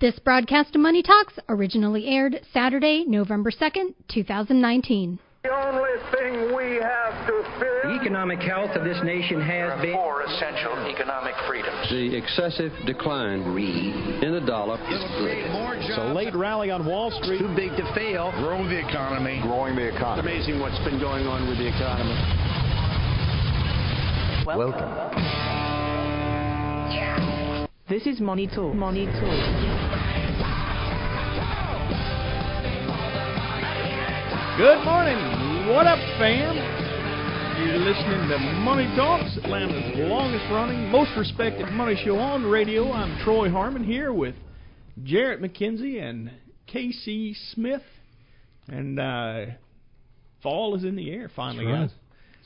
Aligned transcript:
This 0.00 0.16
broadcast 0.20 0.76
of 0.76 0.80
Money 0.80 1.02
Talks 1.02 1.40
originally 1.48 2.06
aired 2.06 2.40
Saturday, 2.52 3.04
November 3.04 3.50
2nd, 3.50 3.94
2019. 4.06 5.18
The 5.42 5.50
only 5.50 5.90
thing 6.14 6.54
we 6.54 6.78
have 6.80 7.26
to 7.26 7.42
fear. 7.58 7.82
The 7.82 7.98
economic 8.00 8.38
health 8.38 8.70
of 8.76 8.84
this 8.84 8.98
nation 9.02 9.40
has 9.40 9.82
been. 9.82 9.94
Four 9.94 10.22
essential 10.22 10.72
economic 10.86 11.34
freedoms. 11.48 11.90
The 11.90 12.14
excessive 12.16 12.70
decline 12.86 13.42
in 14.22 14.30
the 14.30 14.46
dollar 14.46 14.78
is 14.86 15.02
good. 15.18 15.96
So 15.96 16.12
late 16.14 16.32
rally 16.32 16.70
on 16.70 16.86
Wall 16.86 17.10
Street. 17.20 17.40
Too 17.40 17.52
big 17.56 17.70
to 17.70 17.92
fail. 17.92 18.30
Grow 18.38 18.62
the 18.68 18.78
economy. 18.78 19.40
Growing 19.42 19.74
the 19.74 19.88
economy. 19.88 20.30
It's 20.30 20.46
amazing 20.46 20.60
what's 20.60 20.78
been 20.84 21.00
going 21.00 21.26
on 21.26 21.48
with 21.48 21.58
the 21.58 21.66
economy. 21.66 22.14
Welcome. 24.46 24.94
Welcome. 24.94 25.18
Yeah. 26.94 27.37
This 27.88 28.06
is 28.06 28.20
Money 28.20 28.46
Talk. 28.46 28.74
Money 28.74 29.06
Talk. 29.06 29.14
Good 34.58 34.84
morning. 34.84 35.16
What 35.72 35.86
up, 35.86 35.98
fam? 36.18 36.54
You're 37.64 37.78
listening 37.78 38.28
to 38.28 38.38
Money 38.60 38.94
Talks, 38.94 39.38
Atlanta's 39.38 39.96
longest 39.96 40.44
running, 40.50 40.90
most 40.90 41.12
respected 41.16 41.72
money 41.72 41.98
show 42.04 42.18
on 42.18 42.42
the 42.42 42.48
radio. 42.50 42.92
I'm 42.92 43.24
Troy 43.24 43.48
Harmon 43.48 43.84
here 43.84 44.12
with 44.12 44.34
Jarrett 45.02 45.40
McKenzie 45.40 46.02
and 46.02 46.30
Casey 46.66 47.34
Smith. 47.54 47.80
And 48.66 49.00
uh, 49.00 49.46
fall 50.42 50.76
is 50.76 50.84
in 50.84 50.94
the 50.94 51.10
air 51.10 51.30
finally, 51.34 51.64
right. 51.64 51.88
guys. 51.88 51.90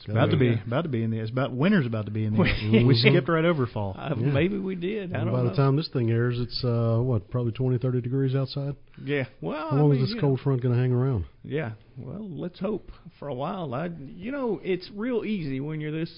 It's 0.03 0.11
about 0.11 0.31
to 0.31 0.37
be 0.37 0.61
about 0.67 0.81
to 0.81 0.89
be 0.89 1.01
in 1.01 1.11
the. 1.11 1.19
It's 1.19 1.31
about 1.31 1.53
winter's 1.53 1.85
about 1.85 2.05
to 2.05 2.11
be 2.11 2.25
in 2.25 2.35
the. 2.35 2.41
air. 2.41 2.85
we 2.85 2.93
skipped 2.95 3.29
right 3.29 3.45
over 3.45 3.65
fall. 3.65 3.95
Uh, 3.97 4.09
yeah. 4.17 4.25
Maybe 4.25 4.57
we 4.57 4.75
did. 4.75 5.13
I 5.13 5.19
and 5.19 5.25
don't 5.25 5.25
know. 5.27 5.31
by 5.31 5.43
know. 5.43 5.49
the 5.51 5.55
time 5.55 5.77
this 5.77 5.87
thing 5.93 6.11
airs, 6.11 6.37
it's 6.39 6.61
uh 6.61 6.97
what 7.01 7.29
probably 7.29 7.53
20, 7.53 7.77
30 7.77 8.01
degrees 8.01 8.35
outside. 8.35 8.75
Yeah. 9.01 9.25
Well, 9.39 9.69
how 9.69 9.77
long 9.77 9.91
I 9.91 9.93
mean, 9.93 10.03
is 10.03 10.09
this 10.09 10.19
cold 10.19 10.39
know, 10.39 10.43
front 10.43 10.61
going 10.61 10.75
to 10.75 10.81
hang 10.81 10.91
around? 10.91 11.23
Yeah. 11.41 11.71
Well, 11.97 12.27
let's 12.29 12.59
hope 12.59 12.91
for 13.17 13.29
a 13.29 13.33
while. 13.33 13.73
I, 13.73 13.91
you 13.97 14.33
know, 14.33 14.59
it's 14.61 14.91
real 14.93 15.23
easy 15.23 15.61
when 15.61 15.79
you're 15.79 15.91
this 15.93 16.11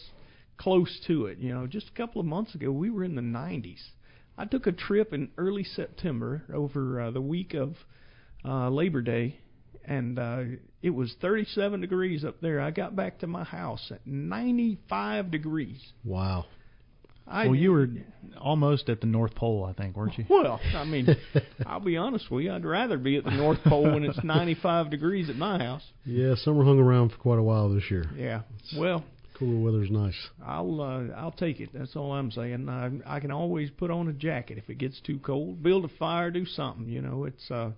close 0.57 0.99
to 1.05 1.27
it. 1.27 1.37
You 1.37 1.53
know, 1.53 1.67
just 1.67 1.87
a 1.89 1.93
couple 1.93 2.19
of 2.19 2.25
months 2.25 2.55
ago, 2.55 2.71
we 2.71 2.89
were 2.89 3.03
in 3.03 3.13
the 3.13 3.21
90s. 3.21 3.81
I 4.35 4.45
took 4.45 4.65
a 4.65 4.71
trip 4.71 5.13
in 5.13 5.29
early 5.37 5.63
September 5.63 6.43
over 6.51 7.01
uh, 7.01 7.11
the 7.11 7.21
week 7.21 7.53
of 7.53 7.75
uh, 8.43 8.69
Labor 8.69 9.01
Day 9.01 9.39
and 9.87 10.17
uh, 10.17 10.43
it 10.85 10.93
was 10.93 11.15
37 11.19 11.81
degrees 11.81 12.23
up 12.23 12.39
there. 12.41 12.61
I 12.61 12.69
got 12.69 12.95
back 12.95 13.17
to 13.19 13.27
my 13.27 13.43
house 13.43 13.91
at 13.91 14.05
95 14.05 15.31
degrees. 15.31 15.81
Wow. 16.03 16.45
I, 17.27 17.47
well, 17.47 17.55
you 17.55 17.71
were 17.71 17.87
almost 18.39 18.87
at 18.87 19.01
the 19.01 19.07
North 19.07 19.33
Pole, 19.33 19.65
I 19.67 19.73
think, 19.73 19.97
weren't 19.97 20.15
you? 20.15 20.25
Well, 20.29 20.59
I 20.75 20.85
mean, 20.85 21.07
I'll 21.65 21.79
be 21.79 21.97
honest 21.97 22.29
with 22.29 22.43
you. 22.43 22.51
I'd 22.53 22.63
rather 22.63 22.99
be 22.99 23.15
at 23.15 23.23
the 23.23 23.31
North 23.31 23.63
Pole 23.63 23.91
when 23.91 24.03
it's 24.03 24.23
95 24.23 24.91
degrees 24.91 25.27
at 25.27 25.37
my 25.37 25.57
house. 25.57 25.81
Yeah, 26.05 26.35
summer 26.35 26.63
hung 26.63 26.77
around 26.77 27.13
for 27.13 27.17
quite 27.17 27.39
a 27.39 27.43
while 27.43 27.73
this 27.73 27.89
year. 27.89 28.05
Yeah. 28.15 28.41
Well, 28.77 29.03
cooler 29.39 29.59
weather's 29.59 29.89
nice. 29.89 30.29
I'll 30.45 30.81
uh, 30.81 31.15
I'll 31.15 31.31
take 31.31 31.61
it. 31.61 31.69
That's 31.73 31.95
all 31.95 32.13
I'm 32.13 32.29
saying. 32.29 32.69
I 32.69 32.91
I 33.07 33.19
can 33.19 33.31
always 33.31 33.71
put 33.71 33.89
on 33.89 34.07
a 34.07 34.13
jacket 34.13 34.59
if 34.59 34.69
it 34.69 34.77
gets 34.77 35.01
too 35.01 35.17
cold. 35.17 35.63
Build 35.63 35.83
a 35.83 35.89
fire, 35.97 36.29
do 36.29 36.45
something. 36.45 36.87
You 36.87 37.01
know, 37.01 37.23
it's 37.23 37.49
uh 37.49 37.71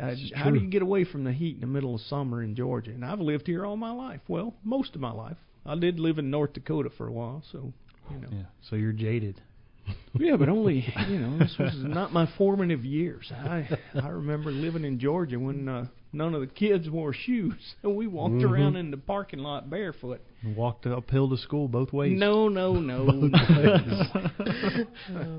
uh, 0.00 0.14
how 0.34 0.50
do 0.50 0.58
you 0.58 0.68
get 0.68 0.82
away 0.82 1.04
from 1.04 1.24
the 1.24 1.32
heat 1.32 1.54
in 1.56 1.60
the 1.60 1.66
middle 1.66 1.94
of 1.94 2.00
summer 2.02 2.42
in 2.42 2.54
Georgia? 2.54 2.90
And 2.90 3.04
I've 3.04 3.20
lived 3.20 3.46
here 3.46 3.66
all 3.66 3.76
my 3.76 3.92
life. 3.92 4.20
Well, 4.28 4.54
most 4.64 4.94
of 4.94 5.00
my 5.00 5.12
life. 5.12 5.36
I 5.64 5.76
did 5.76 6.00
live 6.00 6.18
in 6.18 6.30
North 6.30 6.54
Dakota 6.54 6.90
for 6.96 7.06
a 7.06 7.12
while, 7.12 7.42
so 7.52 7.72
you 8.10 8.18
know. 8.18 8.28
Yeah. 8.30 8.42
So 8.68 8.76
you're 8.76 8.92
jaded. 8.92 9.40
yeah, 10.14 10.36
but 10.36 10.48
only 10.48 10.86
you 11.08 11.18
know 11.18 11.38
this 11.38 11.56
was 11.58 11.74
not 11.76 12.12
my 12.12 12.28
formative 12.38 12.84
years. 12.84 13.32
I 13.32 13.68
I 14.00 14.08
remember 14.08 14.50
living 14.50 14.84
in 14.84 14.98
Georgia 14.98 15.38
when 15.38 15.68
uh, 15.68 15.86
none 16.12 16.34
of 16.34 16.40
the 16.40 16.46
kids 16.46 16.88
wore 16.88 17.12
shoes, 17.12 17.74
and 17.82 17.96
we 17.96 18.06
walked 18.06 18.34
mm-hmm. 18.34 18.52
around 18.52 18.76
in 18.76 18.90
the 18.90 18.96
parking 18.96 19.40
lot 19.40 19.70
barefoot. 19.70 20.20
And 20.42 20.56
walked 20.56 20.86
uphill 20.86 21.30
to 21.30 21.36
school 21.36 21.68
both 21.68 21.92
ways. 21.92 22.18
No, 22.18 22.48
no, 22.48 22.74
no. 22.74 23.06
oh, 23.08 23.28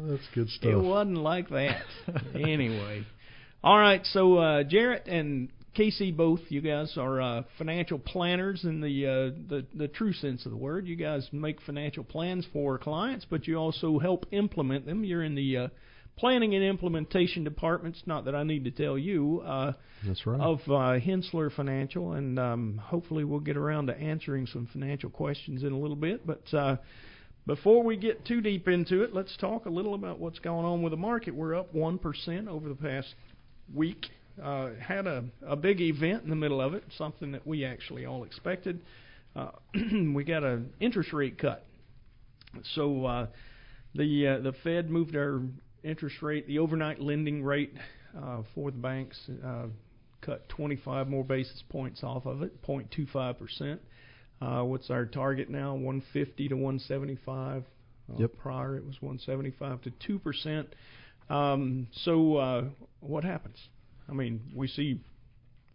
that's 0.07 0.27
good 0.33 0.49
stuff. 0.49 0.71
It 0.71 0.77
wasn't 0.77 1.17
like 1.17 1.49
that. 1.49 1.83
anyway. 2.33 3.05
All 3.65 3.79
right, 3.79 4.05
so 4.07 4.39
uh, 4.39 4.63
Jarrett 4.63 5.07
and 5.07 5.47
Casey, 5.73 6.11
both 6.11 6.41
you 6.49 6.59
guys 6.59 6.97
are 6.97 7.21
uh, 7.21 7.43
financial 7.57 7.97
planners 7.97 8.65
in 8.65 8.81
the, 8.81 9.07
uh, 9.07 9.39
the 9.47 9.65
the 9.73 9.87
true 9.87 10.11
sense 10.11 10.45
of 10.45 10.51
the 10.51 10.57
word. 10.57 10.85
You 10.85 10.97
guys 10.97 11.29
make 11.31 11.61
financial 11.61 12.03
plans 12.03 12.45
for 12.51 12.77
clients, 12.77 13.25
but 13.29 13.47
you 13.47 13.55
also 13.55 13.99
help 13.99 14.25
implement 14.31 14.85
them. 14.85 15.05
You're 15.05 15.23
in 15.23 15.35
the 15.35 15.57
uh, 15.57 15.67
planning 16.17 16.53
and 16.55 16.63
implementation 16.63 17.45
departments. 17.45 18.03
Not 18.05 18.25
that 18.25 18.35
I 18.35 18.43
need 18.43 18.65
to 18.65 18.71
tell 18.71 18.97
you. 18.97 19.41
Uh, 19.45 19.71
That's 20.05 20.27
right. 20.27 20.41
Of 20.41 20.59
uh, 20.67 20.99
Hensssler 20.99 21.49
Financial, 21.49 22.11
and 22.11 22.37
um, 22.37 22.81
hopefully 22.83 23.23
we'll 23.23 23.39
get 23.39 23.55
around 23.55 23.87
to 23.87 23.97
answering 23.97 24.45
some 24.45 24.67
financial 24.73 25.09
questions 25.09 25.63
in 25.63 25.71
a 25.71 25.79
little 25.79 25.95
bit. 25.95 26.27
But 26.27 26.53
uh, 26.53 26.77
before 27.47 27.81
we 27.83 27.95
get 27.95 28.25
too 28.25 28.41
deep 28.41 28.67
into 28.67 29.03
it, 29.03 29.13
let's 29.13 29.37
talk 29.37 29.67
a 29.67 29.69
little 29.69 29.93
about 29.93 30.19
what's 30.19 30.39
going 30.39 30.65
on 30.65 30.81
with 30.81 30.91
the 30.91 30.97
market. 30.97 31.33
We're 31.33 31.55
up 31.55 31.73
one 31.73 31.97
percent 31.97 32.49
over 32.49 32.67
the 32.67 32.75
past 32.75 33.15
week. 33.73 34.07
Uh, 34.41 34.69
had 34.81 35.05
a, 35.05 35.23
a 35.45 35.55
big 35.55 35.79
event 35.79 36.23
in 36.23 36.29
the 36.29 36.35
middle 36.35 36.59
of 36.59 36.73
it, 36.73 36.83
something 36.97 37.33
that 37.33 37.45
we 37.45 37.63
actually 37.63 38.05
all 38.05 38.23
expected. 38.23 38.81
Uh, 39.35 39.51
we 40.13 40.23
got 40.23 40.43
an 40.43 40.71
interest 40.79 41.13
rate 41.13 41.37
cut. 41.37 41.65
So 42.75 43.05
uh, 43.05 43.27
the 43.95 44.27
uh, 44.27 44.39
the 44.39 44.53
Fed 44.63 44.89
moved 44.89 45.15
our 45.15 45.41
interest 45.83 46.21
rate, 46.21 46.47
the 46.47 46.59
overnight 46.59 46.99
lending 46.99 47.43
rate 47.43 47.73
uh, 48.17 48.43
for 48.55 48.71
the 48.71 48.77
banks, 48.77 49.19
uh, 49.45 49.67
cut 50.21 50.47
25 50.49 51.07
more 51.07 51.23
basis 51.23 51.63
points 51.69 52.03
off 52.03 52.25
of 52.25 52.41
it, 52.41 52.61
0.25 52.63 53.37
percent. 53.37 53.81
Uh, 54.41 54.63
what's 54.63 54.89
our 54.89 55.05
target 55.05 55.49
now? 55.49 55.73
150 55.73 56.49
to 56.49 56.55
175. 56.55 57.63
Uh, 58.11 58.15
yep. 58.17 58.31
Prior 58.37 58.75
it 58.77 58.85
was 58.85 58.95
175 59.01 59.81
to 59.83 59.91
2 60.05 60.19
percent. 60.19 60.67
Um, 61.29 61.87
so 62.03 62.35
uh, 62.37 62.63
what 62.99 63.23
happens? 63.23 63.57
I 64.09 64.13
mean, 64.13 64.41
we 64.53 64.67
see 64.67 64.99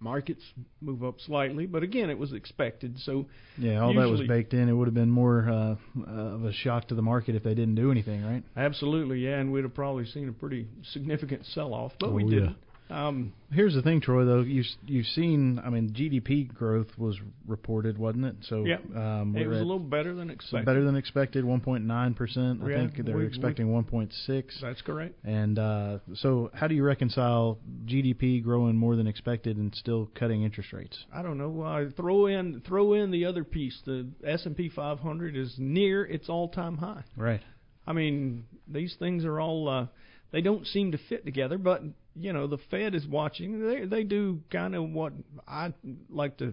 markets 0.00 0.42
move 0.80 1.02
up 1.02 1.20
slightly, 1.20 1.66
but 1.66 1.82
again, 1.82 2.10
it 2.10 2.18
was 2.18 2.32
expected. 2.32 2.98
So 3.00 3.26
yeah, 3.56 3.80
all 3.80 3.94
that 3.94 4.08
was 4.08 4.20
baked 4.28 4.54
in. 4.54 4.68
It 4.68 4.72
would 4.72 4.86
have 4.86 4.94
been 4.94 5.10
more 5.10 5.48
uh, 5.48 5.76
of 6.06 6.44
a 6.44 6.52
shock 6.52 6.88
to 6.88 6.94
the 6.94 7.02
market 7.02 7.34
if 7.34 7.42
they 7.42 7.54
didn't 7.54 7.74
do 7.74 7.90
anything, 7.90 8.24
right? 8.24 8.42
Absolutely, 8.56 9.20
yeah, 9.20 9.38
and 9.38 9.52
we'd 9.52 9.64
have 9.64 9.74
probably 9.74 10.06
seen 10.06 10.28
a 10.28 10.32
pretty 10.32 10.68
significant 10.92 11.44
sell-off, 11.46 11.92
but 11.98 12.10
oh, 12.10 12.12
we 12.12 12.24
yeah. 12.24 12.50
Um, 12.90 13.32
Here's 13.50 13.74
the 13.74 13.82
thing, 13.82 14.00
Troy. 14.00 14.24
Though 14.24 14.40
you 14.40 14.62
you've 14.86 15.06
seen, 15.06 15.58
I 15.64 15.70
mean, 15.70 15.90
GDP 15.90 16.52
growth 16.52 16.88
was 16.98 17.18
reported, 17.46 17.96
wasn't 17.96 18.26
it? 18.26 18.36
So 18.42 18.64
yeah, 18.64 18.76
um, 18.94 19.34
it 19.36 19.46
was 19.46 19.58
a 19.58 19.62
little 19.62 19.78
better 19.78 20.14
than 20.14 20.28
expected. 20.28 20.66
Better 20.66 20.84
than 20.84 20.96
expected, 20.96 21.44
1.9 21.44 22.16
percent. 22.16 22.60
I 22.62 22.68
yeah, 22.68 22.76
think 22.76 23.06
they're 23.06 23.16
we, 23.16 23.26
expecting 23.26 23.68
1.6. 23.68 24.60
That's 24.60 24.82
correct. 24.82 25.14
And 25.24 25.58
uh, 25.58 25.98
so, 26.14 26.50
how 26.52 26.66
do 26.66 26.74
you 26.74 26.84
reconcile 26.84 27.58
GDP 27.86 28.42
growing 28.42 28.76
more 28.76 28.96
than 28.96 29.06
expected 29.06 29.56
and 29.56 29.74
still 29.74 30.10
cutting 30.14 30.42
interest 30.42 30.72
rates? 30.72 30.98
I 31.12 31.22
don't 31.22 31.38
know. 31.38 31.62
Uh, 31.62 31.90
throw 31.96 32.26
in 32.26 32.62
throw 32.66 32.92
in 32.94 33.10
the 33.10 33.24
other 33.24 33.44
piece. 33.44 33.80
The 33.86 34.08
S 34.24 34.44
and 34.44 34.56
P 34.56 34.68
500 34.68 35.36
is 35.36 35.54
near 35.58 36.04
its 36.04 36.28
all-time 36.28 36.76
high. 36.76 37.04
Right. 37.16 37.40
I 37.86 37.94
mean, 37.94 38.44
these 38.66 38.94
things 38.98 39.24
are 39.24 39.40
all. 39.40 39.68
Uh, 39.68 39.86
they 40.30 40.40
don't 40.40 40.66
seem 40.66 40.92
to 40.92 40.98
fit 41.08 41.24
together, 41.24 41.58
but 41.58 41.82
you 42.14 42.32
know 42.32 42.46
the 42.46 42.58
Fed 42.70 42.94
is 42.94 43.06
watching. 43.06 43.66
They 43.66 43.84
they 43.84 44.04
do 44.04 44.40
kind 44.50 44.74
of 44.74 44.90
what 44.90 45.12
I 45.46 45.72
like 46.10 46.36
to 46.38 46.52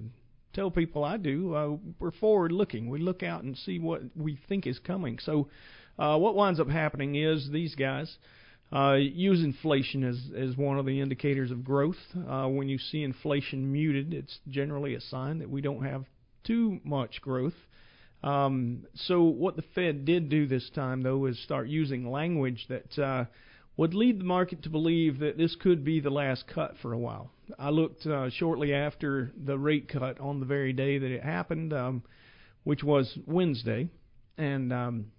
tell 0.54 0.72
people 0.72 1.04
I 1.04 1.18
do. 1.18 1.56
Uh, 1.56 1.78
we're 2.00 2.12
forward 2.12 2.52
looking. 2.52 2.90
We 2.90 3.00
look 3.00 3.24
out 3.24 3.44
and 3.44 3.58
see 3.58 3.80
what 3.80 4.02
we 4.16 4.40
think 4.48 4.66
is 4.66 4.80
coming. 4.80 5.20
So 5.20 5.50
uh, 6.00 6.18
what 6.18 6.36
winds 6.36 6.60
up 6.60 6.70
happening 6.70 7.16
is 7.16 7.50
these 7.52 7.76
guys 7.76 8.18
uh, 8.74 8.94
use 8.94 9.44
inflation 9.44 10.04
as 10.04 10.20
as 10.38 10.58
one 10.58 10.80
of 10.80 10.86
the 10.86 11.02
indicators 11.02 11.52
of 11.52 11.64
growth. 11.64 12.00
Uh, 12.16 12.48
when 12.48 12.70
you 12.70 12.78
see 12.78 13.04
inflation 13.04 13.72
muted, 13.72 14.14
it's 14.14 14.40
generally 14.50 14.96
a 14.96 15.02
sign 15.02 15.40
that 15.40 15.50
we 15.50 15.62
don't 15.62 15.84
have 15.84 16.06
too 16.46 16.80
much 16.84 17.22
growth. 17.22 17.54
Um, 18.24 18.88
so 18.96 19.24
what 19.24 19.56
the 19.56 19.64
Fed 19.76 20.06
did 20.06 20.30
do 20.30 20.48
this 20.48 20.70
time, 20.74 21.04
though, 21.04 21.26
is 21.26 21.42
start 21.44 21.68
using 21.68 22.10
language 22.10 22.66
that 22.70 22.98
uh, 22.98 23.26
would 23.78 23.94
lead 23.94 24.20
the 24.20 24.26
market 24.26 24.64
to 24.64 24.70
believe 24.70 25.20
that 25.20 25.38
this 25.38 25.56
could 25.56 25.84
be 25.84 26.00
the 26.00 26.10
last 26.10 26.46
cut 26.48 26.76
for 26.82 26.94
a 26.94 26.98
while. 26.98 27.32
I 27.60 27.70
looked 27.70 28.06
uh, 28.06 28.30
shortly 28.30 28.74
after 28.74 29.32
the 29.38 29.58
rate 29.58 29.90
cut 29.90 30.20
on 30.20 30.40
the 30.40 30.46
very 30.46 30.74
day 30.74 30.98
that 30.98 31.12
it 31.12 31.24
happened, 31.24 31.74
um, 31.74 32.04
which 32.64 32.84
was 32.84 33.18
Wednesday, 33.28 33.90
and 34.38 34.72
um, 34.72 35.12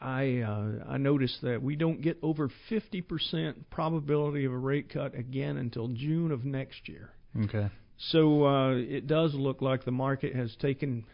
I 0.00 0.38
uh, 0.38 0.84
I 0.88 0.96
noticed 0.98 1.42
that 1.42 1.62
we 1.62 1.76
don't 1.76 2.00
get 2.00 2.18
over 2.22 2.50
50% 2.70 3.54
probability 3.70 4.44
of 4.44 4.52
a 4.52 4.58
rate 4.58 4.88
cut 4.88 5.14
again 5.14 5.56
until 5.56 5.88
June 5.88 6.30
of 6.30 6.44
next 6.44 6.88
year. 6.88 7.10
Okay. 7.44 7.68
So 7.98 8.46
uh, 8.46 8.74
it 8.76 9.06
does 9.06 9.34
look 9.34 9.62
like 9.62 9.84
the 9.84 9.92
market 9.92 10.34
has 10.34 10.54
taken 10.56 11.04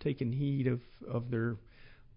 taken 0.00 0.32
heed 0.32 0.66
of 0.66 0.80
of 1.10 1.30
their 1.30 1.56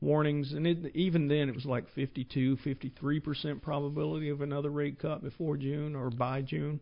warnings, 0.03 0.53
and 0.53 0.67
it, 0.67 0.95
even 0.95 1.27
then 1.27 1.49
it 1.49 1.55
was 1.55 1.65
like 1.65 1.85
52, 1.95 2.57
53 2.57 3.19
percent 3.19 3.61
probability 3.61 4.29
of 4.29 4.41
another 4.41 4.69
rate 4.69 4.99
cut 4.99 5.23
before 5.23 5.57
June 5.57 5.95
or 5.95 6.09
by 6.09 6.41
June. 6.41 6.79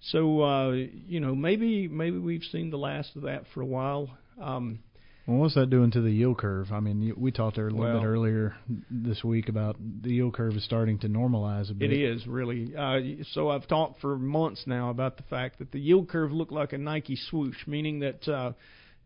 So 0.00 0.42
uh, 0.42 0.70
you 0.72 1.20
know 1.20 1.34
maybe 1.34 1.88
maybe 1.88 2.18
we've 2.18 2.44
seen 2.44 2.70
the 2.70 2.78
last 2.78 3.16
of 3.16 3.22
that 3.22 3.44
for 3.52 3.62
a 3.62 3.66
while. 3.66 4.10
Um, 4.40 4.80
well, 5.28 5.40
what's 5.40 5.56
that 5.56 5.68
doing 5.68 5.90
to 5.90 6.00
the 6.00 6.10
yield 6.10 6.38
curve? 6.38 6.72
I 6.72 6.80
mean, 6.80 7.12
we 7.14 7.30
talked 7.30 7.56
there 7.56 7.68
a 7.68 7.70
little 7.70 7.84
well, 7.84 8.00
bit 8.00 8.06
earlier 8.06 8.56
this 8.90 9.22
week 9.22 9.50
about 9.50 9.76
the 9.78 10.08
yield 10.08 10.32
curve 10.32 10.54
is 10.54 10.64
starting 10.64 10.98
to 11.00 11.08
normalize 11.08 11.70
a 11.70 11.74
bit. 11.74 11.92
It 11.92 12.00
is 12.00 12.26
really. 12.26 12.74
Uh, 12.74 13.22
so 13.32 13.50
I've 13.50 13.68
talked 13.68 14.00
for 14.00 14.16
months 14.16 14.62
now 14.66 14.88
about 14.88 15.18
the 15.18 15.24
fact 15.24 15.58
that 15.58 15.70
the 15.70 15.78
yield 15.78 16.08
curve 16.08 16.32
looked 16.32 16.52
like 16.52 16.72
a 16.72 16.78
Nike 16.78 17.18
swoosh, 17.28 17.58
meaning 17.66 17.98
that 17.98 18.26
uh, 18.26 18.52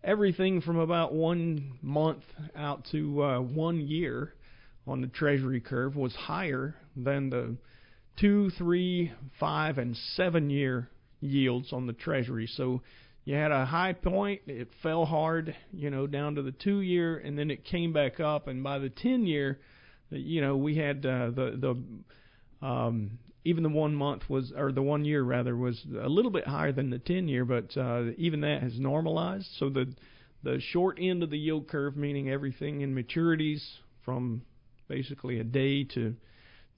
everything 0.04 0.60
from 0.60 0.78
about 0.78 1.14
one 1.14 1.78
month 1.82 2.24
out 2.56 2.86
to 2.92 3.22
uh, 3.22 3.40
one 3.40 3.80
year 3.80 4.34
on 4.86 5.00
the 5.00 5.06
Treasury 5.06 5.60
curve 5.60 5.96
was 5.96 6.14
higher 6.14 6.74
than 6.96 7.30
the 7.30 7.56
two, 8.18 8.50
three, 8.50 9.12
five, 9.38 9.78
and 9.78 9.96
seven 10.14 10.50
year 10.50 10.88
yields 11.20 11.72
on 11.72 11.86
the 11.86 11.92
Treasury. 11.92 12.46
So 12.46 12.82
you 13.24 13.36
had 13.36 13.52
a 13.52 13.64
high 13.64 13.92
point, 13.92 14.42
it 14.46 14.68
fell 14.82 15.04
hard, 15.04 15.54
you 15.72 15.90
know, 15.90 16.06
down 16.06 16.34
to 16.34 16.42
the 16.42 16.52
two 16.52 16.80
year, 16.80 17.18
and 17.18 17.38
then 17.38 17.50
it 17.50 17.64
came 17.64 17.92
back 17.92 18.18
up, 18.18 18.48
and 18.48 18.64
by 18.64 18.78
the 18.80 18.90
ten 18.90 19.26
year, 19.26 19.60
you 20.10 20.40
know, 20.40 20.56
we 20.56 20.76
had 20.76 21.06
uh, 21.06 21.30
the 21.30 21.76
the 22.60 22.66
um, 22.66 23.18
even 23.44 23.62
the 23.62 23.68
one 23.68 23.94
month 23.94 24.28
was 24.28 24.52
or 24.56 24.72
the 24.72 24.82
one 24.82 25.04
year 25.04 25.22
rather 25.22 25.56
was 25.56 25.84
a 26.00 26.08
little 26.08 26.30
bit 26.30 26.46
higher 26.46 26.72
than 26.72 26.90
the 26.90 26.98
ten 26.98 27.28
year, 27.28 27.44
but 27.44 27.76
uh, 27.76 28.10
even 28.16 28.40
that 28.42 28.62
has 28.62 28.78
normalized. 28.78 29.48
So 29.58 29.68
the 29.68 29.92
the 30.42 30.60
short 30.60 30.98
end 31.00 31.22
of 31.22 31.30
the 31.30 31.38
yield 31.38 31.68
curve, 31.68 31.96
meaning 31.96 32.30
everything 32.30 32.80
in 32.80 32.94
maturities 32.94 33.62
from 34.04 34.42
basically 34.88 35.40
a 35.40 35.44
day 35.44 35.84
to 35.84 36.14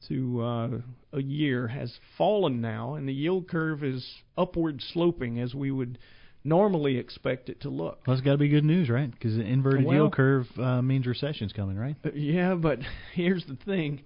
to 0.09 0.43
uh, 0.43 0.69
a 1.13 1.23
year, 1.23 1.69
has 1.69 1.99
fallen 2.19 2.61
now, 2.61 2.95
and 2.95 3.09
the 3.09 3.15
yield 3.15 3.49
curve 3.49 3.83
is 3.83 4.07
upward 4.37 4.83
sloping 4.93 5.41
as 5.41 5.55
we 5.55 5.71
would 5.71 5.99
normally 6.45 6.99
expect 6.99 7.49
it 7.49 7.63
to 7.63 7.71
look. 7.71 8.01
Well, 8.07 8.15
that's 8.15 8.25
got 8.25 8.33
to 8.33 8.39
be 8.39 8.49
good 8.49 8.65
news, 8.65 8.91
right? 8.91 9.11
Because 9.11 9.37
the 9.37 9.43
inverted 9.43 9.87
well, 9.87 9.95
yield 9.95 10.13
curve 10.13 10.47
uh, 10.59 10.83
means 10.83 11.07
recession's 11.07 11.53
coming, 11.53 11.77
right? 11.77 11.97
Uh, 12.05 12.11
yeah, 12.15 12.55
but 12.55 12.81
here's 13.15 13.45
the 13.47 13.57
thing. 13.65 14.03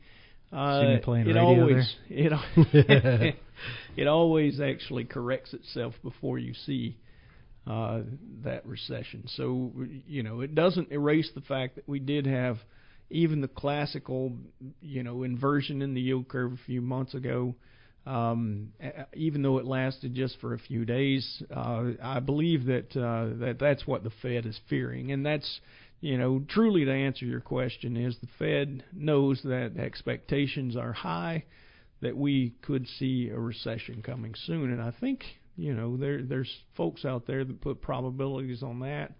Uh, 0.53 0.99
it 1.29 1.37
always 1.37 1.95
there? 2.09 2.19
it 2.27 3.35
it 3.97 4.07
always 4.07 4.61
actually 4.61 5.05
corrects 5.05 5.53
itself 5.53 5.95
before 6.03 6.39
you 6.39 6.55
see 6.55 6.97
uh, 7.67 8.01
that 8.45 8.65
recession. 8.67 9.25
So 9.27 9.73
you 10.07 10.23
know 10.23 10.41
it 10.41 10.55
doesn't 10.55 10.91
erase 10.91 11.31
the 11.35 11.43
fact 11.43 11.77
that 11.77 11.89
we 11.89 11.99
did 11.99 12.27
have 12.27 12.59
even 13.11 13.41
the 13.41 13.49
classical 13.49 14.33
you 14.81 15.03
know 15.03 15.23
inversion 15.23 15.83
in 15.83 15.95
the 15.95 16.01
yield 16.01 16.29
curve 16.29 16.53
a 16.53 16.67
few 16.67 16.81
months 16.81 17.15
ago. 17.15 17.55
Um, 18.07 18.73
even 19.13 19.43
though 19.43 19.59
it 19.59 19.67
lasted 19.67 20.15
just 20.15 20.41
for 20.41 20.55
a 20.55 20.59
few 20.59 20.87
days, 20.87 21.43
uh, 21.55 21.91
I 22.03 22.21
believe 22.21 22.65
that 22.65 22.97
uh, 22.97 23.37
that 23.41 23.59
that's 23.61 23.87
what 23.87 24.03
the 24.03 24.11
Fed 24.23 24.47
is 24.47 24.59
fearing, 24.71 25.13
and 25.13 25.27
that's 25.27 25.61
you 26.01 26.17
know 26.17 26.43
truly 26.49 26.85
to 26.85 26.93
answer 26.93 27.25
your 27.25 27.41
question 27.41 27.97
is 27.97 28.17
the 28.21 28.29
Fed 28.39 28.85
knows 28.93 29.41
that 29.45 29.77
expectations 29.79 30.77
are 30.77 30.93
high, 30.93 31.45
that 32.01 32.17
we 32.17 32.55
could 32.63 32.87
see 32.99 33.31
a 33.31 33.39
recession 33.39 34.03
coming 34.03 34.35
soon, 34.47 34.73
and 34.73 34.83
I 34.83 34.93
think 35.01 35.25
you 35.57 35.75
know 35.75 35.97
there 35.97 36.23
there's 36.23 36.53
folks 36.77 37.05
out 37.05 37.27
there 37.27 37.45
that 37.45 37.61
put 37.61 37.83
probabilities 37.83 38.63
on 38.63 38.81
that. 38.81 39.13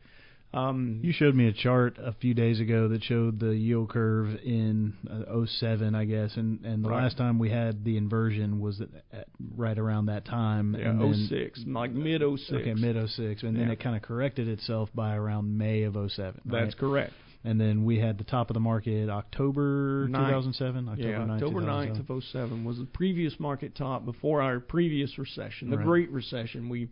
Um, 0.55 1.01
you 1.03 1.13
showed 1.13 1.35
me 1.35 1.47
a 1.47 1.53
chart 1.53 1.99
a 1.99 2.13
few 2.13 2.33
days 2.33 2.59
ago 2.59 2.89
that 2.89 3.05
showed 3.05 3.39
the 3.39 3.55
yield 3.55 3.91
curve 3.91 4.35
in 4.43 4.95
uh, 5.11 5.45
07, 5.45 5.95
I 5.95 6.07
guess, 6.07 6.37
and 6.37 6.65
and 6.65 6.83
the 6.83 6.89
right. 6.89 7.03
last 7.03 7.19
time 7.19 7.39
we 7.39 7.51
had 7.51 7.85
the 7.85 7.99
inversion 7.99 8.59
was 8.59 8.81
at, 8.81 8.89
at 9.13 9.29
right 9.57 9.79
around 9.79 10.07
that 10.07 10.25
time. 10.25 10.75
Yeah, 10.79 10.89
and 10.89 11.01
then, 11.01 11.29
06, 11.29 11.65
like 11.67 11.93
mid 11.93 12.23
06. 12.23 12.51
Okay, 12.51 12.73
mid 12.73 12.97
06, 12.97 13.43
and 13.43 13.57
yeah. 13.57 13.65
then 13.65 13.71
it 13.71 13.81
kind 13.81 13.95
of 13.95 14.01
corrected 14.01 14.49
itself 14.49 14.89
by 14.95 15.15
around 15.15 15.59
May 15.59 15.83
of 15.83 15.95
07. 15.95 16.41
That's 16.47 16.75
correct. 16.75 17.13
And 17.45 17.61
then 17.61 17.85
we 17.85 17.99
had 17.99 18.19
the 18.19 18.25
top 18.25 18.51
of 18.51 18.55
the 18.55 18.61
market 18.61 19.11
October 19.11 20.07
2007. 20.07 20.89
October 20.89 21.09
yeah, 21.09 21.19
9th, 21.19 21.31
October 21.35 21.61
9th 21.61 22.09
of 22.09 22.25
07 22.25 22.65
was 22.65 22.79
the 22.79 22.85
previous 22.87 23.39
market 23.39 23.77
top 23.77 24.07
before 24.07 24.41
our 24.41 24.61
previous 24.61 25.19
recession, 25.19 25.71
the 25.71 25.77
right. 25.77 25.87
Great 25.87 26.11
Recession 26.11 26.69
we've 26.69 26.91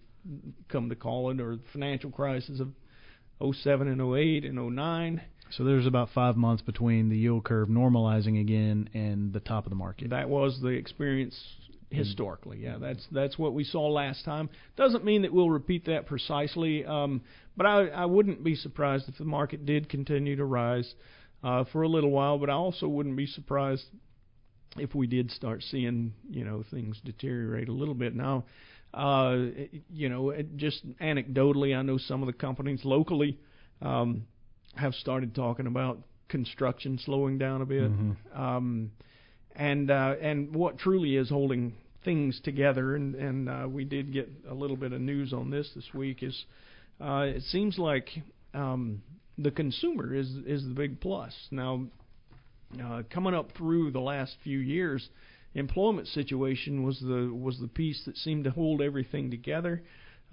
come 0.68 0.88
to 0.90 0.94
call 0.94 1.30
it, 1.30 1.40
or 1.40 1.56
the 1.56 1.62
financial 1.72 2.10
crisis 2.10 2.60
of 2.60 2.68
07 3.40 3.88
and 3.88 4.00
08 4.00 4.44
and 4.44 4.76
09. 4.76 5.22
So 5.50 5.64
there's 5.64 5.86
about 5.86 6.10
five 6.14 6.36
months 6.36 6.62
between 6.62 7.08
the 7.08 7.16
yield 7.16 7.44
curve 7.44 7.68
normalizing 7.68 8.40
again 8.40 8.90
and 8.94 9.32
the 9.32 9.40
top 9.40 9.64
of 9.64 9.70
the 9.70 9.76
market. 9.76 10.10
That 10.10 10.28
was 10.28 10.60
the 10.60 10.68
experience 10.68 11.36
historically. 11.90 12.58
Yeah, 12.58 12.78
that's 12.78 13.06
that's 13.12 13.38
what 13.38 13.54
we 13.54 13.64
saw 13.64 13.88
last 13.88 14.24
time. 14.24 14.48
Doesn't 14.76 15.04
mean 15.04 15.22
that 15.22 15.32
we'll 15.32 15.50
repeat 15.50 15.86
that 15.86 16.06
precisely, 16.06 16.84
um, 16.84 17.22
but 17.56 17.66
I, 17.66 17.86
I 17.88 18.04
wouldn't 18.06 18.42
be 18.42 18.54
surprised 18.54 19.08
if 19.08 19.18
the 19.18 19.24
market 19.24 19.66
did 19.66 19.88
continue 19.88 20.36
to 20.36 20.44
rise 20.44 20.94
uh, 21.44 21.64
for 21.72 21.82
a 21.82 21.88
little 21.88 22.10
while. 22.10 22.38
But 22.38 22.50
I 22.50 22.54
also 22.54 22.88
wouldn't 22.88 23.16
be 23.16 23.26
surprised 23.26 23.84
if 24.78 24.94
we 24.94 25.06
did 25.06 25.30
start 25.30 25.62
seeing 25.62 26.12
you 26.28 26.44
know 26.44 26.64
things 26.70 27.00
deteriorate 27.04 27.68
a 27.68 27.72
little 27.72 27.94
bit. 27.94 28.14
Now, 28.14 28.44
uh, 28.96 29.36
you 29.92 30.08
know, 30.08 30.32
just 30.56 30.82
anecdotally, 30.98 31.76
I 31.76 31.82
know 31.82 31.98
some 31.98 32.22
of 32.22 32.26
the 32.26 32.32
companies 32.32 32.80
locally 32.82 33.38
um, 33.82 34.26
have 34.74 34.94
started 34.94 35.34
talking 35.34 35.66
about 35.66 35.98
construction 36.28 36.98
slowing 37.04 37.36
down 37.36 37.60
a 37.60 37.66
bit. 37.66 37.90
Mm-hmm. 37.90 38.40
Um, 38.40 38.90
and 39.54 39.90
uh, 39.90 40.14
and 40.20 40.54
what 40.54 40.78
truly 40.78 41.16
is 41.16 41.28
holding 41.28 41.74
things 42.04 42.40
together, 42.42 42.96
and 42.96 43.14
and 43.14 43.48
uh, 43.48 43.66
we 43.68 43.84
did 43.84 44.12
get 44.12 44.30
a 44.48 44.54
little 44.54 44.76
bit 44.76 44.92
of 44.92 45.00
news 45.00 45.32
on 45.32 45.50
this 45.50 45.70
this 45.74 45.88
week. 45.94 46.22
Is 46.22 46.44
uh, 47.00 47.26
it 47.26 47.42
seems 47.42 47.78
like 47.78 48.08
um, 48.54 49.02
the 49.36 49.50
consumer 49.50 50.14
is 50.14 50.28
is 50.46 50.62
the 50.64 50.74
big 50.74 51.00
plus 51.00 51.34
now. 51.50 51.86
Uh, 52.82 53.02
coming 53.10 53.32
up 53.32 53.52
through 53.56 53.92
the 53.92 54.00
last 54.00 54.34
few 54.42 54.58
years, 54.58 55.08
employment 55.56 56.06
situation 56.08 56.84
was 56.84 57.00
the 57.00 57.30
was 57.32 57.58
the 57.58 57.68
piece 57.68 58.04
that 58.04 58.16
seemed 58.16 58.44
to 58.44 58.50
hold 58.50 58.82
everything 58.82 59.30
together, 59.30 59.82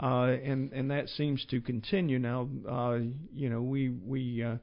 uh, 0.01 0.35
and 0.43 0.71
and 0.73 0.91
that 0.91 1.09
seems 1.09 1.45
to 1.45 1.61
continue 1.61 2.19
now. 2.19 2.49
Uh, 2.69 2.99
you 3.33 3.49
know, 3.49 3.61
we 3.61 3.89
we 3.89 4.43
uh, 4.43 4.57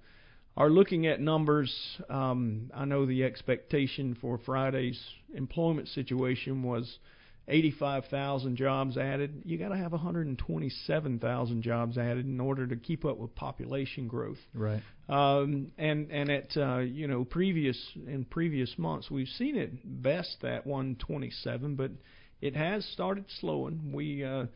are 0.57 0.71
looking 0.71 1.07
at 1.07 1.21
numbers. 1.21 1.75
Um, 2.09 2.71
I 2.75 2.85
know 2.85 3.07
the 3.07 3.25
expectation 3.25 4.17
for 4.21 4.39
Friday's 4.39 5.01
employment 5.35 5.89
situation 5.89 6.63
was 6.63 6.99
85,000 7.49 8.57
jobs 8.57 8.97
added. 8.97 9.43
You 9.45 9.59
got 9.59 9.71
to 9.71 9.77
have 9.77 9.93
127,000 9.93 11.63
jobs 11.63 11.99
added 11.99 12.27
in 12.27 12.41
order 12.41 12.67
to 12.67 12.77
keep 12.77 13.05
up 13.05 13.19
with 13.19 13.35
population 13.35 14.09
growth. 14.09 14.39
Right. 14.55 14.83
Um, 15.09 15.73
and 15.77 16.11
and 16.11 16.31
at 16.31 16.57
uh, 16.57 16.79
you 16.79 17.09
know 17.09 17.25
previous 17.25 17.77
in 18.07 18.25
previous 18.25 18.73
months 18.79 19.11
we've 19.11 19.29
seen 19.29 19.57
it 19.57 19.73
best 20.03 20.45
at 20.45 20.67
127, 20.67 21.75
but 21.75 21.91
it 22.41 22.55
has 22.55 22.85
started 22.87 23.25
slowing. 23.41 23.93
We 23.93 24.23
uh, 24.25 24.47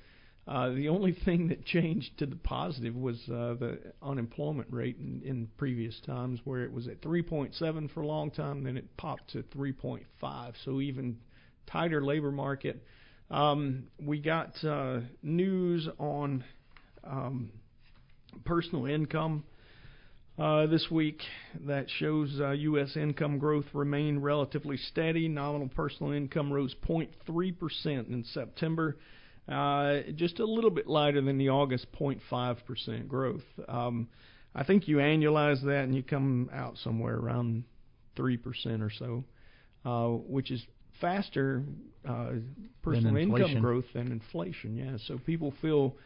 uh, 0.47 0.71
the 0.71 0.89
only 0.89 1.13
thing 1.25 1.49
that 1.49 1.65
changed 1.65 2.19
to 2.19 2.27
the 2.27 2.37
positive 2.37 2.95
was 2.95 3.17
uh, 3.29 3.55
the 3.59 3.79
unemployment 4.03 4.73
rate 4.73 4.97
in, 4.99 5.23
in 5.25 5.49
previous 5.57 5.99
times, 6.07 6.41
where 6.45 6.63
it 6.63 6.73
was 6.73 6.87
at 6.87 7.01
3.7 7.01 7.91
for 7.93 8.03
a 8.03 8.07
long 8.07 8.31
time, 8.31 8.63
then 8.65 8.77
it 8.77 8.97
popped 8.97 9.31
to 9.33 9.43
3.5. 9.43 10.53
So 10.65 10.81
even 10.81 11.17
tighter 11.67 12.05
labor 12.05 12.31
market. 12.31 12.83
Um, 13.31 13.85
we 14.01 14.21
got 14.21 14.53
uh, 14.65 15.01
news 15.23 15.89
on 15.99 16.45
um, 17.03 17.51
personal 18.45 18.87
income 18.87 19.45
uh, 20.39 20.67
this 20.67 20.87
week 20.91 21.23
that 21.67 21.87
shows 21.99 22.37
uh, 22.41 22.51
U.S. 22.51 22.97
income 22.97 23.39
growth 23.39 23.67
remained 23.73 24.25
relatively 24.25 24.77
steady. 24.77 25.29
Nominal 25.29 25.69
personal 25.69 26.13
income 26.13 26.53
rose 26.53 26.75
0.3% 26.87 28.09
in 28.09 28.25
September, 28.33 28.97
uh, 29.49 30.01
just 30.17 30.41
a 30.41 30.45
little 30.45 30.71
bit 30.71 30.87
lighter 30.87 31.21
than 31.21 31.39
the 31.39 31.51
August 31.51 31.87
0.5% 31.99 33.07
growth. 33.09 33.45
Um, 33.69 34.09
I 34.55 34.65
think 34.65 34.89
you 34.89 34.97
annualize 34.97 35.63
that 35.65 35.85
and 35.85 35.95
you 35.95 36.03
come 36.03 36.51
out 36.53 36.79
somewhere 36.79 37.17
around 37.17 37.65
3% 38.17 38.39
or 38.81 38.91
so, 38.91 39.25
uh, 39.85 40.09
which 40.09 40.51
is 40.51 40.65
faster 41.05 41.63
uh, 42.09 42.31
personal 42.83 43.17
income 43.17 43.61
growth 43.61 43.85
than 43.95 44.11
inflation. 44.11 44.77
Yeah, 44.77 44.97
so 45.07 45.19
people 45.19 45.53
feel 45.61 45.97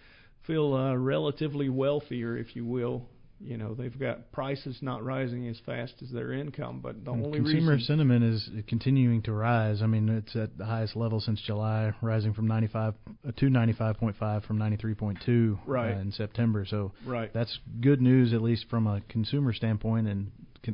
feel 0.46 0.74
uh, 0.74 0.94
relatively 0.96 1.68
wealthier, 1.68 2.36
if 2.36 2.56
you 2.56 2.64
will. 2.64 3.06
You 3.40 3.56
know, 3.56 3.72
they've 3.74 3.96
got 3.96 4.32
prices 4.32 4.78
not 4.82 5.04
rising 5.04 5.46
as 5.46 5.60
fast 5.64 5.94
as 6.02 6.10
their 6.10 6.32
income, 6.32 6.80
but 6.82 7.04
the 7.04 7.12
And 7.12 7.26
only 7.26 7.38
consumer 7.38 7.74
reason 7.74 7.86
sentiment 7.86 8.24
is 8.24 8.50
continuing 8.66 9.22
to 9.22 9.32
rise. 9.32 9.80
I 9.80 9.86
mean, 9.86 10.08
it's 10.08 10.34
at 10.34 10.58
the 10.58 10.64
highest 10.64 10.96
level 10.96 11.20
since 11.20 11.40
July, 11.42 11.92
rising 12.02 12.34
from 12.34 12.48
95 12.48 12.94
uh, 13.06 13.30
to 13.36 13.46
95.5 13.46 14.44
from 14.44 14.58
93.2 14.58 15.58
Right. 15.66 15.94
uh, 15.94 16.00
in 16.00 16.10
September. 16.10 16.66
So 16.68 16.90
right. 17.06 17.32
that's 17.32 17.60
good 17.80 18.02
news, 18.02 18.32
at 18.32 18.42
least 18.42 18.66
from 18.68 18.88
a 18.88 19.02
consumer 19.08 19.52
standpoint, 19.52 20.08
and 20.08 20.32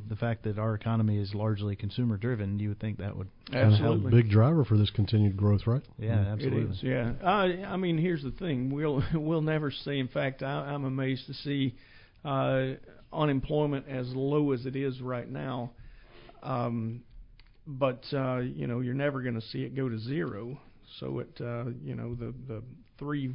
the 0.08 0.16
fact 0.16 0.44
that 0.44 0.58
our 0.58 0.74
economy 0.74 1.18
is 1.18 1.34
largely 1.34 1.76
consumer 1.76 2.16
driven. 2.16 2.58
You 2.58 2.70
would 2.70 2.80
think 2.80 2.98
that 2.98 3.16
would, 3.16 3.28
Absolutely. 3.52 4.10
big 4.10 4.30
driver 4.30 4.64
for 4.64 4.76
this 4.76 4.90
continued 4.90 5.36
growth, 5.36 5.66
right? 5.66 5.82
yeah, 5.98 6.18
absolutely. 6.32 6.62
It 6.62 6.70
is, 6.70 6.82
yeah. 6.82 7.12
Uh, 7.22 7.66
I 7.66 7.76
mean, 7.76 7.98
here's 7.98 8.22
the 8.22 8.30
thing: 8.32 8.70
we'll 8.70 9.02
we'll 9.14 9.42
never 9.42 9.70
see. 9.70 9.98
In 9.98 10.08
fact, 10.08 10.42
I, 10.42 10.52
I'm 10.52 10.84
amazed 10.84 11.26
to 11.26 11.34
see 11.34 11.74
uh, 12.24 12.74
unemployment 13.12 13.88
as 13.88 14.08
low 14.14 14.52
as 14.52 14.66
it 14.66 14.76
is 14.76 15.00
right 15.00 15.28
now. 15.28 15.72
Um, 16.42 17.02
but 17.66 18.04
uh, 18.12 18.38
you 18.38 18.66
know, 18.66 18.80
you're 18.80 18.94
never 18.94 19.22
going 19.22 19.34
to 19.34 19.40
see 19.40 19.62
it 19.62 19.74
go 19.74 19.88
to 19.88 19.98
zero. 19.98 20.58
So 21.00 21.20
it, 21.20 21.40
uh, 21.40 21.66
you 21.82 21.94
know, 21.94 22.14
the 22.14 22.34
the 22.46 22.62
three 22.98 23.34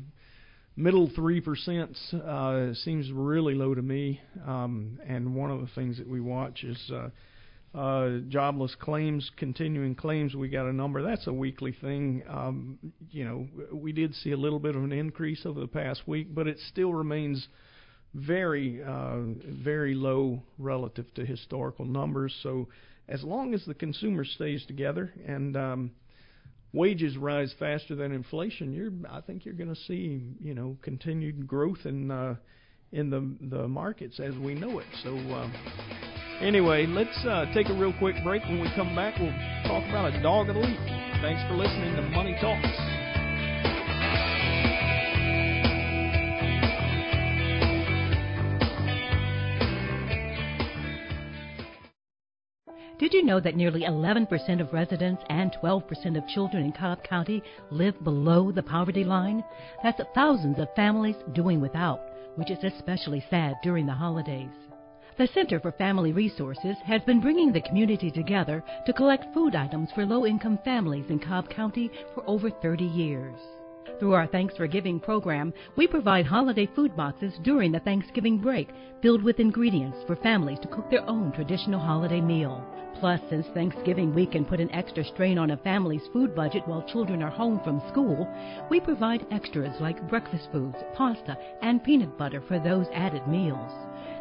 middle 0.79 1.11
three 1.13 1.41
percent 1.41 1.97
uh, 2.13 2.73
seems 2.73 3.11
really 3.11 3.53
low 3.53 3.75
to 3.75 3.81
me. 3.81 4.21
Um, 4.47 4.97
and 5.05 5.35
one 5.35 5.51
of 5.51 5.59
the 5.59 5.67
things 5.75 5.97
that 5.97 6.07
we 6.07 6.21
watch 6.21 6.63
is. 6.63 6.91
Uh, 6.91 7.09
uh, 7.71 8.17
jobless 8.29 8.73
claims, 8.79 9.29
continuing 9.37 9.93
claims, 9.93 10.33
we 10.33 10.49
got 10.49 10.65
a 10.65 10.73
number. 10.73 11.03
That's 11.03 11.27
a 11.27 11.31
weekly 11.31 11.71
thing. 11.71 12.23
Um, 12.27 12.79
you 13.11 13.23
know, 13.23 13.47
we 13.71 13.91
did 13.91 14.15
see 14.15 14.31
a 14.31 14.37
little 14.37 14.57
bit 14.57 14.75
of 14.75 14.83
an 14.83 14.91
increase 14.91 15.45
over 15.45 15.59
the 15.59 15.67
past 15.67 16.01
week, 16.07 16.33
but 16.33 16.47
it 16.47 16.57
still 16.69 16.95
remains 16.95 17.47
very, 18.15 18.81
uh, 18.83 19.17
very 19.63 19.93
low 19.93 20.41
relative 20.57 21.13
to 21.13 21.23
historical 21.23 21.85
numbers. 21.85 22.35
So, 22.41 22.69
as 23.07 23.23
long 23.23 23.53
as 23.53 23.63
the 23.65 23.75
consumer 23.75 24.25
stays 24.25 24.65
together 24.65 25.13
and 25.27 25.55
um, 25.55 25.91
wages 26.73 27.17
rise 27.17 27.53
faster 27.57 27.95
than 27.95 28.11
inflation, 28.11 28.73
you're, 28.73 28.91
I 29.09 29.21
think 29.21 29.45
you're 29.45 29.55
going 29.55 29.73
to 29.73 29.81
see, 29.81 30.21
you 30.41 30.53
know, 30.53 30.77
continued 30.81 31.47
growth 31.47 31.85
in 31.85 32.11
uh, 32.11 32.35
in 32.91 33.09
the 33.09 33.35
the 33.55 33.67
markets 33.67 34.19
as 34.19 34.35
we 34.35 34.55
know 34.55 34.79
it. 34.79 34.87
So. 35.03 35.15
Uh, 35.17 35.49
Anyway, 36.41 36.85
let's 36.85 37.17
uh, 37.25 37.45
take 37.53 37.67
a 37.67 37.73
real 37.73 37.93
quick 37.99 38.15
break. 38.23 38.41
When 38.43 38.61
we 38.61 38.71
come 38.73 38.95
back, 38.95 39.19
we'll 39.19 39.29
talk 39.67 39.83
about 39.89 40.13
a 40.13 40.23
dog 40.23 40.47
of 40.47 40.55
the 40.55 40.61
week. 40.61 40.79
Thanks 41.21 41.43
for 41.49 41.55
listening 41.57 41.97
to 41.97 42.01
Money 42.15 42.33
Talks. 42.39 42.98
Did 52.99 53.13
you 53.13 53.23
know 53.23 53.39
that 53.39 53.55
nearly 53.55 53.83
11% 53.83 54.59
of 54.59 54.73
residents 54.73 55.23
and 55.29 55.53
12% 55.63 56.17
of 56.17 56.27
children 56.27 56.65
in 56.65 56.73
Cobb 56.73 57.01
County 57.01 57.41
live 57.71 58.03
below 58.03 58.51
the 58.51 58.61
poverty 58.61 59.05
line? 59.05 59.41
That's 59.81 60.01
thousands 60.13 60.59
of 60.59 60.67
families 60.75 61.15
doing 61.31 61.61
without, 61.61 62.01
which 62.35 62.51
is 62.51 62.61
especially 62.61 63.23
sad 63.29 63.55
during 63.63 63.85
the 63.85 63.93
holidays. 63.93 64.51
The 65.17 65.27
Center 65.27 65.61
for 65.61 65.71
Family 65.71 66.11
Resources 66.11 66.75
has 66.83 67.01
been 67.03 67.21
bringing 67.21 67.53
the 67.53 67.61
community 67.61 68.11
together 68.11 68.61
to 68.85 68.91
collect 68.91 69.33
food 69.33 69.55
items 69.55 69.89
for 69.93 70.05
low 70.05 70.25
income 70.25 70.59
families 70.65 71.09
in 71.09 71.19
Cobb 71.19 71.49
County 71.49 71.89
for 72.13 72.23
over 72.27 72.49
30 72.49 72.83
years. 72.83 73.39
Through 73.97 74.13
our 74.13 74.27
Thanks 74.27 74.55
for 74.55 74.67
Giving 74.67 74.99
program, 74.99 75.53
we 75.75 75.87
provide 75.87 76.25
holiday 76.25 76.67
food 76.75 76.95
boxes 76.95 77.33
during 77.41 77.71
the 77.71 77.79
Thanksgiving 77.79 78.37
break 78.37 78.69
filled 79.01 79.23
with 79.23 79.39
ingredients 79.39 79.97
for 80.05 80.15
families 80.17 80.59
to 80.59 80.67
cook 80.67 80.89
their 80.89 81.09
own 81.09 81.31
traditional 81.31 81.79
holiday 81.79 82.21
meal. 82.21 82.63
Plus, 82.99 83.19
since 83.29 83.47
Thanksgiving 83.47 84.13
week 84.13 84.33
can 84.33 84.45
put 84.45 84.59
an 84.59 84.71
extra 84.71 85.03
strain 85.03 85.37
on 85.37 85.51
a 85.51 85.57
family's 85.57 86.07
food 86.13 86.35
budget 86.35 86.67
while 86.67 86.83
children 86.83 87.23
are 87.23 87.31
home 87.31 87.59
from 87.63 87.81
school, 87.89 88.27
we 88.69 88.79
provide 88.79 89.25
extras 89.31 89.79
like 89.79 90.09
breakfast 90.09 90.49
foods, 90.51 90.77
pasta, 90.93 91.37
and 91.61 91.83
peanut 91.83 92.17
butter 92.17 92.41
for 92.47 92.59
those 92.59 92.87
added 92.93 93.25
meals. 93.27 93.71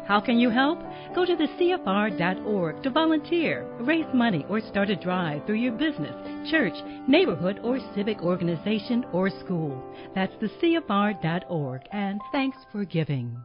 How 0.09 0.19
can 0.19 0.39
you 0.39 0.49
help? 0.49 0.79
Go 1.13 1.23
to 1.23 1.35
the 1.35 1.47
CFR.org 1.59 2.81
to 2.81 2.89
volunteer, 2.89 3.63
raise 3.81 4.11
money, 4.11 4.43
or 4.49 4.59
start 4.59 4.89
a 4.89 4.95
drive 4.95 5.45
through 5.45 5.57
your 5.57 5.73
business, 5.73 6.15
church, 6.49 6.73
neighborhood, 7.07 7.59
or 7.61 7.77
civic 7.93 8.23
organization 8.23 9.05
or 9.13 9.29
school. 9.29 9.79
That's 10.15 10.33
the 10.41 10.47
CFR.org, 10.47 11.81
and 11.91 12.19
thanks 12.31 12.57
for 12.71 12.85
giving. 12.85 13.37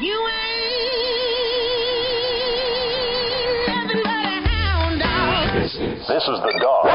You 0.00 0.28
ain't 0.32 0.88
nothing 3.68 4.02
but 4.04 4.08
a 4.08 4.40
hound 4.48 5.00
dog. 5.00 5.54
This, 5.54 5.76
this 6.08 6.22
is 6.22 6.40
the 6.48 6.58
dog. 6.62 6.86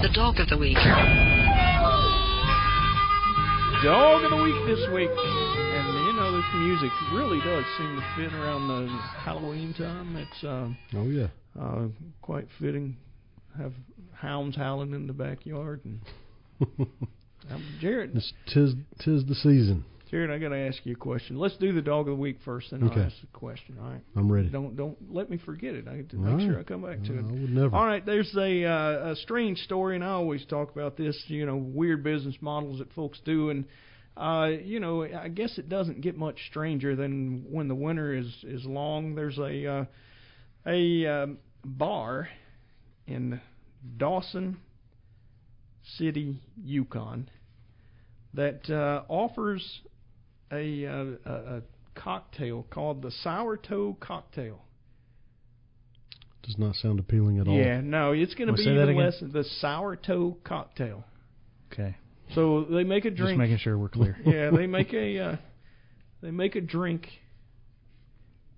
The 0.00 0.08
dog 0.14 0.40
of 0.40 0.48
the 0.48 0.56
week. 0.56 0.78
Dog 3.84 4.24
of 4.24 4.30
the 4.30 4.42
week 4.42 4.56
this 4.66 4.88
week. 4.94 5.10
Music 6.54 6.90
really 7.12 7.38
does 7.40 7.64
seem 7.76 7.96
to 7.96 8.02
fit 8.16 8.32
around 8.34 8.68
the 8.68 8.86
Halloween 9.22 9.74
time. 9.74 10.16
It's 10.16 10.44
uh, 10.44 10.68
Oh 10.96 11.04
yeah. 11.08 11.28
uh, 11.60 11.88
quite 12.22 12.46
fitting. 12.58 12.96
Have 13.58 13.72
hounds 14.14 14.56
howling 14.56 14.92
in 14.94 15.06
the 15.06 15.12
backyard. 15.12 15.82
And 15.84 16.00
um, 17.50 17.64
Jarrett, 17.80 18.10
It's 18.14 18.32
tis 18.52 18.74
tis 19.00 19.24
the 19.26 19.34
season. 19.34 19.84
Jarrett, 20.10 20.30
I 20.30 20.38
got 20.38 20.48
to 20.48 20.56
ask 20.58 20.78
you 20.86 20.94
a 20.94 20.96
question. 20.96 21.38
Let's 21.38 21.56
do 21.58 21.72
the 21.74 21.82
dog 21.82 22.08
of 22.08 22.16
the 22.16 22.20
week 22.20 22.38
first, 22.44 22.70
then 22.70 22.82
Okay. 22.82 23.00
I'll 23.00 23.06
ask 23.06 23.20
the 23.20 23.26
question. 23.38 23.76
All 23.80 23.90
right. 23.90 24.00
I'm 24.16 24.32
ready. 24.32 24.48
Don't 24.48 24.74
don't 24.74 24.96
let 25.14 25.28
me 25.28 25.36
forget 25.36 25.74
it. 25.74 25.86
I 25.86 25.96
have 25.96 26.08
to 26.08 26.16
make 26.16 26.34
right. 26.38 26.46
sure 26.46 26.60
I 26.60 26.62
come 26.62 26.82
back 26.82 27.02
to 27.04 27.14
I 27.14 27.18
it. 27.18 27.24
would 27.24 27.50
never. 27.50 27.76
All 27.76 27.86
right, 27.86 28.04
there's 28.04 28.34
a 28.36 28.64
uh, 28.64 29.10
a 29.12 29.16
strange 29.16 29.58
story, 29.58 29.96
and 29.96 30.04
I 30.04 30.08
always 30.08 30.44
talk 30.46 30.70
about 30.72 30.96
this. 30.96 31.16
You 31.26 31.44
know, 31.46 31.56
weird 31.56 32.02
business 32.02 32.36
models 32.40 32.78
that 32.78 32.90
folks 32.94 33.20
do, 33.24 33.50
and 33.50 33.66
uh, 34.18 34.46
you 34.46 34.80
know, 34.80 35.04
I 35.04 35.28
guess 35.28 35.58
it 35.58 35.68
doesn't 35.68 36.00
get 36.00 36.16
much 36.16 36.38
stranger 36.48 36.96
than 36.96 37.46
when 37.50 37.68
the 37.68 37.74
winter 37.74 38.12
is 38.12 38.26
is 38.42 38.64
long. 38.64 39.14
There's 39.14 39.38
a 39.38 39.66
uh, 39.66 39.84
a 40.66 41.06
um, 41.06 41.38
bar 41.64 42.28
in 43.06 43.40
Dawson 43.96 44.58
City, 45.96 46.42
Yukon, 46.62 47.30
that 48.34 48.68
uh, 48.68 49.02
offers 49.08 49.80
a, 50.52 50.86
uh, 50.86 51.04
a 51.24 51.32
a 51.32 51.62
cocktail 51.94 52.66
called 52.70 53.02
the 53.02 53.10
Sour 53.10 53.56
Toe 53.56 53.96
Cocktail. 54.00 54.60
Does 56.42 56.58
not 56.58 56.74
sound 56.76 56.98
appealing 56.98 57.38
at 57.38 57.46
all. 57.46 57.56
Yeah, 57.56 57.80
no, 57.82 58.12
it's 58.12 58.34
going 58.34 58.48
to 58.48 58.54
be 58.54 58.64
say 58.64 58.74
that 58.74 58.84
even 58.84 58.96
less. 58.96 59.20
The 59.20 59.44
Sour 59.60 59.96
Toe 59.96 60.38
Cocktail. 60.44 61.04
Okay. 61.72 61.96
So 62.34 62.64
they 62.70 62.84
make 62.84 63.04
a 63.04 63.10
drink. 63.10 63.16
Just 63.16 63.26
drink. 63.26 63.38
making 63.38 63.58
sure 63.58 63.78
we're 63.78 63.88
clear. 63.88 64.16
yeah, 64.26 64.50
they 64.50 64.66
make 64.66 64.92
a 64.92 65.18
uh, 65.18 65.36
they 66.20 66.30
make 66.30 66.56
a 66.56 66.60
drink, 66.60 67.08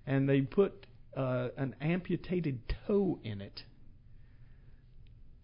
and 0.05 0.27
they 0.27 0.41
put 0.41 0.85
uh, 1.15 1.49
an 1.57 1.75
amputated 1.81 2.59
toe 2.87 3.19
in 3.23 3.41
it, 3.41 3.63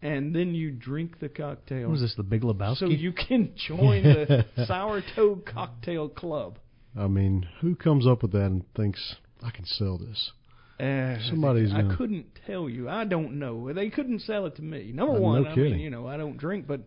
and 0.01 0.36
then 0.36 0.53
you 0.53 0.72
drink 0.72 1.19
the 1.19 1.29
cocktail. 1.29 1.89
What 1.89 1.96
is 1.96 2.01
this, 2.01 2.13
the 2.15 2.24
Big 2.24 2.41
Lebowski? 2.41 2.77
So 2.79 2.86
you 2.88 3.12
can 3.12 3.53
join 3.55 4.03
the 4.03 4.46
Sour 4.67 5.01
Toe 5.15 5.41
Cocktail 5.46 6.10
Club. 6.10 6.60
I 6.98 7.07
mean, 7.07 7.48
who 7.62 7.75
comes 7.75 8.07
up 8.07 8.22
with 8.22 8.31
that 8.34 8.46
and 8.46 8.63
thinks 8.75 9.15
I 9.43 9.51
can 9.51 9.65
sell 9.65 9.98
this? 9.98 10.31
Uh, 10.79 11.17
Somebody's 11.29 11.72
I 11.74 11.81
gonna- 11.81 11.98
couldn't 11.98 12.25
tell 12.46 12.69
you. 12.69 12.88
I 12.88 13.03
don't 13.05 13.39
know. 13.39 13.72
They 13.74 13.89
couldn't 13.89 14.19
sell 14.22 14.46
it 14.46 14.55
to 14.57 14.62
me. 14.62 14.91
Number 14.93 15.13
Uh, 15.13 15.17
no 15.17 15.22
one, 15.22 15.46
I 15.48 15.50
mean, 15.50 15.55
kidding. 15.55 15.79
you 15.79 15.89
know, 15.89 16.07
I 16.07 16.17
don't 16.17 16.38
drink, 16.38 16.67
but 16.67 16.81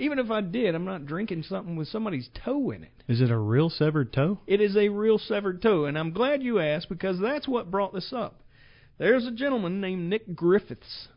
even 0.00 0.18
if 0.18 0.30
I 0.30 0.40
did, 0.40 0.74
I'm 0.74 0.84
not 0.84 1.06
drinking 1.06 1.44
something 1.44 1.76
with 1.76 1.88
somebody's 1.88 2.28
toe 2.44 2.70
in 2.70 2.82
it. 2.82 2.92
Is 3.06 3.20
it 3.20 3.30
a 3.30 3.38
real 3.38 3.70
severed 3.70 4.12
toe? 4.12 4.38
It 4.46 4.60
is 4.60 4.76
a 4.76 4.88
real 4.88 5.18
severed 5.18 5.62
toe, 5.62 5.84
and 5.84 5.98
I'm 5.98 6.12
glad 6.12 6.42
you 6.42 6.58
asked 6.58 6.88
because 6.88 7.20
that's 7.20 7.46
what 7.46 7.70
brought 7.70 7.92
this 7.92 8.12
up. 8.12 8.42
There's 8.98 9.26
a 9.26 9.30
gentleman 9.30 9.80
named 9.80 10.08
Nick 10.08 10.34
Griffiths 10.34 11.08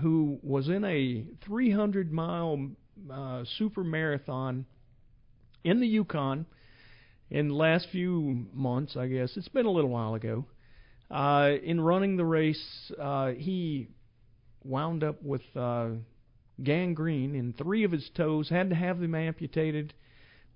who 0.00 0.38
was 0.42 0.68
in 0.68 0.84
a 0.84 1.24
300 1.44 2.12
mile 2.12 2.70
uh, 3.12 3.44
super 3.58 3.84
marathon 3.84 4.66
in 5.64 5.80
the 5.80 5.86
Yukon 5.86 6.46
in 7.30 7.48
the 7.48 7.54
last 7.54 7.88
few 7.90 8.46
months, 8.52 8.96
I 8.96 9.06
guess. 9.08 9.36
It's 9.36 9.48
been 9.48 9.66
a 9.66 9.70
little 9.70 9.90
while 9.90 10.14
ago. 10.14 10.46
Uh, 11.10 11.52
in 11.62 11.80
running 11.80 12.16
the 12.16 12.24
race, 12.24 12.92
uh, 13.00 13.28
he 13.30 13.88
wound 14.62 15.02
up 15.02 15.22
with 15.22 15.42
uh, 15.56 15.90
gangrene 16.62 17.34
in 17.34 17.52
three 17.52 17.84
of 17.84 17.92
his 17.92 18.10
toes, 18.14 18.48
had 18.48 18.70
to 18.70 18.76
have 18.76 18.98
them 18.98 19.14
amputated. 19.14 19.94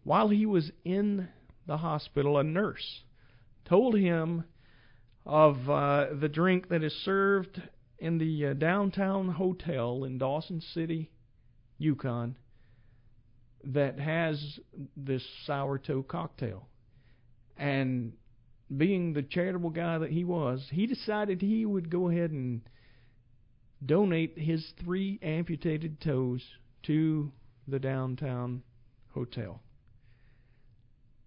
While 0.05 0.29
he 0.29 0.47
was 0.47 0.71
in 0.85 1.29
the 1.67 1.77
hospital, 1.77 2.39
a 2.39 2.45
nurse 2.45 3.03
told 3.65 3.97
him 3.97 4.45
of 5.25 5.69
uh, 5.71 6.07
the 6.21 6.29
drink 6.29 6.69
that 6.69 6.83
is 6.83 6.93
served 7.05 7.63
in 7.99 8.19
the 8.19 8.47
uh, 8.49 8.53
downtown 8.55 9.29
hotel 9.29 10.05
in 10.05 10.19
Dawson 10.19 10.61
City, 10.61 11.11
Yukon, 11.79 12.37
that 13.65 14.01
has 14.01 14.59
this 14.97 15.23
sour 15.47 15.79
toe 15.79 16.03
cocktail. 16.03 16.67
And 17.57 18.15
being 18.77 19.13
the 19.13 19.23
charitable 19.23 19.71
guy 19.71 19.99
that 19.99 20.11
he 20.11 20.25
was, 20.25 20.67
he 20.73 20.87
decided 20.87 21.41
he 21.41 21.65
would 21.65 21.91
go 21.91 22.09
ahead 22.09 22.33
and 22.33 22.63
donate 23.85 24.39
his 24.39 24.73
three 24.83 25.19
amputated 25.23 26.01
toes 26.01 26.43
to 26.85 27.33
the 27.69 27.79
downtown 27.79 28.63
hotel. 29.15 29.61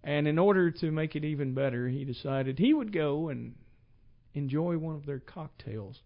And 0.04 0.28
in 0.28 0.38
order 0.38 0.70
to 0.70 0.92
make 0.92 1.16
it 1.16 1.26
even 1.26 1.54
better, 1.54 1.88
he 1.88 2.06
decided 2.06 2.60
he 2.60 2.74
would 2.74 2.94
go 2.94 3.30
and 3.30 3.56
enjoy 4.34 4.78
one 4.78 4.96
of 4.96 5.06
their 5.06 5.20
cocktails. 5.20 6.00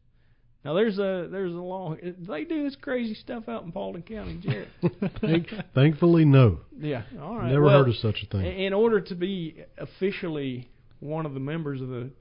Now 0.64 0.74
there's 0.74 0.98
a 1.00 1.28
there's 1.32 1.54
a 1.54 1.58
law. 1.58 1.96
They 2.02 2.44
do 2.44 2.64
this 2.64 2.76
crazy 2.82 3.14
stuff 3.14 3.48
out 3.48 3.64
in 3.64 3.72
Paulding 3.72 4.04
County, 4.04 4.42
Jarrett. 4.42 5.62
Thankfully, 5.76 6.26
no. 6.26 6.60
Yeah, 6.78 7.04
all 7.22 7.38
right. 7.38 7.50
Never 7.50 7.64
well, 7.64 7.80
heard 7.80 7.90
of 7.90 7.96
such 7.96 8.24
a 8.24 8.26
thing. 8.26 8.46
In 8.46 8.74
order 8.74 9.00
to 9.00 9.16
be 9.16 9.64
officially 9.78 10.70
one 11.00 11.26
of 11.26 11.34
the 11.34 11.40
members 11.40 11.82
of 11.82 11.88
the 11.88 12.12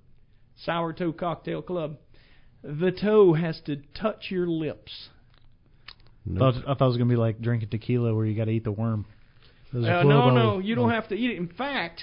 Sour 0.65 0.93
Toe 0.93 1.13
Cocktail 1.13 1.63
Club, 1.63 1.99
the 2.63 2.93
toe 2.93 3.35
has 3.35 3.61
to 3.67 3.77
touch 3.95 4.27
your 4.31 4.47
lips. 4.47 5.09
Nope. 6.25 6.43
I, 6.43 6.53
thought, 6.53 6.69
I 6.69 6.75
thought 6.75 6.85
it 6.85 6.89
was 6.89 6.97
gonna 6.97 7.11
be 7.11 7.17
like 7.17 7.41
drinking 7.41 7.71
tequila, 7.71 8.15
where 8.15 8.27
you 8.27 8.37
got 8.37 8.47
to 8.47 8.51
eat 8.51 8.65
the 8.65 8.73
worm. 8.73 9.07
Uh, 9.73 9.79
no, 9.79 10.31
no, 10.31 10.59
you 10.59 10.75
don't 10.75 10.91
have 10.91 11.09
to 11.09 11.15
eat 11.15 11.31
it. 11.31 11.37
In 11.37 11.49
fact, 11.49 12.03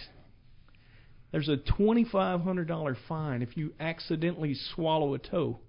there's 1.31 1.49
a 1.49 1.57
twenty-five 1.57 2.41
hundred 2.41 2.67
dollar 2.67 2.95
fine 3.07 3.41
if 3.41 3.57
you 3.57 3.73
accidentally 3.79 4.55
swallow 4.75 5.13
a 5.13 5.19
toe. 5.19 5.59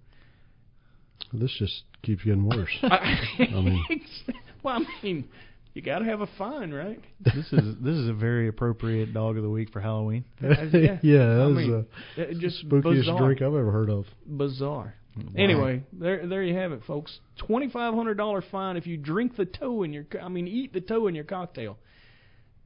This 1.33 1.55
just 1.59 1.85
keeps 2.02 2.23
getting 2.23 2.49
worse. 2.49 2.71
I, 2.83 3.19
I 3.38 3.61
mean, 3.61 3.85
well, 4.62 4.81
I 4.81 5.02
mean, 5.02 5.28
you 5.76 5.83
got 5.83 5.99
to 5.99 6.06
have 6.06 6.23
a 6.23 6.26
fine, 6.38 6.73
right? 6.73 6.99
This 7.21 7.52
is 7.52 7.76
this 7.83 7.97
is 7.97 8.09
a 8.09 8.14
very 8.14 8.49
appropriate 8.49 9.12
dog 9.12 9.37
of 9.37 9.42
the 9.42 9.50
week 9.50 9.71
for 9.71 9.80
Halloween. 9.80 10.25
Uh, 10.42 10.49
yeah, 10.73 10.99
yeah, 11.02 11.18
that 11.18 11.40
I 11.42 11.47
was 11.47 11.56
mean, 11.56 11.87
the 12.16 12.23
uh, 12.23 12.33
just 12.40 12.64
spookiest 12.66 13.00
bizarre. 13.00 13.18
drink 13.18 13.42
I've 13.42 13.49
ever 13.49 13.71
heard 13.71 13.90
of. 13.90 14.06
Bizarre. 14.26 14.95
Wow. 15.14 15.25
Anyway, 15.37 15.83
there 15.92 16.26
there 16.26 16.42
you 16.42 16.56
have 16.56 16.73
it, 16.73 16.80
folks. 16.87 17.18
Twenty 17.37 17.68
five 17.68 17.92
hundred 17.92 18.14
dollar 18.14 18.42
fine 18.50 18.78
if 18.78 18.87
you 18.87 18.97
drink 18.97 19.37
the 19.37 19.45
toe 19.45 19.83
in 19.83 19.92
your. 19.92 20.06
I 20.23 20.28
mean, 20.28 20.49
eat 20.49 20.73
the 20.73 20.80
toe 20.80 21.09
in 21.09 21.14
your 21.14 21.25
cocktail. 21.25 21.76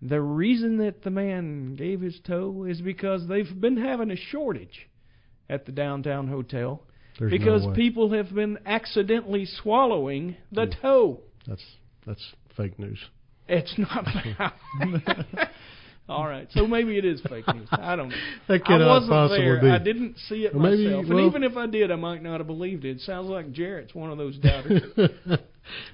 The 0.02 0.20
reason 0.20 0.78
that 0.78 1.02
the 1.02 1.10
man 1.10 1.74
gave 1.74 2.00
his 2.00 2.20
toe 2.24 2.64
is 2.68 2.80
because 2.80 3.26
they've 3.26 3.60
been 3.60 3.76
having 3.76 4.12
a 4.12 4.16
shortage 4.16 4.88
at 5.48 5.66
the 5.66 5.72
downtown 5.72 6.28
hotel 6.28 6.84
There's 7.18 7.32
because 7.32 7.66
way. 7.66 7.74
people 7.74 8.12
have 8.12 8.32
been 8.32 8.58
accidentally 8.66 9.46
swallowing 9.46 10.36
the 10.52 10.72
toe. 10.80 11.22
That's 11.46 11.64
that's 12.06 12.34
fake 12.56 12.78
news. 12.78 12.98
It's 13.48 13.74
not. 13.78 14.06
All 16.08 16.26
right, 16.26 16.48
so 16.50 16.66
maybe 16.66 16.98
it 16.98 17.04
is 17.04 17.20
fake 17.28 17.46
news. 17.54 17.68
I 17.70 17.94
don't 17.94 18.08
know. 18.08 18.16
That 18.48 18.54
I 18.54 18.66
cannot 18.66 18.88
wasn't 18.88 19.10
possibly 19.12 19.44
there. 19.44 19.60
be. 19.60 19.68
I 19.70 19.78
didn't 19.78 20.16
see 20.28 20.44
it 20.44 20.54
maybe- 20.56 20.86
myself, 20.86 21.06
well- 21.08 21.18
and 21.18 21.26
even 21.28 21.44
if 21.44 21.56
I 21.56 21.66
did, 21.66 21.92
I 21.92 21.96
might 21.96 22.20
not 22.22 22.38
have 22.40 22.48
believed 22.48 22.84
it. 22.84 22.96
It 22.96 23.00
sounds 23.02 23.28
like 23.28 23.52
Jarrett's 23.52 23.94
one 23.94 24.10
of 24.10 24.18
those 24.18 24.36
doubters. 24.38 24.82
I 24.98 25.06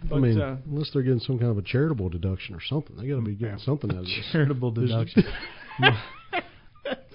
But, 0.08 0.20
mean, 0.20 0.40
uh, 0.40 0.56
unless 0.70 0.90
they're 0.94 1.02
getting 1.02 1.20
some 1.20 1.38
kind 1.38 1.50
of 1.50 1.58
a 1.58 1.62
charitable 1.62 2.08
deduction 2.08 2.54
or 2.54 2.62
something, 2.62 2.96
they 2.96 3.08
got 3.08 3.16
to 3.16 3.20
be 3.22 3.34
getting 3.34 3.58
something 3.58 3.90
out 3.90 3.98
of 3.98 4.04
this. 4.04 4.25
Charitable 4.32 4.70
deduction. 4.70 5.25
Yeah. 5.80 6.00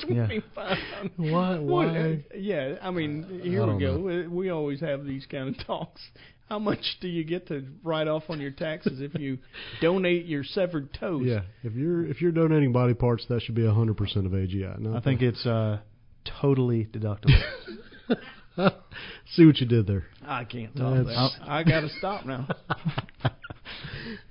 25. 0.06 0.78
Why- 1.18 1.58
What, 1.58 1.62
why? 1.64 1.88
uh, 1.98 2.16
Yeah, 2.36 2.76
I 2.84 2.92
mean, 2.92 3.42
here 3.44 3.64
I 3.64 3.66
we 3.66 3.72
don't 3.72 3.80
go. 3.80 4.10
Uh, 4.26 4.30
We 4.30 4.50
always 4.52 4.80
have 4.82 5.06
these 5.06 5.26
kind 5.26 5.50
of 5.56 5.66
talks. 5.66 6.02
How 6.52 6.60
much 6.60 6.98
do 7.00 7.08
you 7.08 7.24
get 7.24 7.48
to 7.48 7.64
write 7.82 8.10
off 8.10 8.24
on 8.28 8.42
your 8.42 8.52
taxes 8.52 9.00
if 9.00 9.18
you 9.18 9.38
donate 9.82 10.26
your 10.26 10.44
severed 10.44 10.94
toes? 10.94 11.22
Yeah, 11.24 11.44
if 11.64 11.72
you're 11.76 12.06
if 12.06 12.22
you're 12.22 12.34
donating 12.34 12.74
body 12.74 12.94
parts, 12.94 13.26
that 13.30 13.42
should 13.42 13.56
be 13.56 13.66
hundred 13.66 13.96
percent 13.96 14.26
of 14.26 14.34
AGI. 14.34 14.78
Not 14.78 14.98
I 14.98 15.00
think 15.00 15.22
the- 15.22 15.28
it's 15.30 15.46
uh, 15.46 15.80
totally 16.42 16.88
deductible. 16.92 17.42
See 19.34 19.46
what 19.46 19.60
you 19.62 19.66
did 19.66 19.88
there. 19.88 20.08
I 20.28 20.44
can't 20.44 20.76
talk 20.76 21.06
That's- 21.06 21.36
that. 21.40 21.50
I 21.50 21.64
got 21.64 21.82
to 21.82 21.90
stop 22.00 22.26
now. 22.26 22.50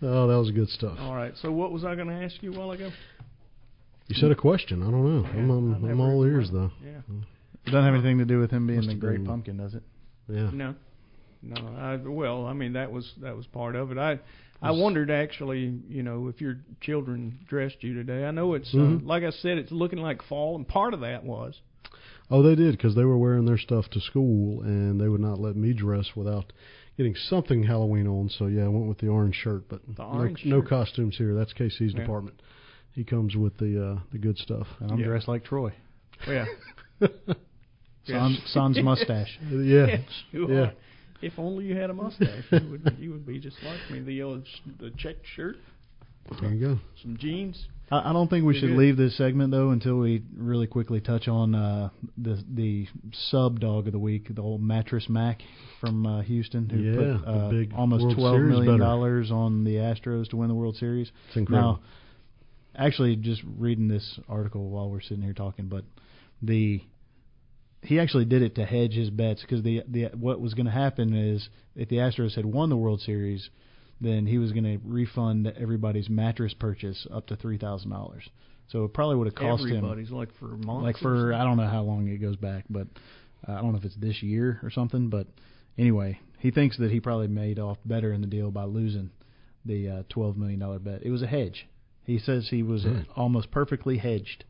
Oh, 0.03 0.27
that 0.29 0.37
was 0.39 0.51
good 0.51 0.69
stuff. 0.69 0.97
All 0.99 1.15
right. 1.15 1.33
So 1.41 1.51
what 1.53 1.73
was 1.73 1.85
I 1.85 1.95
going 1.95 2.09
to 2.09 2.15
ask 2.15 2.43
you 2.43 2.53
a 2.53 2.59
while 2.59 2.71
ago? 2.73 2.91
You 4.09 4.15
said 4.15 4.31
a 4.31 4.35
question. 4.35 4.83
I 4.83 4.91
don't 4.91 5.05
know. 5.05 5.27
I'm 5.29 5.51
I'm, 5.51 5.73
I 5.73 5.77
I'm 5.77 5.89
never 5.99 6.11
all 6.11 6.25
ears 6.25 6.49
though. 6.53 6.71
Yeah. 6.85 6.99
It 7.67 7.71
doesn't 7.71 7.85
have 7.85 7.95
anything 7.95 8.19
to 8.19 8.25
do 8.27 8.39
with 8.39 8.51
him 8.51 8.67
being 8.67 8.79
Must 8.81 8.89
the 8.91 8.95
great 8.97 9.19
been- 9.19 9.27
pumpkin, 9.27 9.57
does 9.59 9.75
it? 9.75 9.83
Yeah. 10.29 10.51
No, 10.53 10.75
no. 11.43 11.57
I, 11.79 11.97
well, 11.97 12.47
I 12.47 12.53
mean 12.53 12.73
that 12.75 12.91
was 12.93 13.13
that 13.23 13.37
was 13.37 13.47
part 13.47 13.77
of 13.77 13.91
it. 13.93 13.99
I 13.99 14.19
I 14.63 14.73
wondered 14.73 15.11
actually, 15.11 15.81
you 15.89 16.03
know, 16.03 16.29
if 16.29 16.41
your 16.41 16.59
children 16.83 17.39
dressed 17.49 17.83
you 17.83 17.95
today. 17.95 18.27
I 18.27 18.31
know 18.31 18.53
it's 18.55 18.73
Mhm. 18.75 19.03
uh, 19.03 19.07
like 19.07 19.23
I 19.25 19.31
said, 19.31 19.57
it's 19.59 19.73
looking 19.73 20.01
like 20.01 20.23
fall, 20.23 20.57
and 20.57 20.67
part 20.69 20.93
of 20.95 21.01
that 21.01 21.25
was 21.25 21.61
Oh, 22.33 22.43
they 22.43 22.55
did 22.55 22.73
because 22.77 22.95
they 22.95 23.05
were 23.05 23.19
wearing 23.19 23.45
their 23.45 23.59
stuff 23.59 23.89
to 23.91 24.01
school, 24.01 24.63
and 24.63 25.01
they 25.01 25.09
would 25.09 25.21
not 25.21 25.41
let 25.41 25.57
me 25.57 25.73
dress 25.73 26.15
without 26.15 26.53
getting 26.97 27.15
something 27.17 27.65
Halloween 27.65 28.07
on. 28.07 28.29
So 28.29 28.47
yeah, 28.47 28.65
I 28.65 28.69
went 28.69 28.87
with 28.87 28.99
the 28.99 29.09
orange 29.09 29.35
shirt, 29.35 29.65
but 29.69 29.81
The 29.97 30.03
no, 30.03 30.09
orange 30.09 30.45
no 30.45 30.63
costumes 30.63 31.17
here. 31.17 31.35
That's 31.35 31.53
Casey's 31.55 31.93
Yeah. 31.93 32.01
department. 32.01 32.41
He 32.93 33.03
comes 33.03 33.35
with 33.37 33.57
the 33.57 33.85
uh, 33.85 33.99
the 34.13 34.19
good 34.19 34.37
stuff. 34.39 34.69
And 34.81 34.93
I'm 34.93 34.99
Yeah. 35.01 35.07
dressed 35.07 35.27
like 35.27 35.43
Troy. 35.45 35.73
yeah. 36.29 36.45
Sans, 38.05 38.39
sans 38.47 38.79
mustache. 38.83 39.39
yeah, 39.51 39.87
Yes, 39.87 40.01
you 40.33 40.49
yeah. 40.53 40.71
Are. 41.23 41.27
If 41.27 41.39
only 41.39 41.65
you 41.67 41.77
had 41.77 41.91
a 41.91 41.95
mustache, 41.95 42.45
you 42.51 42.71
would 42.71 42.97
you 42.99 43.11
would 43.13 43.27
be 43.27 43.39
just 43.39 43.57
like 43.65 43.79
me. 43.91 44.01
The 44.01 44.23
uh, 44.23 44.39
the 44.79 44.91
checked 44.97 45.27
shirt, 45.37 45.57
There 46.41 46.51
you 46.53 46.61
go. 46.61 46.79
some 47.03 47.17
jeans. 47.17 47.67
I, 47.91 48.11
I 48.11 48.13
don't 48.13 48.29
think 48.29 48.45
we 48.45 48.55
You're 48.55 48.61
should 48.61 48.69
good. 48.71 48.79
leave 48.79 48.97
this 48.97 49.17
segment 49.17 49.51
though 49.51 49.71
until 49.71 49.99
we 49.99 50.23
really 50.37 50.67
quickly 50.67 51.01
touch 51.01 51.27
on 51.29 51.55
uh, 51.55 51.91
the 52.17 52.43
the 52.49 52.87
sub 53.31 53.61
dog 53.61 53.87
of 53.87 53.93
the 53.93 53.99
week, 53.99 54.35
the 54.35 54.43
old 54.43 54.63
mattress 54.63 55.09
Mac 55.09 55.41
from 55.81 56.07
uh, 56.07 56.23
Houston, 56.23 56.69
who 56.69 56.79
Yeah, 56.79 56.95
put 57.17 57.25
the 57.25 57.31
uh, 57.31 57.51
big 57.51 57.73
almost 57.77 58.05
World 58.05 58.17
twelve 58.17 58.37
Series 58.37 58.51
million 58.51 58.75
better. 58.79 58.85
dollars 58.91 59.31
on 59.31 59.65
the 59.65 59.77
Astros 59.77 60.29
to 60.31 60.37
win 60.37 60.49
the 60.49 60.55
World 60.55 60.77
Series. 60.77 61.11
It's 61.29 61.37
incredible. 61.37 61.81
Now, 62.77 62.85
actually, 62.87 63.17
just 63.17 63.43
reading 63.59 63.89
this 63.89 64.19
article 64.29 64.71
while 64.71 64.89
we're 64.91 65.01
sitting 65.01 65.23
here 65.23 65.33
talking, 65.35 65.67
but 65.67 65.85
the 66.43 66.81
he 67.83 67.99
actually 67.99 68.25
did 68.27 68.43
it 68.43 68.55
to 68.57 68.65
hedge 68.65 68.93
his 68.93 69.11
bets 69.11 69.41
because 69.43 69.63
the 69.63 69.83
the 69.89 70.05
what 70.15 70.41
was 70.41 70.55
going 70.55 70.67
to 70.67 70.73
happen 70.73 71.15
is 71.15 71.49
if 71.75 71.89
the 71.89 71.97
Astros 71.97 72.35
had 72.35 72.45
won 72.47 72.69
the 72.69 72.77
World 72.77 73.01
Series, 73.01 73.49
then 74.01 74.27
he 74.27 74.39
was 74.39 74.53
going 74.53 74.65
to 74.65 74.79
refund 74.85 75.47
everybody's 75.59 76.09
mattress 76.11 76.55
purchase 76.55 77.07
up 77.13 77.27
to 77.29 77.37
three 77.37 77.59
thousand 77.59 77.91
dollars. 77.91 78.29
So 78.69 78.85
it 78.85 78.93
probably 78.95 79.17
would 79.17 79.27
have 79.27 79.35
cost 79.35 79.65
him 79.65 79.79
Everybody's 79.79 80.11
like 80.11 80.29
for 80.39 80.47
months. 80.47 80.85
like 80.85 80.97
for. 80.99 81.33
I 81.33 81.43
don't 81.45 81.57
know 81.57 81.67
how 81.67 81.83
long 81.83 82.07
it 82.09 82.19
goes 82.19 82.37
back, 82.37 82.65
but 82.71 82.87
uh, 83.49 83.53
I 83.53 83.61
don't 83.61 83.73
know 83.73 83.79
if 83.79 83.85
it's 83.85 83.97
this 83.97 84.23
year 84.23 84.61
or 84.63 84.71
something. 84.71 85.09
But 85.09 85.27
anyway, 85.79 86.21
he 86.39 86.51
thinks 86.51 86.77
that 86.79 86.91
he 86.91 87.01
probably 87.01 87.29
made 87.29 87.59
off 87.59 87.79
better 87.85 88.13
in 88.13 88.21
the 88.21 88.27
deal 88.29 88.51
by 88.51 88.65
losing 88.65 89.11
the 89.65 89.89
uh, 89.89 90.03
twelve 90.09 90.37
million 90.37 90.61
dollar 90.61 90.79
bet. 90.79 91.03
It 91.03 91.11
was 91.11 91.23
a 91.23 91.27
hedge. 91.27 91.67
He 92.05 92.19
says 92.19 92.49
he 92.51 92.63
was 92.63 92.85
Yeah. 92.85 93.03
almost 93.17 93.51
perfectly 93.51 93.99
hedged. 93.99 94.45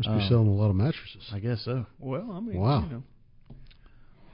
Must 0.00 0.08
be 0.08 0.22
Um, 0.24 0.28
selling 0.28 0.48
a 0.48 0.54
lot 0.54 0.70
of 0.70 0.76
mattresses. 0.76 1.28
I 1.32 1.38
guess 1.40 1.62
so. 1.64 1.84
Well, 1.98 2.30
I 2.32 2.40
mean, 2.40 2.56
Wow. 2.58 2.84
you 2.84 2.90
know. 2.90 3.02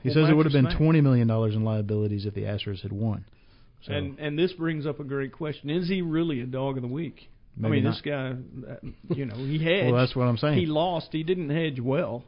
He 0.03 0.11
says 0.11 0.29
it 0.29 0.37
would 0.37 0.47
have 0.47 0.53
been 0.53 0.65
mattress 0.65 0.79
twenty 0.79 1.01
million 1.01 1.27
dollars 1.27 1.55
in 1.57 1.65
liabilities 1.65 2.27
if 2.27 2.35
the 2.35 2.43
Astros 2.43 2.83
had 2.83 2.93
won. 2.93 3.25
So 3.83 3.93
And 3.93 4.19
and 4.21 4.39
this 4.39 4.53
brings 4.53 4.87
up 4.87 5.01
a 5.01 5.05
great 5.05 5.33
question: 5.33 5.69
Is 5.71 5.89
he 5.89 6.03
really 6.03 6.41
a 6.41 6.47
dog 6.47 6.77
of 6.77 6.83
the 6.83 6.89
week? 6.89 7.29
I 7.65 7.69
mean, 7.69 7.85
not. 7.85 7.93
this 7.93 8.01
guy, 8.03 8.35
uh, 8.71 8.77
you 9.15 9.25
know, 9.25 9.35
he 9.35 9.59
hedged. 9.59 9.91
well, 9.91 10.01
that's 10.01 10.15
what 10.15 10.29
I'm 10.29 10.37
saying. 10.37 10.59
he 10.59 10.67
lost. 10.67 11.09
He 11.13 11.23
didn't 11.23 11.49
hedge 11.49 11.81
well, 11.81 12.23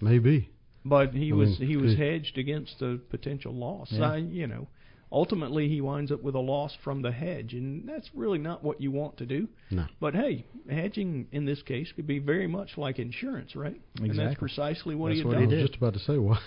Maybe. 0.00 0.48
but 0.84 1.14
he 1.14 1.30
I 1.30 1.34
was 1.34 1.58
mean, 1.60 1.68
he 1.68 1.76
was 1.76 1.92
he- 1.92 1.96
hedged 1.98 2.36
against 2.36 2.82
a 2.82 2.98
potential 3.08 3.54
loss. 3.54 3.92
Yeah. 3.92 4.10
I, 4.12 4.16
you 4.16 4.46
know, 4.48 4.66
ultimately 5.12 5.68
he 5.68 5.80
winds 5.80 6.10
up 6.10 6.22
with 6.22 6.34
a 6.34 6.40
loss 6.40 6.74
from 6.82 7.02
the 7.02 7.12
hedge, 7.12 7.52
and 7.52 7.88
that's 7.88 8.08
really 8.14 8.38
not 8.38 8.64
what 8.64 8.80
you 8.80 8.90
want 8.90 9.18
to 9.18 9.26
do. 9.26 9.46
No. 9.70 9.84
But 10.00 10.14
hey, 10.14 10.46
hedging 10.68 11.28
in 11.32 11.44
this 11.44 11.62
case 11.62 11.92
could 11.94 12.06
be 12.06 12.18
very 12.18 12.46
much 12.46 12.70
like 12.76 12.98
insurance, 12.98 13.54
right? 13.54 13.80
And 14.00 14.18
that's 14.18 14.38
precisely 14.38 14.94
what 14.94 15.08
That's 15.08 15.18
he 15.20 15.22
had 15.22 15.26
what 15.28 15.36
I 15.36 15.40
he 15.42 15.46
done. 15.46 15.58
was 15.60 15.68
just 15.68 15.76
about 15.76 15.92
to 15.94 16.00
say 16.00 16.16
why. 16.18 16.38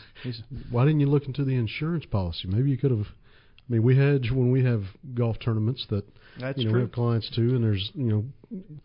Why 0.72 0.86
didn't 0.86 1.00
you 1.00 1.08
look 1.08 1.26
into 1.28 1.46
the 1.46 1.56
insurance 1.56 2.06
policy? 2.06 2.48
Maybe 2.48 2.72
you 2.72 2.78
could 2.78 2.92
have. 2.92 3.06
I 3.68 3.74
mean, 3.74 3.84
we 3.84 3.98
hedge 3.98 4.30
when 4.32 4.52
we 4.52 4.64
have 4.64 4.84
golf 5.16 5.38
tournaments 5.40 5.86
that 5.90 6.04
That's 6.40 6.58
you 6.60 6.66
know 6.66 6.74
we 6.76 6.82
have 6.82 6.92
clients 6.92 7.30
too, 7.36 7.56
and 7.56 7.64
there's 7.64 7.92
you 7.96 8.04
know 8.06 8.26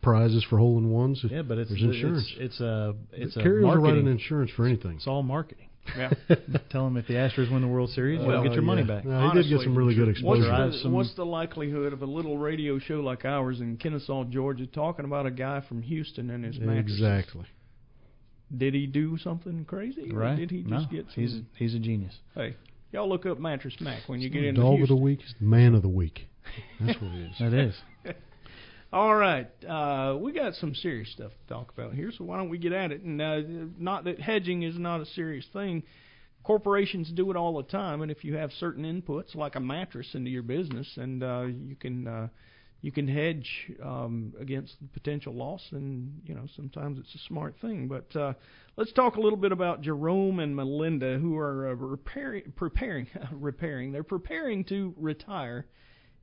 prizes 0.02 0.44
for 0.48 0.58
hole 0.58 0.78
in 0.78 0.90
ones. 0.90 1.24
yeah, 1.30 1.42
but 1.42 1.58
it's 1.58 1.70
there's 1.70 1.82
insurance. 1.82 2.30
It's 2.38 2.54
it's 2.54 2.60
a 2.60 2.94
it's 3.12 3.36
a 3.36 3.42
Carriers 3.42 3.64
are 3.64 3.66
marketing. 3.66 3.84
writing 3.90 4.06
insurance 4.06 4.50
for 4.56 4.64
anything. 4.66 4.92
It's 4.96 5.06
all 5.06 5.22
marketing. 5.22 5.68
Yeah. 5.96 6.10
Tell 6.70 6.84
them 6.84 6.96
if 6.96 7.06
the 7.06 7.14
Astros 7.14 7.50
win 7.50 7.62
the 7.62 7.68
World 7.68 7.90
Series, 7.90 8.20
Well, 8.20 8.30
you'll 8.36 8.42
get 8.44 8.52
your 8.52 8.62
money 8.62 8.84
back. 8.84 9.04
No, 9.04 9.28
he 9.30 9.42
did 9.42 9.48
get 9.48 9.60
some 9.62 9.76
really 9.76 9.94
good 9.94 10.08
exposure. 10.08 10.44
Drive 10.44 10.72
the, 10.72 10.78
some- 10.78 10.92
what's 10.92 11.14
the 11.14 11.24
likelihood 11.26 11.92
of 11.92 12.02
a 12.02 12.06
little 12.06 12.38
radio 12.38 12.78
show 12.78 13.00
like 13.00 13.24
ours 13.24 13.60
in 13.60 13.76
Kennesaw, 13.76 14.24
Georgia, 14.24 14.66
talking 14.66 15.04
about 15.04 15.26
a 15.26 15.30
guy 15.30 15.60
from 15.68 15.82
Houston 15.82 16.30
and 16.30 16.44
his 16.44 16.58
mattresses? 16.58 17.00
Exactly. 17.00 17.44
Did 18.56 18.74
he 18.74 18.86
do 18.86 19.16
something 19.18 19.64
crazy, 19.64 20.10
or 20.12 20.18
Right? 20.18 20.36
did 20.36 20.50
he 20.50 20.58
just 20.62 20.70
no, 20.70 20.84
get 20.90 21.06
some? 21.14 21.22
he's 21.22 21.40
he's 21.56 21.74
a 21.74 21.78
genius. 21.78 22.14
hey, 22.34 22.56
Y'all 22.92 23.08
look 23.08 23.24
up 23.24 23.38
Mattress 23.38 23.76
Mac 23.80 24.02
when 24.08 24.20
you 24.20 24.28
get 24.28 24.42
into 24.44 24.60
Dog 24.60 24.78
Houston. 24.78 24.94
of 24.96 24.98
the 24.98 25.04
week 25.04 25.20
man 25.40 25.74
of 25.76 25.82
the 25.82 25.88
week. 25.88 26.26
That's 26.80 27.00
what 27.00 27.12
it 27.12 27.30
is. 27.30 27.36
That 27.38 27.52
is. 27.54 27.74
All 28.92 29.14
right, 29.14 29.46
uh, 29.68 30.16
we 30.18 30.32
got 30.32 30.54
some 30.54 30.74
serious 30.74 31.12
stuff 31.12 31.30
to 31.30 31.54
talk 31.54 31.72
about 31.72 31.94
here, 31.94 32.10
so 32.10 32.24
why 32.24 32.38
don't 32.38 32.48
we 32.48 32.58
get 32.58 32.72
at 32.72 32.90
it? 32.90 33.02
And 33.02 33.22
uh, 33.22 33.40
not 33.78 34.02
that 34.02 34.20
hedging 34.20 34.64
is 34.64 34.76
not 34.76 35.00
a 35.00 35.06
serious 35.06 35.46
thing. 35.52 35.84
Corporations 36.42 37.08
do 37.12 37.30
it 37.30 37.36
all 37.36 37.56
the 37.56 37.62
time, 37.62 38.02
and 38.02 38.10
if 38.10 38.24
you 38.24 38.34
have 38.34 38.50
certain 38.58 38.82
inputs, 38.82 39.36
like 39.36 39.54
a 39.54 39.60
mattress, 39.60 40.08
into 40.14 40.28
your 40.28 40.42
business, 40.42 40.88
and 40.96 41.22
uh, 41.22 41.42
you 41.42 41.76
can 41.76 42.08
uh, 42.08 42.28
you 42.80 42.90
can 42.90 43.06
hedge 43.06 43.70
um, 43.80 44.32
against 44.40 44.74
potential 44.92 45.34
loss, 45.34 45.62
and 45.70 46.22
you 46.26 46.34
know 46.34 46.48
sometimes 46.56 46.98
it's 46.98 47.14
a 47.14 47.28
smart 47.28 47.54
thing. 47.60 47.86
But 47.86 48.16
uh, 48.16 48.32
let's 48.76 48.92
talk 48.92 49.14
a 49.14 49.20
little 49.20 49.38
bit 49.38 49.52
about 49.52 49.82
Jerome 49.82 50.40
and 50.40 50.56
Melinda, 50.56 51.16
who 51.16 51.38
are 51.38 51.68
uh, 51.68 51.74
repairing, 51.74 52.52
preparing, 52.56 53.06
repairing. 53.32 53.92
They're 53.92 54.02
preparing 54.02 54.64
to 54.64 54.92
retire 54.96 55.66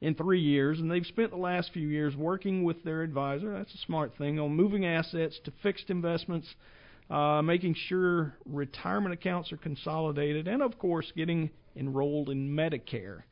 in 0.01 0.13
three 0.15 0.41
years, 0.41 0.79
and 0.79 0.91
they've 0.91 1.05
spent 1.05 1.31
the 1.31 1.37
last 1.37 1.71
few 1.73 1.87
years 1.87 2.15
working 2.15 2.63
with 2.63 2.83
their 2.83 3.01
advisor. 3.01 3.53
That's 3.53 3.73
a 3.73 3.79
smart 3.79 4.13
thing 4.17 4.39
on 4.39 4.51
moving 4.55 4.85
assets 4.85 5.39
to 5.45 5.51
fixed 5.63 5.89
investments, 5.89 6.47
uh, 7.09 7.41
making 7.41 7.75
sure 7.87 8.35
retirement 8.45 9.13
accounts 9.13 9.51
are 9.51 9.57
consolidated, 9.57 10.47
and 10.47 10.61
of 10.61 10.77
course, 10.77 11.11
getting 11.15 11.49
enrolled 11.75 12.29
in 12.29 12.49
Medicare. 12.49 13.23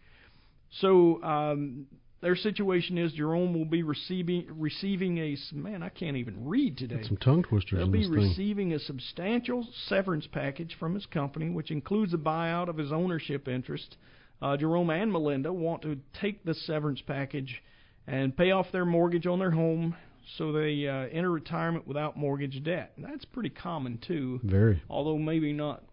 So 0.80 1.22
um, 1.24 1.86
their 2.22 2.36
situation 2.36 2.98
is 2.98 3.14
Jerome 3.14 3.54
will 3.54 3.66
be 3.66 3.84
receiving 3.84 4.48
receiving 4.50 5.20
a 5.20 5.38
man. 5.54 5.84
I 5.84 5.90
can't 5.90 6.18
even 6.18 6.48
read 6.48 6.78
today. 6.78 6.96
Got 6.96 7.06
some 7.06 7.18
tongue 7.18 7.44
twisters 7.44 7.78
He'll 7.78 7.88
be 7.88 8.00
this 8.00 8.08
thing. 8.08 8.16
receiving 8.16 8.74
a 8.74 8.80
substantial 8.80 9.68
severance 9.88 10.28
package 10.32 10.76
from 10.80 10.96
his 10.96 11.06
company, 11.06 11.50
which 11.52 11.70
includes 11.70 12.16
a 12.16 12.18
buyout 12.18 12.68
of 12.68 12.78
his 12.78 12.92
ownership 12.92 13.48
interest. 13.48 13.98
Uh, 14.42 14.58
Jerome 14.58 14.90
and 14.90 15.12
Melinda 15.12 15.52
want 15.52 15.82
to 15.84 15.98
take 16.20 16.44
the 16.44 16.54
severance 16.54 17.02
package 17.02 17.62
and 18.08 18.36
pay 18.36 18.52
off 18.52 18.68
their 18.72 18.86
mortgage 18.86 19.26
on 19.26 19.40
their 19.40 19.52
home 19.52 19.96
so 20.38 20.52
they 20.52 20.88
uh, 20.88 21.08
enter 21.12 21.32
retirement 21.32 21.88
without 21.88 22.18
mortgage 22.18 22.64
debt. 22.64 22.94
And 22.96 23.06
that's 23.06 23.26
pretty 23.26 23.50
common, 23.50 24.00
too. 24.06 24.40
Very. 24.44 24.82
Although 24.90 25.18
maybe 25.18 25.54
not 25.54 25.84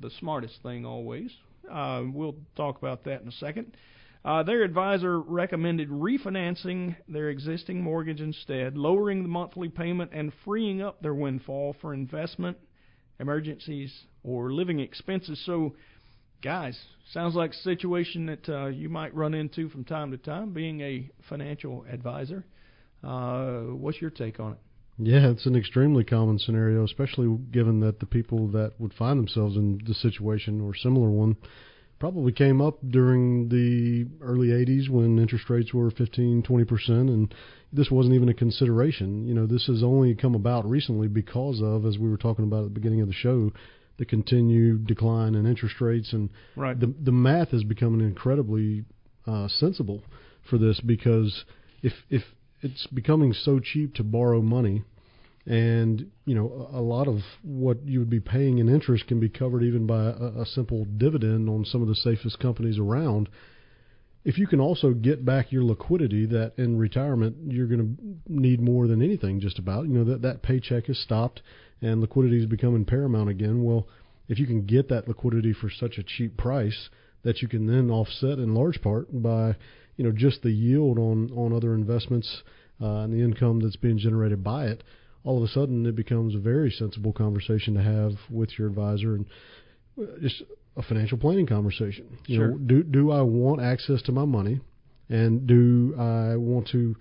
the 0.00 0.10
smartest 0.18 0.62
thing 0.62 0.84
always. 0.84 1.30
Uh, 1.70 2.02
we'll 2.12 2.36
talk 2.56 2.78
about 2.78 3.04
that 3.04 3.22
in 3.22 3.28
a 3.28 3.32
second. 3.32 3.76
Uh, 4.24 4.42
their 4.42 4.62
advisor 4.62 5.20
recommended 5.20 5.90
refinancing 5.90 6.96
their 7.08 7.28
existing 7.28 7.82
mortgage 7.82 8.20
instead, 8.20 8.76
lowering 8.76 9.22
the 9.22 9.28
monthly 9.28 9.68
payment, 9.68 10.10
and 10.14 10.32
freeing 10.44 10.80
up 10.80 11.02
their 11.02 11.14
windfall 11.14 11.76
for 11.80 11.92
investment, 11.92 12.56
emergencies, 13.20 14.04
or 14.22 14.50
living 14.50 14.80
expenses. 14.80 15.42
So, 15.44 15.74
guys, 16.44 16.78
sounds 17.10 17.34
like 17.34 17.52
a 17.52 17.62
situation 17.62 18.26
that 18.26 18.48
uh, 18.50 18.66
you 18.66 18.90
might 18.90 19.14
run 19.14 19.32
into 19.32 19.70
from 19.70 19.82
time 19.82 20.10
to 20.10 20.18
time, 20.18 20.52
being 20.52 20.82
a 20.82 21.10
financial 21.26 21.86
advisor. 21.90 22.44
Uh, 23.02 23.60
what's 23.72 24.00
your 24.00 24.10
take 24.10 24.38
on 24.38 24.52
it? 24.52 24.58
Yeah, 24.98 25.30
it's 25.30 25.46
an 25.46 25.56
extremely 25.56 26.04
common 26.04 26.38
scenario, 26.38 26.84
especially 26.84 27.34
given 27.50 27.80
that 27.80 27.98
the 27.98 28.06
people 28.06 28.48
that 28.48 28.74
would 28.78 28.92
find 28.92 29.18
themselves 29.18 29.56
in 29.56 29.80
the 29.86 29.94
situation 29.94 30.60
or 30.60 30.74
similar 30.74 31.08
one 31.08 31.36
probably 31.98 32.30
came 32.30 32.60
up 32.60 32.78
during 32.90 33.48
the 33.48 34.06
early 34.22 34.48
80s 34.48 34.90
when 34.90 35.18
interest 35.18 35.48
rates 35.48 35.72
were 35.72 35.90
15, 35.90 36.42
20%, 36.42 36.88
and 36.88 37.34
this 37.72 37.90
wasn't 37.90 38.14
even 38.14 38.28
a 38.28 38.34
consideration. 38.34 39.26
You 39.26 39.32
know, 39.32 39.46
this 39.46 39.66
has 39.66 39.82
only 39.82 40.14
come 40.14 40.34
about 40.34 40.68
recently 40.68 41.08
because 41.08 41.62
of, 41.62 41.86
as 41.86 41.96
we 41.96 42.10
were 42.10 42.18
talking 42.18 42.44
about 42.44 42.58
at 42.58 42.74
the 42.74 42.80
beginning 42.80 43.00
of 43.00 43.08
the 43.08 43.14
show, 43.14 43.50
the 43.98 44.04
continued 44.04 44.86
decline 44.86 45.34
in 45.34 45.46
interest 45.46 45.80
rates, 45.80 46.12
and 46.12 46.30
right. 46.56 46.78
the 46.78 46.92
the 47.02 47.12
math 47.12 47.52
is 47.52 47.64
becoming 47.64 48.00
incredibly 48.00 48.84
uh, 49.26 49.48
sensible 49.48 50.02
for 50.48 50.58
this 50.58 50.80
because 50.80 51.44
if 51.82 51.92
if 52.10 52.22
it's 52.60 52.86
becoming 52.88 53.32
so 53.32 53.60
cheap 53.60 53.94
to 53.94 54.02
borrow 54.02 54.40
money, 54.40 54.82
and 55.46 56.10
you 56.24 56.34
know 56.34 56.68
a, 56.72 56.78
a 56.78 56.82
lot 56.82 57.06
of 57.06 57.18
what 57.42 57.84
you 57.86 57.98
would 57.98 58.10
be 58.10 58.20
paying 58.20 58.58
in 58.58 58.68
interest 58.68 59.06
can 59.06 59.20
be 59.20 59.28
covered 59.28 59.62
even 59.62 59.86
by 59.86 60.06
a, 60.06 60.42
a 60.42 60.46
simple 60.46 60.84
dividend 60.84 61.48
on 61.48 61.64
some 61.64 61.82
of 61.82 61.88
the 61.88 61.94
safest 61.94 62.38
companies 62.40 62.78
around. 62.78 63.28
If 64.24 64.38
you 64.38 64.46
can 64.46 64.58
also 64.58 64.94
get 64.94 65.22
back 65.22 65.52
your 65.52 65.64
liquidity 65.64 66.24
that 66.26 66.54
in 66.56 66.78
retirement 66.78 67.36
you're 67.46 67.66
going 67.66 67.96
to 67.96 68.32
need 68.32 68.58
more 68.58 68.86
than 68.86 69.02
anything 69.02 69.38
just 69.38 69.58
about, 69.58 69.86
you 69.86 69.92
know 69.92 70.04
that 70.04 70.22
that 70.22 70.42
paycheck 70.42 70.88
is 70.88 71.00
stopped 71.02 71.42
and 71.84 72.00
liquidity 72.00 72.38
is 72.38 72.46
becoming 72.46 72.84
paramount 72.84 73.28
again. 73.28 73.62
Well, 73.62 73.86
if 74.28 74.38
you 74.38 74.46
can 74.46 74.64
get 74.64 74.88
that 74.88 75.06
liquidity 75.06 75.52
for 75.52 75.68
such 75.70 75.98
a 75.98 76.02
cheap 76.02 76.36
price 76.36 76.88
that 77.22 77.42
you 77.42 77.48
can 77.48 77.66
then 77.66 77.90
offset 77.90 78.38
in 78.38 78.54
large 78.54 78.80
part 78.80 79.06
by 79.22 79.56
you 79.96 80.04
know 80.04 80.12
just 80.12 80.42
the 80.42 80.50
yield 80.50 80.98
on 80.98 81.30
on 81.32 81.52
other 81.52 81.74
investments 81.74 82.42
uh, 82.80 83.02
and 83.02 83.12
the 83.12 83.22
income 83.22 83.60
that's 83.60 83.76
being 83.76 83.98
generated 83.98 84.42
by 84.42 84.66
it, 84.66 84.82
all 85.24 85.36
of 85.36 85.44
a 85.44 85.52
sudden 85.52 85.86
it 85.86 85.94
becomes 85.94 86.34
a 86.34 86.38
very 86.38 86.70
sensible 86.70 87.12
conversation 87.12 87.74
to 87.74 87.82
have 87.82 88.12
with 88.30 88.58
your 88.58 88.68
advisor 88.68 89.14
and 89.16 89.26
uh, 90.00 90.06
just 90.20 90.42
a 90.76 90.82
financial 90.82 91.18
planning 91.18 91.46
conversation. 91.46 92.18
You 92.26 92.36
Sure. 92.36 92.48
know, 92.48 92.58
do 92.58 92.82
do 92.82 93.10
I 93.10 93.20
want 93.22 93.60
access 93.60 94.02
to 94.02 94.12
my 94.12 94.24
money, 94.24 94.60
and 95.08 95.46
do 95.46 95.94
I 95.98 96.36
want 96.36 96.68
to 96.68 96.96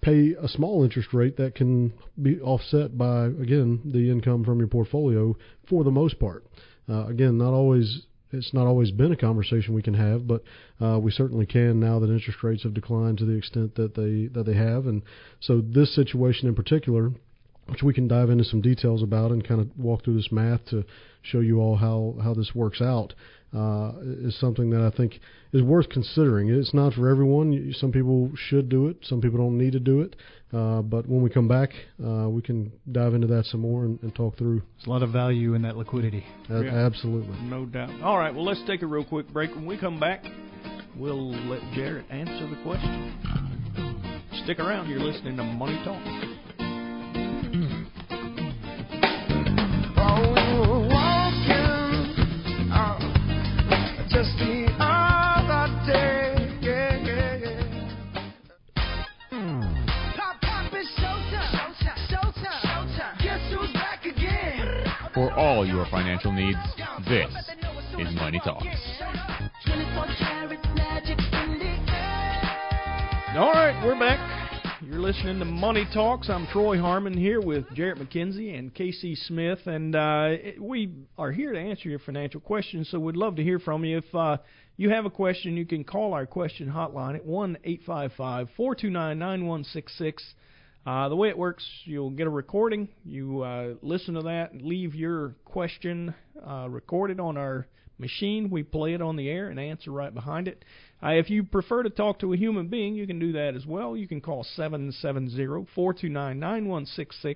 pay 0.00 0.34
a 0.40 0.48
small 0.48 0.84
interest 0.84 1.12
rate 1.12 1.36
that 1.36 1.54
can 1.54 1.92
be 2.20 2.40
offset 2.40 2.96
by 2.96 3.26
again 3.26 3.80
the 3.84 4.10
income 4.10 4.44
from 4.44 4.58
your 4.58 4.68
portfolio 4.68 5.36
for 5.68 5.84
the 5.84 5.90
most 5.90 6.18
part. 6.18 6.44
Uh, 6.88 7.06
again, 7.06 7.38
not 7.38 7.52
always 7.52 8.06
it's 8.32 8.52
not 8.52 8.66
always 8.66 8.90
been 8.90 9.12
a 9.12 9.16
conversation 9.16 9.74
we 9.74 9.82
can 9.82 9.94
have, 9.94 10.26
but 10.26 10.42
uh, 10.80 10.98
we 10.98 11.10
certainly 11.10 11.46
can 11.46 11.80
now 11.80 11.98
that 11.98 12.10
interest 12.10 12.42
rates 12.42 12.64
have 12.64 12.74
declined 12.74 13.18
to 13.18 13.24
the 13.24 13.36
extent 13.36 13.74
that 13.76 13.94
they 13.94 14.26
that 14.32 14.44
they 14.44 14.56
have, 14.56 14.86
and 14.86 15.02
so 15.40 15.60
this 15.60 15.94
situation 15.94 16.48
in 16.48 16.54
particular, 16.54 17.12
which 17.66 17.82
we 17.82 17.92
can 17.92 18.06
dive 18.08 18.30
into 18.30 18.44
some 18.44 18.60
details 18.60 19.02
about 19.02 19.30
and 19.30 19.46
kind 19.46 19.60
of 19.60 19.68
walk 19.78 20.04
through 20.04 20.16
this 20.16 20.30
math 20.30 20.64
to 20.66 20.84
show 21.22 21.40
you 21.40 21.60
all 21.60 21.76
how 21.76 22.14
how 22.22 22.32
this 22.34 22.52
works 22.54 22.80
out, 22.80 23.12
uh, 23.54 23.92
is 24.02 24.38
something 24.38 24.70
that 24.70 24.80
I 24.82 24.96
think 24.96 25.18
is 25.52 25.62
worth 25.62 25.88
considering. 25.88 26.48
It's 26.48 26.74
not 26.74 26.92
for 26.94 27.08
everyone. 27.08 27.72
Some 27.76 27.90
people 27.92 28.30
should 28.36 28.68
do 28.68 28.86
it. 28.88 28.98
Some 29.02 29.20
people 29.20 29.38
don't 29.38 29.58
need 29.58 29.72
to 29.72 29.80
do 29.80 30.00
it. 30.02 30.16
Uh, 30.52 30.80
but 30.80 31.08
when 31.08 31.22
we 31.22 31.28
come 31.30 31.48
back, 31.48 31.70
uh, 32.04 32.28
we 32.28 32.40
can 32.40 32.70
dive 32.92 33.14
into 33.14 33.26
that 33.26 33.46
some 33.46 33.60
more 33.60 33.84
and, 33.84 33.98
and 34.02 34.14
talk 34.14 34.38
through. 34.38 34.62
There's 34.76 34.86
a 34.86 34.90
lot 34.90 35.02
of 35.02 35.10
value 35.10 35.54
in 35.54 35.62
that 35.62 35.76
liquidity. 35.76 36.24
Uh, 36.48 36.60
Yeah. 36.60 36.86
Absolutely. 36.86 37.36
No 37.42 37.66
doubt. 37.66 37.90
All 38.00 38.16
right, 38.16 38.32
well, 38.32 38.44
let's 38.44 38.62
take 38.66 38.82
a 38.82 38.86
real 38.86 39.04
quick 39.04 39.28
break. 39.32 39.52
When 39.56 39.66
we 39.66 39.76
come 39.76 39.98
back, 39.98 40.24
we'll 40.96 41.32
let 41.48 41.60
Jarrett 41.74 42.06
answer 42.10 42.48
the 42.48 42.62
question. 42.62 43.12
Stick 44.44 44.60
around. 44.60 44.88
You're 44.88 45.00
listening 45.00 45.36
to 45.38 45.42
Money 45.42 45.80
Talk. 45.84 46.35
For 65.16 65.32
all 65.32 65.66
your 65.66 65.86
financial 65.90 66.30
needs, 66.30 66.58
this 67.08 67.34
is 67.98 68.14
Money 68.16 68.38
Talks. 68.44 68.66
24 69.64 70.06
karat 70.18 70.62
magic 70.74 71.18
in 71.18 71.58
the 71.58 71.90
air. 71.90 73.38
All 73.38 73.50
right, 73.50 73.82
we're 73.82 73.98
back. 73.98 74.82
You're 74.82 75.00
listening 75.00 75.38
to 75.38 75.46
Money 75.46 75.86
Talks. 75.94 76.28
I'm 76.28 76.46
Troy 76.48 76.78
Harmon 76.78 77.16
here 77.16 77.40
with 77.40 77.64
Jarrett 77.72 77.96
McKenzie 77.96 78.58
and 78.58 78.74
Casey 78.74 79.14
Smith, 79.14 79.60
and 79.64 79.96
uh, 79.96 80.32
we 80.60 80.92
are 81.16 81.32
here 81.32 81.54
to 81.54 81.58
answer 81.58 81.88
your 81.88 82.00
financial 82.00 82.42
questions. 82.42 82.90
So 82.90 83.00
we'd 83.00 83.16
love 83.16 83.36
to 83.36 83.42
hear 83.42 83.58
from 83.58 83.86
you. 83.86 83.96
If 83.96 84.14
uh, 84.14 84.36
you 84.76 84.90
have 84.90 85.06
a 85.06 85.10
question, 85.10 85.56
you 85.56 85.64
can 85.64 85.82
call 85.82 86.12
our 86.12 86.26
question 86.26 86.70
hotline 86.70 87.14
at 87.14 87.24
one 87.24 87.56
eight 87.64 87.80
five 87.86 88.12
five 88.18 88.48
four 88.54 88.74
two 88.74 88.90
nine 88.90 89.18
nine 89.18 89.46
one 89.46 89.64
six 89.64 89.96
six. 89.96 90.22
Uh, 90.86 91.08
the 91.08 91.16
way 91.16 91.28
it 91.28 91.36
works, 91.36 91.68
you'll 91.84 92.10
get 92.10 92.28
a 92.28 92.30
recording. 92.30 92.88
You 93.04 93.42
uh, 93.42 93.74
listen 93.82 94.14
to 94.14 94.22
that, 94.22 94.54
leave 94.54 94.94
your 94.94 95.34
question 95.44 96.14
uh, 96.48 96.68
recorded 96.70 97.18
on 97.18 97.36
our 97.36 97.66
machine. 97.98 98.50
We 98.50 98.62
play 98.62 98.94
it 98.94 99.02
on 99.02 99.16
the 99.16 99.28
air 99.28 99.48
and 99.48 99.58
answer 99.58 99.90
right 99.90 100.14
behind 100.14 100.46
it. 100.46 100.64
Uh, 101.02 101.14
if 101.14 101.28
you 101.28 101.42
prefer 101.42 101.82
to 101.82 101.90
talk 101.90 102.20
to 102.20 102.32
a 102.32 102.36
human 102.36 102.68
being, 102.68 102.94
you 102.94 103.04
can 103.04 103.18
do 103.18 103.32
that 103.32 103.56
as 103.56 103.66
well. 103.66 103.96
You 103.96 104.06
can 104.06 104.20
call 104.20 104.46
770-429-9166. 104.56 107.34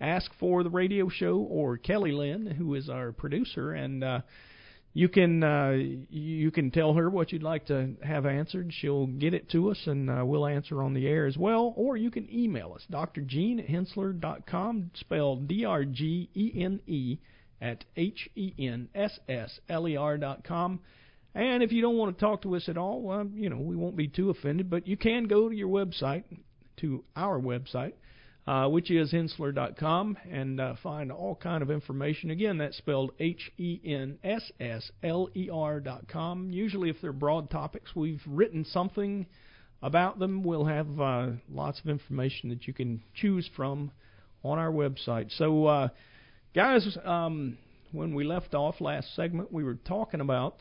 Ask 0.00 0.32
for 0.40 0.64
the 0.64 0.70
radio 0.70 1.08
show 1.08 1.36
or 1.36 1.76
Kelly 1.76 2.10
Lynn, 2.10 2.46
who 2.46 2.74
is 2.74 2.88
our 2.88 3.12
producer, 3.12 3.72
and 3.72 4.02
uh, 4.02 4.22
you 4.92 5.08
can 5.08 5.42
uh, 5.44 5.70
you 6.10 6.50
can 6.50 6.70
tell 6.70 6.94
her 6.94 7.08
what 7.08 7.30
you'd 7.32 7.42
like 7.44 7.66
to 7.66 7.94
have 8.02 8.26
answered. 8.26 8.72
She'll 8.72 9.06
get 9.06 9.34
it 9.34 9.48
to 9.50 9.70
us, 9.70 9.78
and 9.86 10.10
uh, 10.10 10.24
we'll 10.24 10.46
answer 10.46 10.82
on 10.82 10.94
the 10.94 11.06
air 11.06 11.26
as 11.26 11.36
well. 11.36 11.72
Or 11.76 11.96
you 11.96 12.10
can 12.10 12.28
email 12.32 12.72
us, 12.74 12.84
drgene 12.90 13.60
at 13.60 13.68
hensssler 13.68 14.18
dot 14.18 14.46
com, 14.46 14.90
spelled 14.94 15.46
D-R-G-E-N-E 15.46 17.18
at 17.60 17.84
H-E-N-S-S-L-E-R 17.96 18.58
dot 20.18 20.44
com. 20.44 20.80
And 21.34 21.62
if 21.62 21.70
you 21.70 21.80
don't 21.82 21.96
want 21.96 22.18
to 22.18 22.24
talk 22.24 22.42
to 22.42 22.56
us 22.56 22.68
at 22.68 22.76
all, 22.76 23.00
well, 23.02 23.24
you 23.32 23.48
know, 23.48 23.58
we 23.58 23.76
won't 23.76 23.96
be 23.96 24.08
too 24.08 24.30
offended, 24.30 24.68
but 24.68 24.88
you 24.88 24.96
can 24.96 25.28
go 25.28 25.48
to 25.48 25.54
your 25.54 25.68
website, 25.68 26.24
to 26.78 27.04
our 27.14 27.38
website, 27.38 27.92
uh, 28.46 28.68
which 28.68 28.90
is 28.90 29.12
hensssler.com, 29.12 30.16
and 30.30 30.60
uh, 30.60 30.74
find 30.82 31.12
all 31.12 31.36
kind 31.36 31.62
of 31.62 31.70
information. 31.70 32.30
Again, 32.30 32.58
that's 32.58 32.76
spelled 32.78 33.12
H-E-N-S-S-L-E-R.com. 33.18 33.70
Usually, 36.50 36.90
if 36.90 36.96
they're 37.00 37.12
broad 37.12 37.50
topics, 37.50 37.94
we've 37.94 38.22
written 38.26 38.64
something 38.64 39.26
about 39.82 40.18
them. 40.18 40.42
We'll 40.42 40.64
have 40.64 41.00
uh, 41.00 41.28
lots 41.50 41.80
of 41.80 41.88
information 41.88 42.48
that 42.50 42.66
you 42.66 42.72
can 42.72 43.02
choose 43.14 43.48
from 43.56 43.92
on 44.42 44.58
our 44.58 44.70
website. 44.70 45.30
So, 45.36 45.66
uh, 45.66 45.88
guys, 46.54 46.96
um, 47.04 47.58
when 47.92 48.14
we 48.14 48.24
left 48.24 48.54
off 48.54 48.80
last 48.80 49.14
segment, 49.14 49.52
we 49.52 49.64
were 49.64 49.74
talking 49.74 50.20
about 50.20 50.56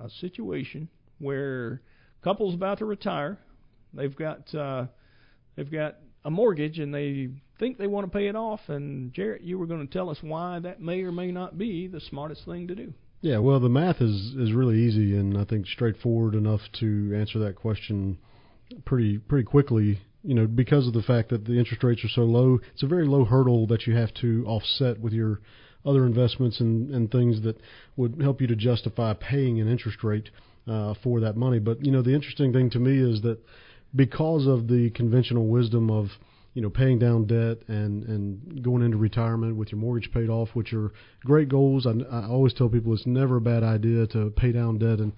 a 0.00 0.08
situation 0.20 0.88
where 1.18 1.82
couple's 2.22 2.54
about 2.54 2.78
to 2.78 2.84
retire. 2.84 3.38
They've 3.92 4.14
got 4.14 4.54
uh, 4.54 4.86
they've 5.56 5.70
got 5.70 5.96
a 6.24 6.30
mortgage 6.30 6.78
and 6.78 6.94
they 6.94 7.28
think 7.58 7.78
they 7.78 7.86
want 7.86 8.10
to 8.10 8.16
pay 8.16 8.28
it 8.28 8.36
off. 8.36 8.60
And 8.68 9.12
Jarrett, 9.12 9.42
you 9.42 9.58
were 9.58 9.66
going 9.66 9.86
to 9.86 9.92
tell 9.92 10.10
us 10.10 10.18
why 10.20 10.58
that 10.60 10.80
may 10.80 11.02
or 11.02 11.12
may 11.12 11.30
not 11.30 11.58
be 11.58 11.86
the 11.86 12.00
smartest 12.00 12.44
thing 12.44 12.68
to 12.68 12.74
do. 12.74 12.92
Yeah, 13.20 13.38
well, 13.38 13.58
the 13.58 13.68
math 13.68 14.00
is 14.00 14.34
is 14.36 14.52
really 14.52 14.78
easy 14.78 15.16
and 15.16 15.36
I 15.36 15.44
think 15.44 15.66
straightforward 15.66 16.34
enough 16.34 16.60
to 16.80 17.12
answer 17.16 17.38
that 17.40 17.56
question 17.56 18.18
pretty 18.84 19.18
pretty 19.18 19.44
quickly. 19.44 20.00
You 20.22 20.34
know, 20.34 20.46
because 20.46 20.86
of 20.86 20.94
the 20.94 21.02
fact 21.02 21.30
that 21.30 21.44
the 21.44 21.58
interest 21.58 21.82
rates 21.82 22.04
are 22.04 22.08
so 22.08 22.22
low, 22.22 22.58
it's 22.74 22.82
a 22.82 22.88
very 22.88 23.06
low 23.06 23.24
hurdle 23.24 23.66
that 23.68 23.86
you 23.86 23.96
have 23.96 24.12
to 24.14 24.44
offset 24.46 25.00
with 25.00 25.12
your 25.12 25.40
other 25.86 26.04
investments 26.04 26.60
and, 26.60 26.90
and 26.90 27.10
things 27.10 27.42
that 27.42 27.56
would 27.96 28.20
help 28.20 28.40
you 28.40 28.46
to 28.48 28.56
justify 28.56 29.14
paying 29.14 29.60
an 29.60 29.68
interest 29.68 30.02
rate 30.02 30.28
uh, 30.66 30.94
for 31.02 31.20
that 31.20 31.36
money. 31.36 31.58
But 31.58 31.84
you 31.84 31.90
know, 31.90 32.02
the 32.02 32.14
interesting 32.14 32.52
thing 32.52 32.70
to 32.70 32.78
me 32.78 32.98
is 32.98 33.22
that 33.22 33.38
because 33.94 34.46
of 34.46 34.68
the 34.68 34.90
conventional 34.90 35.46
wisdom 35.46 35.90
of 35.90 36.08
you 36.54 36.62
know 36.62 36.70
paying 36.70 36.98
down 36.98 37.26
debt 37.26 37.58
and 37.68 38.04
and 38.04 38.62
going 38.64 38.82
into 38.82 38.96
retirement 38.96 39.56
with 39.56 39.70
your 39.70 39.80
mortgage 39.80 40.10
paid 40.12 40.28
off, 40.28 40.48
which 40.54 40.72
are 40.72 40.92
great 41.24 41.48
goals. 41.48 41.86
I, 41.86 41.92
I 42.14 42.26
always 42.26 42.54
tell 42.54 42.68
people 42.68 42.92
it's 42.94 43.06
never 43.06 43.36
a 43.36 43.40
bad 43.40 43.62
idea 43.62 44.06
to 44.08 44.30
pay 44.36 44.52
down 44.52 44.78
debt, 44.78 44.98
and 44.98 45.12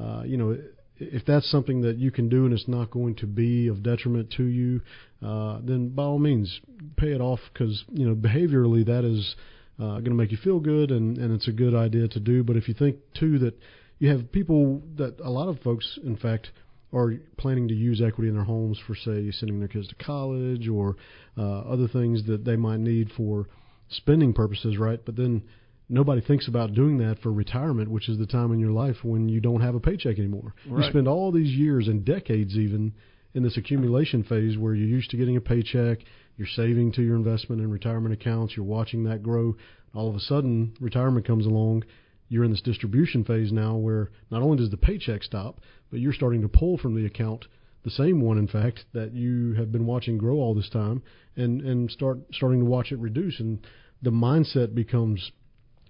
uh, 0.00 0.22
you 0.24 0.36
know 0.36 0.56
if 0.98 1.24
that's 1.26 1.50
something 1.50 1.82
that 1.82 1.98
you 1.98 2.10
can 2.10 2.28
do 2.28 2.46
and 2.46 2.54
it's 2.54 2.68
not 2.68 2.90
going 2.90 3.14
to 3.16 3.26
be 3.26 3.68
of 3.68 3.82
detriment 3.82 4.32
to 4.38 4.44
you, 4.44 4.80
uh, 5.22 5.58
then 5.62 5.90
by 5.90 6.04
all 6.04 6.18
means 6.18 6.60
pay 6.96 7.12
it 7.12 7.20
off 7.20 7.40
because 7.52 7.84
you 7.88 8.08
know 8.08 8.14
behaviorally 8.14 8.84
that 8.86 9.04
is 9.04 9.36
uh, 9.78 9.98
going 10.00 10.04
to 10.04 10.14
make 10.14 10.30
you 10.30 10.38
feel 10.38 10.58
good 10.58 10.90
and 10.90 11.18
and 11.18 11.34
it's 11.34 11.48
a 11.48 11.52
good 11.52 11.74
idea 11.74 12.08
to 12.08 12.20
do. 12.20 12.42
But 12.42 12.56
if 12.56 12.68
you 12.68 12.74
think 12.74 12.96
too 13.18 13.38
that 13.40 13.54
you 13.98 14.10
have 14.10 14.32
people 14.32 14.82
that 14.96 15.20
a 15.20 15.30
lot 15.30 15.48
of 15.48 15.60
folks, 15.60 15.98
in 16.02 16.16
fact, 16.16 16.50
are 16.96 17.14
planning 17.36 17.68
to 17.68 17.74
use 17.74 18.00
equity 18.00 18.28
in 18.28 18.34
their 18.34 18.44
homes 18.44 18.78
for, 18.86 18.94
say, 18.94 19.30
sending 19.30 19.58
their 19.58 19.68
kids 19.68 19.88
to 19.88 19.94
college 19.96 20.68
or 20.68 20.96
uh, 21.36 21.60
other 21.60 21.88
things 21.88 22.26
that 22.26 22.44
they 22.44 22.56
might 22.56 22.80
need 22.80 23.10
for 23.16 23.46
spending 23.88 24.32
purposes, 24.32 24.78
right? 24.78 25.00
But 25.04 25.16
then 25.16 25.42
nobody 25.88 26.20
thinks 26.20 26.48
about 26.48 26.74
doing 26.74 26.98
that 26.98 27.18
for 27.22 27.32
retirement, 27.32 27.90
which 27.90 28.08
is 28.08 28.18
the 28.18 28.26
time 28.26 28.52
in 28.52 28.58
your 28.58 28.72
life 28.72 28.96
when 29.02 29.28
you 29.28 29.40
don't 29.40 29.60
have 29.60 29.74
a 29.74 29.80
paycheck 29.80 30.18
anymore. 30.18 30.54
Right. 30.68 30.84
You 30.84 30.90
spend 30.90 31.08
all 31.08 31.30
these 31.30 31.54
years 31.54 31.86
and 31.88 32.04
decades 32.04 32.56
even 32.56 32.94
in 33.34 33.42
this 33.42 33.56
accumulation 33.56 34.24
phase 34.24 34.56
where 34.56 34.74
you're 34.74 34.88
used 34.88 35.10
to 35.10 35.16
getting 35.16 35.36
a 35.36 35.40
paycheck, 35.40 35.98
you're 36.36 36.48
saving 36.48 36.92
to 36.92 37.02
your 37.02 37.16
investment 37.16 37.60
and 37.60 37.70
retirement 37.70 38.14
accounts, 38.14 38.56
you're 38.56 38.64
watching 38.64 39.04
that 39.04 39.22
grow. 39.22 39.54
All 39.94 40.08
of 40.08 40.14
a 40.14 40.20
sudden, 40.20 40.74
retirement 40.80 41.26
comes 41.26 41.46
along 41.46 41.84
you're 42.28 42.44
in 42.44 42.50
this 42.50 42.62
distribution 42.62 43.24
phase 43.24 43.52
now 43.52 43.76
where 43.76 44.10
not 44.30 44.42
only 44.42 44.56
does 44.56 44.70
the 44.70 44.76
paycheck 44.76 45.22
stop, 45.22 45.60
but 45.90 46.00
you're 46.00 46.12
starting 46.12 46.42
to 46.42 46.48
pull 46.48 46.76
from 46.78 46.94
the 46.94 47.06
account 47.06 47.46
the 47.86 47.90
same 47.90 48.20
one, 48.20 48.36
in 48.36 48.48
fact, 48.48 48.84
that 48.94 49.12
you 49.12 49.52
have 49.52 49.70
been 49.70 49.86
watching 49.86 50.18
grow 50.18 50.38
all 50.38 50.54
this 50.54 50.68
time, 50.68 51.04
and 51.36 51.60
and 51.60 51.88
start 51.88 52.18
starting 52.32 52.58
to 52.58 52.66
watch 52.66 52.90
it 52.90 52.98
reduce, 52.98 53.38
and 53.38 53.64
the 54.02 54.10
mindset 54.10 54.74
becomes 54.74 55.30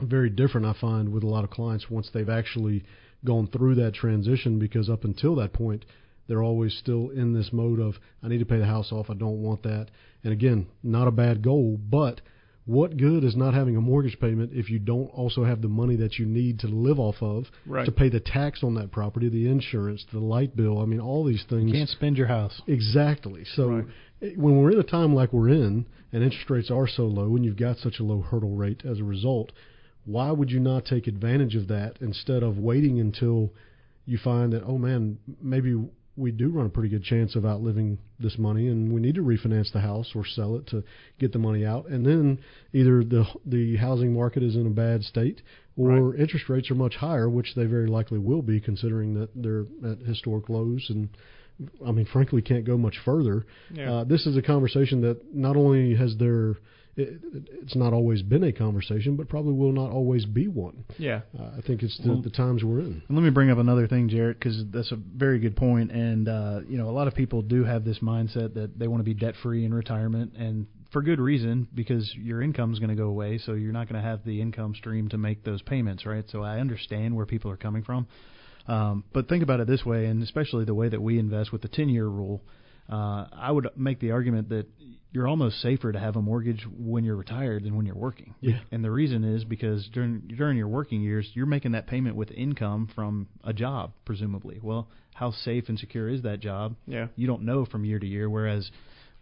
very 0.03 0.29
different. 0.29 0.66
I 0.66 0.75
find 0.79 1.09
with 1.09 1.22
a 1.22 1.27
lot 1.27 1.42
of 1.42 1.49
clients 1.49 1.88
once 1.88 2.11
they've 2.12 2.29
actually 2.29 2.85
gone 3.25 3.46
through 3.46 3.77
that 3.77 3.94
transition, 3.94 4.59
because 4.59 4.90
up 4.90 5.05
until 5.05 5.37
that 5.37 5.55
point, 5.55 5.87
they're 6.29 6.42
always 6.42 6.77
still 6.77 7.09
in 7.09 7.33
this 7.33 7.51
mode 7.51 7.81
of 7.81 7.94
I 8.22 8.29
need 8.29 8.40
to 8.40 8.44
pay 8.44 8.59
the 8.59 8.66
house 8.66 8.92
off, 8.92 9.09
I 9.09 9.14
don't 9.14 9.42
want 9.42 9.62
that, 9.62 9.87
and 10.22 10.35
again, 10.35 10.66
not 10.83 11.09
a 11.09 11.12
bad 11.12 11.40
goal, 11.40 11.79
but 11.79 12.20
what 12.66 12.96
good 12.96 13.22
is 13.22 13.37
not 13.37 13.55
having 13.55 13.76
a 13.76 13.81
mortgage 13.81 14.18
payment 14.20 14.50
if 14.52 14.68
you 14.68 14.81
don't 14.81 15.07
also 15.07 15.44
have 15.44 15.62
the 15.62 15.68
money 15.68 15.94
that 15.96 16.18
you 16.18 16.26
need 16.26 16.59
to 16.59 16.66
live 16.66 16.98
off 16.98 17.14
of 17.20 17.44
right. 17.64 17.87
to 17.87 17.92
pay 17.92 18.09
the 18.09 18.18
tax 18.18 18.64
on 18.64 18.74
that 18.74 18.90
property, 18.90 19.29
the 19.29 19.48
insurance, 19.48 20.05
the 20.12 20.18
light 20.18 20.57
bill? 20.57 20.81
I 20.81 20.85
mean, 20.85 21.00
all 21.00 21.24
these 21.24 21.44
things. 21.48 21.70
You 21.70 21.74
can't 21.74 21.88
spend 21.88 22.18
your 22.18 22.26
house. 22.26 22.61
Exactly. 22.66 23.44
So 23.55 23.68
right. 23.68 23.85
Eh, 24.20 24.31
when 24.37 24.61
we're 24.61 24.72
in 24.72 24.81
a 24.81 24.85
time 24.85 25.14
like 25.14 25.33
we're 25.33 25.50
in, 25.50 25.87
and 26.12 26.24
interest 26.24 26.50
rates 26.50 26.70
are 26.70 26.88
so 26.88 27.05
low, 27.05 27.37
and 27.37 27.44
you've 27.44 27.57
got 27.57 27.79
such 27.79 28.00
a 28.00 28.02
low 28.02 28.20
hurdle 28.20 28.57
rate 28.57 28.83
as 28.85 28.98
a 28.98 29.05
result, 29.05 29.52
why 30.05 30.33
would 30.33 30.50
you 30.50 30.59
not 30.59 30.85
take 30.85 31.07
advantage 31.07 31.55
of 31.55 31.68
that 31.68 31.98
instead 32.00 32.42
of 32.42 32.59
waiting 32.59 32.98
until 32.98 33.52
you 34.07 34.18
find 34.18 34.52
that 34.52 34.64
oh 34.64 34.79
man, 34.79 35.18
maybe 35.40 35.76
we 36.16 36.31
do 36.31 36.48
run 36.48 36.66
a 36.66 36.70
pretty 36.70 36.88
good 36.88 37.05
chance 37.05 37.37
of 37.37 37.44
outliving 37.44 37.98
this 38.18 38.38
money, 38.38 38.68
and 38.68 38.92
we 38.92 39.00
need 39.00 39.14
to 39.16 39.22
refinance 39.22 39.72
the 39.72 39.81
house 39.81 40.12
or 40.14 40.24
sell 40.24 40.57
it 40.57 40.66
to 40.68 40.83
get 41.18 41.33
the 41.33 41.38
money 41.38 41.64
out. 41.64 41.88
And 41.88 42.05
then 42.05 42.38
either 42.72 43.05
the 43.05 43.26
the 43.44 43.76
housing 43.76 44.14
market 44.14 44.42
is 44.42 44.57
in 44.57 44.66
a 44.66 44.70
bad 44.70 45.02
state, 45.02 45.42
or 45.76 46.11
right. 46.11 46.20
interest 46.20 46.48
rates 46.48 46.70
are 46.70 46.74
much 46.74 46.96
higher, 46.96 47.29
which 47.29 47.55
they 47.55 47.66
very 47.66 47.87
likely 47.87 48.18
will 48.18 48.42
be, 48.42 48.61
considering 48.61 49.14
that 49.14 49.31
they're 49.35 49.66
at 49.88 49.98
historic 50.00 50.48
lows 50.48 50.87
and. 50.88 51.09
I 51.87 51.90
mean, 51.90 52.05
frankly, 52.05 52.42
can't 52.42 52.66
go 52.66 52.76
much 52.76 52.96
further. 53.02 53.46
Yeah. 53.72 53.90
Uh, 53.90 54.05
this 54.05 54.26
is 54.26 54.37
a 54.37 54.42
conversation 54.42 55.00
that 55.00 55.35
not 55.35 55.57
only 55.57 55.94
has 55.94 56.14
there 56.18 56.57
it, 56.96 57.20
it's 57.62 57.76
not 57.76 57.92
always 57.92 58.22
been 58.22 58.44
a 58.44 58.52
conversation, 58.52 59.16
but 59.16 59.28
probably 59.28 59.52
will 59.52 59.72
not 59.72 59.90
always 59.90 60.24
be 60.24 60.48
one. 60.48 60.85
Yeah, 60.98 61.22
uh, 61.38 61.50
I 61.59 61.61
think 61.66 61.82
it's 61.82 61.98
the, 61.98 62.09
well, 62.09 62.22
the 62.22 62.30
times 62.30 62.64
we're 62.64 62.80
in. 62.80 63.02
And 63.09 63.16
let 63.16 63.22
me 63.22 63.30
bring 63.30 63.50
up 63.50 63.59
another 63.59 63.87
thing, 63.87 64.09
Jarrett, 64.09 64.38
because 64.38 64.64
that's 64.72 64.92
a 64.92 64.96
very 64.96 65.38
good 65.38 65.56
point. 65.56 65.90
And 65.92 66.28
uh, 66.28 66.61
you 66.68 66.78
know, 66.78 66.88
a 66.88 66.92
lot 66.92 67.09
of 67.09 67.14
people 67.14 67.42
do 67.42 67.64
have 67.64 67.85
this 67.85 67.98
mindset 67.98 68.54
that 68.54 68.78
they 68.78 68.88
want 68.88 69.00
to 69.00 69.04
be 69.04 69.14
debt 69.14 69.35
free 69.42 69.64
in 69.64 69.74
retirement, 69.74 70.32
and 70.37 70.66
for 70.92 71.02
good 71.02 71.20
reason, 71.20 71.68
because 71.74 72.11
your 72.14 72.40
income 72.40 72.72
is 72.72 72.78
going 72.78 72.90
to 72.90 72.96
go 72.96 73.09
away, 73.09 73.38
so 73.38 73.52
you're 73.52 73.72
not 73.72 73.88
going 73.88 74.00
to 74.00 74.09
have 74.09 74.24
the 74.24 74.40
income 74.40 74.74
stream 74.74 75.09
to 75.09 75.18
make 75.18 75.44
those 75.44 75.61
payments, 75.62 76.06
right? 76.06 76.24
So 76.30 76.42
I 76.42 76.59
understand 76.59 77.14
where 77.14 77.26
people 77.26 77.50
are 77.50 77.56
coming 77.56 77.82
from. 77.82 78.06
Um, 78.68 79.04
but 79.12 79.28
think 79.28 79.42
about 79.42 79.61
it 79.61 79.66
this 79.66 79.85
way, 79.85 80.06
and 80.06 80.22
especially 80.22 80.64
the 80.64 80.74
way 80.74 80.88
that 80.88 81.00
we 81.00 81.18
invest 81.18 81.52
with 81.52 81.62
the 81.62 81.68
10 81.68 81.88
year 81.88 82.06
rule. 82.06 82.42
Uh, 82.90 83.27
I 83.33 83.51
would 83.51 83.68
make 83.77 84.01
the 84.01 84.12
argument 84.12 84.49
that 84.51 84.66
you're 85.12 85.27
almost 85.27 85.61
safer 85.62 85.92
to 85.92 85.99
have 85.99 86.16
a 86.16 86.22
mortgage 86.22 86.66
when 86.79 87.03
you're 87.05 87.16
retired 87.16 87.64
than 87.64 87.77
when 87.77 87.87
you're 87.87 87.96
working. 87.96 88.35
Yeah. 88.40 88.61
And 88.70 88.85
the 88.85 88.90
reason 88.90 89.25
is 89.25 89.44
because 89.44 89.88
during 89.92 90.29
during 90.37 90.59
your 90.59 90.68
working 90.68 91.01
years, 91.01 91.31
you're 91.35 91.46
making 91.46 91.72
that 91.72 91.87
payment 91.87 92.16
with 92.16 92.31
income 92.31 92.88
from 92.94 93.29
a 93.42 93.53
job, 93.53 93.92
presumably. 94.05 94.61
Well, 94.62 94.88
how 95.14 95.31
safe 95.31 95.68
and 95.68 95.79
secure 95.79 96.09
is 96.09 96.22
that 96.22 96.40
job? 96.40 96.77
Yeah. 96.87 97.07
You 97.16 97.27
don't 97.27 97.42
know 97.42 97.64
from 97.64 97.85
year 97.85 97.99
to 97.99 98.07
year. 98.07 98.29
Whereas 98.29 98.70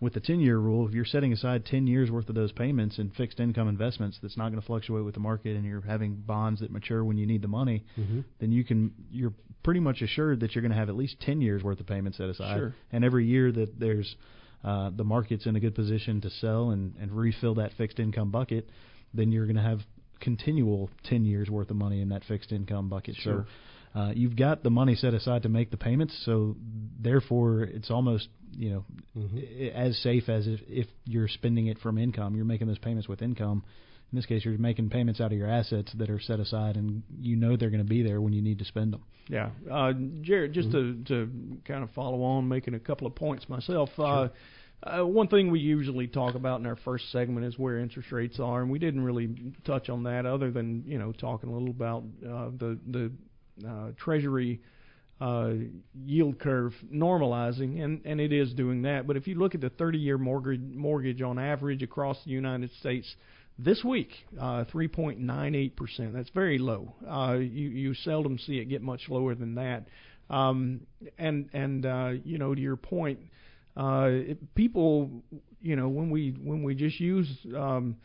with 0.04 0.12
the 0.12 0.20
10 0.20 0.38
year 0.40 0.58
rule, 0.58 0.86
if 0.86 0.94
you're 0.94 1.04
setting 1.04 1.32
aside 1.32 1.64
10 1.64 1.86
years 1.86 2.10
worth 2.10 2.28
of 2.28 2.34
those 2.34 2.52
payments 2.52 2.98
in 2.98 3.10
fixed 3.10 3.40
income 3.40 3.68
investments 3.68 4.18
that's 4.22 4.36
not 4.36 4.50
going 4.50 4.60
to 4.60 4.66
fluctuate 4.66 5.04
with 5.04 5.14
the 5.14 5.20
market 5.20 5.56
and 5.56 5.64
you're 5.64 5.80
having 5.80 6.14
bonds 6.14 6.60
that 6.60 6.70
mature 6.70 7.02
when 7.02 7.16
you 7.16 7.26
need 7.26 7.42
the 7.42 7.48
money, 7.48 7.84
mm-hmm. 7.98 8.20
then 8.38 8.52
you 8.52 8.62
can 8.62 8.92
you're 9.10 9.32
pretty 9.62 9.80
much 9.80 10.02
assured 10.02 10.40
that 10.40 10.54
you're 10.54 10.62
going 10.62 10.70
to 10.70 10.78
have 10.78 10.90
at 10.90 10.94
least 10.94 11.18
10 11.20 11.40
years 11.40 11.62
worth 11.62 11.80
of 11.80 11.86
payments 11.86 12.18
set 12.18 12.28
aside. 12.28 12.58
Sure. 12.58 12.74
And 12.92 13.04
every 13.04 13.26
year 13.26 13.50
that 13.50 13.80
there's 13.80 14.14
uh, 14.62 14.90
the 14.94 15.04
market's 15.04 15.46
in 15.46 15.56
a 15.56 15.60
good 15.60 15.74
position 15.74 16.20
to 16.20 16.30
sell 16.30 16.70
and, 16.70 16.94
and 17.00 17.10
refill 17.10 17.54
that 17.54 17.72
fixed 17.76 17.98
income 17.98 18.30
bucket, 18.30 18.68
then 19.14 19.32
you're 19.32 19.46
going 19.46 19.56
to 19.56 19.62
have 19.62 19.80
continual 20.20 20.90
10 21.04 21.24
years 21.24 21.50
worth 21.50 21.70
of 21.70 21.76
money 21.76 22.00
in 22.00 22.10
that 22.10 22.24
fixed 22.24 22.52
income 22.52 22.88
bucket. 22.88 23.16
Sure. 23.16 23.46
So 23.46 23.52
uh, 23.94 24.10
you've 24.14 24.36
got 24.36 24.62
the 24.62 24.70
money 24.70 24.94
set 24.94 25.14
aside 25.14 25.44
to 25.44 25.48
make 25.48 25.70
the 25.70 25.76
payments, 25.76 26.20
so 26.24 26.56
therefore 27.00 27.62
it's 27.62 27.90
almost 27.90 28.28
you 28.52 28.70
know 28.70 28.84
mm-hmm. 29.16 29.68
as 29.74 29.96
safe 29.98 30.28
as 30.28 30.46
if, 30.46 30.60
if 30.66 30.86
you're 31.04 31.28
spending 31.28 31.68
it 31.68 31.78
from 31.78 31.96
income. 31.98 32.34
You're 32.34 32.44
making 32.44 32.66
those 32.66 32.78
payments 32.78 33.08
with 33.08 33.22
income. 33.22 33.64
In 34.12 34.16
this 34.16 34.26
case, 34.26 34.44
you're 34.44 34.58
making 34.58 34.90
payments 34.90 35.20
out 35.20 35.32
of 35.32 35.38
your 35.38 35.48
assets 35.48 35.92
that 35.98 36.10
are 36.10 36.20
set 36.20 36.40
aside, 36.40 36.76
and 36.76 37.02
you 37.20 37.36
know 37.36 37.56
they're 37.56 37.70
going 37.70 37.82
to 37.82 37.88
be 37.88 38.02
there 38.02 38.20
when 38.20 38.32
you 38.32 38.42
need 38.42 38.58
to 38.58 38.64
spend 38.64 38.92
them. 38.92 39.04
Yeah, 39.28 39.50
uh, 39.70 39.92
Jarrett, 40.22 40.52
just 40.52 40.70
mm-hmm. 40.70 41.04
to 41.04 41.26
to 41.26 41.60
kind 41.64 41.84
of 41.84 41.90
follow 41.90 42.22
on, 42.22 42.48
making 42.48 42.74
a 42.74 42.80
couple 42.80 43.06
of 43.06 43.14
points 43.14 43.48
myself. 43.48 43.90
Sure. 43.94 44.06
Uh, 44.06 44.28
uh, 44.82 45.06
one 45.06 45.28
thing 45.28 45.50
we 45.50 45.60
usually 45.60 46.06
talk 46.06 46.34
about 46.34 46.60
in 46.60 46.66
our 46.66 46.76
first 46.76 47.10
segment 47.10 47.46
is 47.46 47.58
where 47.58 47.78
interest 47.78 48.12
rates 48.12 48.38
are, 48.38 48.60
and 48.60 48.70
we 48.70 48.78
didn't 48.78 49.02
really 49.02 49.54
touch 49.64 49.88
on 49.88 50.02
that 50.02 50.26
other 50.26 50.50
than 50.50 50.84
you 50.86 50.98
know 50.98 51.12
talking 51.12 51.48
a 51.48 51.52
little 51.52 51.70
about 51.70 52.02
uh, 52.22 52.50
the 52.58 52.78
the 52.88 53.04
uh, 53.06 53.08
Treasury 53.96 54.60
uh, 55.20 55.52
yield 56.04 56.38
curve 56.38 56.72
normalizing, 56.92 57.82
and 57.82 58.00
and 58.04 58.20
it 58.20 58.32
is 58.32 58.52
doing 58.54 58.82
that. 58.82 59.06
But 59.06 59.16
if 59.16 59.26
you 59.26 59.36
look 59.36 59.54
at 59.54 59.60
the 59.60 59.70
30-year 59.70 60.18
mortgage 60.18 60.60
mortgage 60.60 61.22
on 61.22 61.38
average 61.38 61.82
across 61.82 62.18
the 62.24 62.30
United 62.32 62.70
States, 62.80 63.14
This 63.56 63.84
week, 63.84 64.10
uh, 64.40 64.64
3.98%. 64.74 66.12
That's 66.12 66.28
very 66.30 66.58
low. 66.58 66.92
Uh, 67.08 67.34
you 67.34 67.68
you 67.68 67.94
seldom 67.94 68.36
see 68.38 68.58
it 68.58 68.64
get 68.64 68.82
much 68.82 69.02
lower 69.08 69.36
than 69.36 69.54
that. 69.54 69.86
Um, 70.28 70.80
and 71.18 71.48
and 71.52 71.86
uh, 71.86 72.10
you 72.24 72.38
know, 72.38 72.52
to 72.54 72.60
your 72.60 72.76
point, 72.76 73.20
uh, 73.76 74.08
it, 74.10 74.54
people, 74.56 75.22
you 75.60 75.76
know, 75.76 75.88
when 75.88 76.10
we 76.10 76.30
when 76.42 76.64
we 76.64 76.74
just 76.74 76.98
use 76.98 77.28
um, 77.56 77.96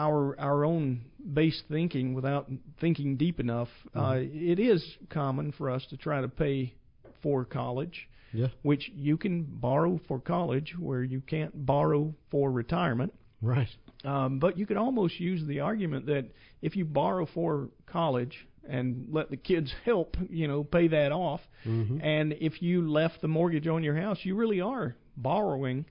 our 0.00 0.38
our 0.40 0.64
own 0.64 1.02
base 1.34 1.62
thinking 1.68 2.14
without 2.14 2.48
thinking 2.80 3.16
deep 3.16 3.38
enough, 3.40 3.68
uh, 3.94 4.16
it 4.18 4.58
is 4.58 4.82
common 5.10 5.52
for 5.52 5.68
us 5.70 5.84
to 5.90 5.96
try 5.96 6.20
to 6.22 6.28
pay 6.28 6.72
for 7.22 7.44
college, 7.44 8.08
Yeah. 8.32 8.48
which 8.62 8.90
you 8.94 9.16
can 9.18 9.44
borrow 9.44 10.00
for 10.08 10.18
college, 10.18 10.74
where 10.78 11.02
you 11.04 11.20
can't 11.20 11.52
borrow 11.66 12.14
for 12.30 12.50
retirement. 12.50 13.12
Right. 13.42 13.68
Um, 14.04 14.38
but 14.38 14.56
you 14.58 14.64
could 14.66 14.78
almost 14.78 15.20
use 15.20 15.44
the 15.46 15.60
argument 15.60 16.06
that 16.06 16.24
if 16.62 16.74
you 16.76 16.84
borrow 16.86 17.26
for 17.26 17.68
college 17.86 18.46
and 18.66 19.06
let 19.10 19.28
the 19.30 19.36
kids 19.36 19.70
help, 19.84 20.16
you 20.30 20.48
know, 20.48 20.64
pay 20.64 20.88
that 20.88 21.12
off, 21.12 21.40
Mhm. 21.66 22.00
and 22.02 22.32
if 22.40 22.62
you 22.62 22.88
left 22.90 23.20
the 23.20 23.28
mortgage 23.28 23.66
on 23.66 23.82
your 23.82 23.96
house, 23.96 24.24
you 24.24 24.34
really 24.34 24.60
are 24.62 24.94
borrowing 25.16 25.84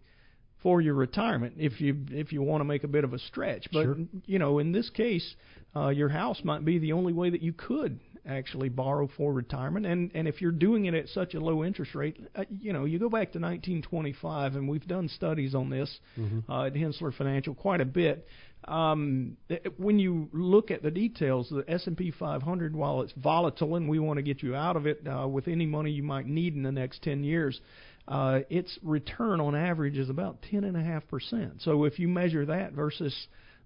for 0.62 0.82
your 0.82 0.94
retirement 0.94 1.54
if 1.58 1.80
you 1.80 1.96
if 2.12 2.32
you 2.34 2.42
want 2.42 2.62
to 2.62 2.66
make 2.66 2.84
a 2.84 2.88
bit 2.88 3.04
of 3.04 3.14
a 3.14 3.20
stretch. 3.20 3.68
But 3.72 3.84
Sure. 3.84 3.98
you 4.26 4.40
know, 4.40 4.60
in 4.60 4.72
this 4.72 4.90
case, 4.90 5.36
uh, 5.76 5.90
your 5.90 6.10
house 6.10 6.42
might 6.44 6.66
be 6.66 6.80
the 6.80 6.94
only 6.94 7.14
way 7.14 7.30
that 7.30 7.42
you 7.42 7.54
could 7.54 8.00
actually 8.26 8.70
borrow 8.70 9.08
for 9.18 9.32
retirement. 9.34 9.86
And 9.86 10.12
and 10.14 10.28
if 10.28 10.42
you're 10.42 10.52
doing 10.52 10.86
it 10.86 10.94
at 10.94 11.08
such 11.10 11.34
a 11.34 11.40
low 11.40 11.64
interest 11.64 11.96
rate, 11.96 12.18
uh, 12.36 12.44
you 12.50 12.74
know, 12.74 12.86
you 12.86 13.00
go 13.00 13.10
back 13.10 13.32
to 13.32 13.40
1925, 13.40 14.56
and 14.56 14.68
we've 14.68 14.86
done 14.88 15.08
studies 15.08 15.56
on 15.56 15.70
this 15.70 16.00
Mhm. 16.18 16.44
uh, 16.50 16.64
at 16.66 16.74
Henssler 16.74 17.14
Financial 17.14 17.54
quite 17.54 17.82
a 17.82 17.86
bit. 17.86 18.28
Um, 18.66 19.38
th- 19.48 19.62
when 19.78 20.00
you 20.00 20.30
look 20.34 20.70
at 20.70 20.84
the 20.84 20.92
details, 20.92 21.48
the 21.50 21.64
S&P 21.72 22.12
500, 22.12 22.76
while 22.76 23.02
it's 23.02 23.14
volatile 23.14 23.76
and 23.78 23.88
we 23.88 24.00
want 24.00 24.18
to 24.18 24.22
get 24.22 24.44
you 24.44 24.54
out 24.54 24.76
of 24.76 24.86
it 24.86 25.02
uh, 25.08 25.26
with 25.28 25.48
any 25.48 25.66
money 25.66 25.92
you 25.92 26.04
might 26.04 26.28
need 26.28 26.56
in 26.56 26.64
the 26.64 26.72
next 26.72 27.02
10 27.02 27.24
years, 27.24 27.62
uh, 28.10 28.40
its 28.50 28.78
return 28.82 29.40
on 29.40 29.56
average 29.56 29.98
is 29.98 30.10
about 30.10 30.42
10.5%. 30.52 31.64
So 31.64 31.84
if 31.84 32.00
you 32.00 32.08
measure 32.08 32.48
that 32.48 32.74
versus 32.74 33.16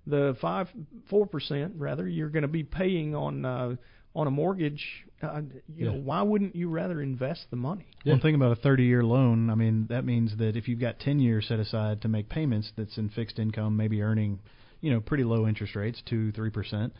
the 0.06 0.36
five, 0.42 0.68
four 1.10 1.26
percent, 1.26 1.74
rather, 1.78 2.06
you're 2.08 2.30
going 2.30 2.42
to 2.42 2.50
be 2.50 2.64
paying 2.64 3.16
on 3.16 3.46
uh, 3.46 3.76
on 4.14 4.28
a 4.28 4.32
mortgage. 4.32 4.86
Uh, 5.22 5.42
you 5.74 5.86
know, 5.86 5.94
why 5.94 6.22
wouldn't 6.22 6.54
you 6.58 6.70
rather 6.70 7.02
invest 7.02 7.46
the 7.50 7.56
money? 7.56 7.86
One 8.04 8.20
thing 8.20 8.36
about 8.36 8.58
a 8.58 8.60
30-year 8.60 9.02
loan, 9.02 9.50
I 9.50 9.56
mean, 9.56 9.88
that 9.90 10.04
means 10.04 10.38
that 10.38 10.58
if 10.58 10.68
you've 10.68 10.82
got 10.82 11.00
10 11.00 11.20
years 11.20 11.48
set 11.48 11.60
aside 11.60 12.02
to 12.02 12.10
make 12.10 12.28
payments, 12.28 12.74
that's 12.76 12.98
in 12.98 13.08
fixed 13.08 13.40
income, 13.40 13.78
maybe 13.78 14.02
earning, 14.02 14.40
you 14.82 14.92
know, 14.92 15.00
pretty 15.00 15.24
low 15.24 15.48
interest 15.48 15.78
rates, 15.78 16.04
two, 16.06 16.34
three 16.34 16.50
percent. 16.50 16.94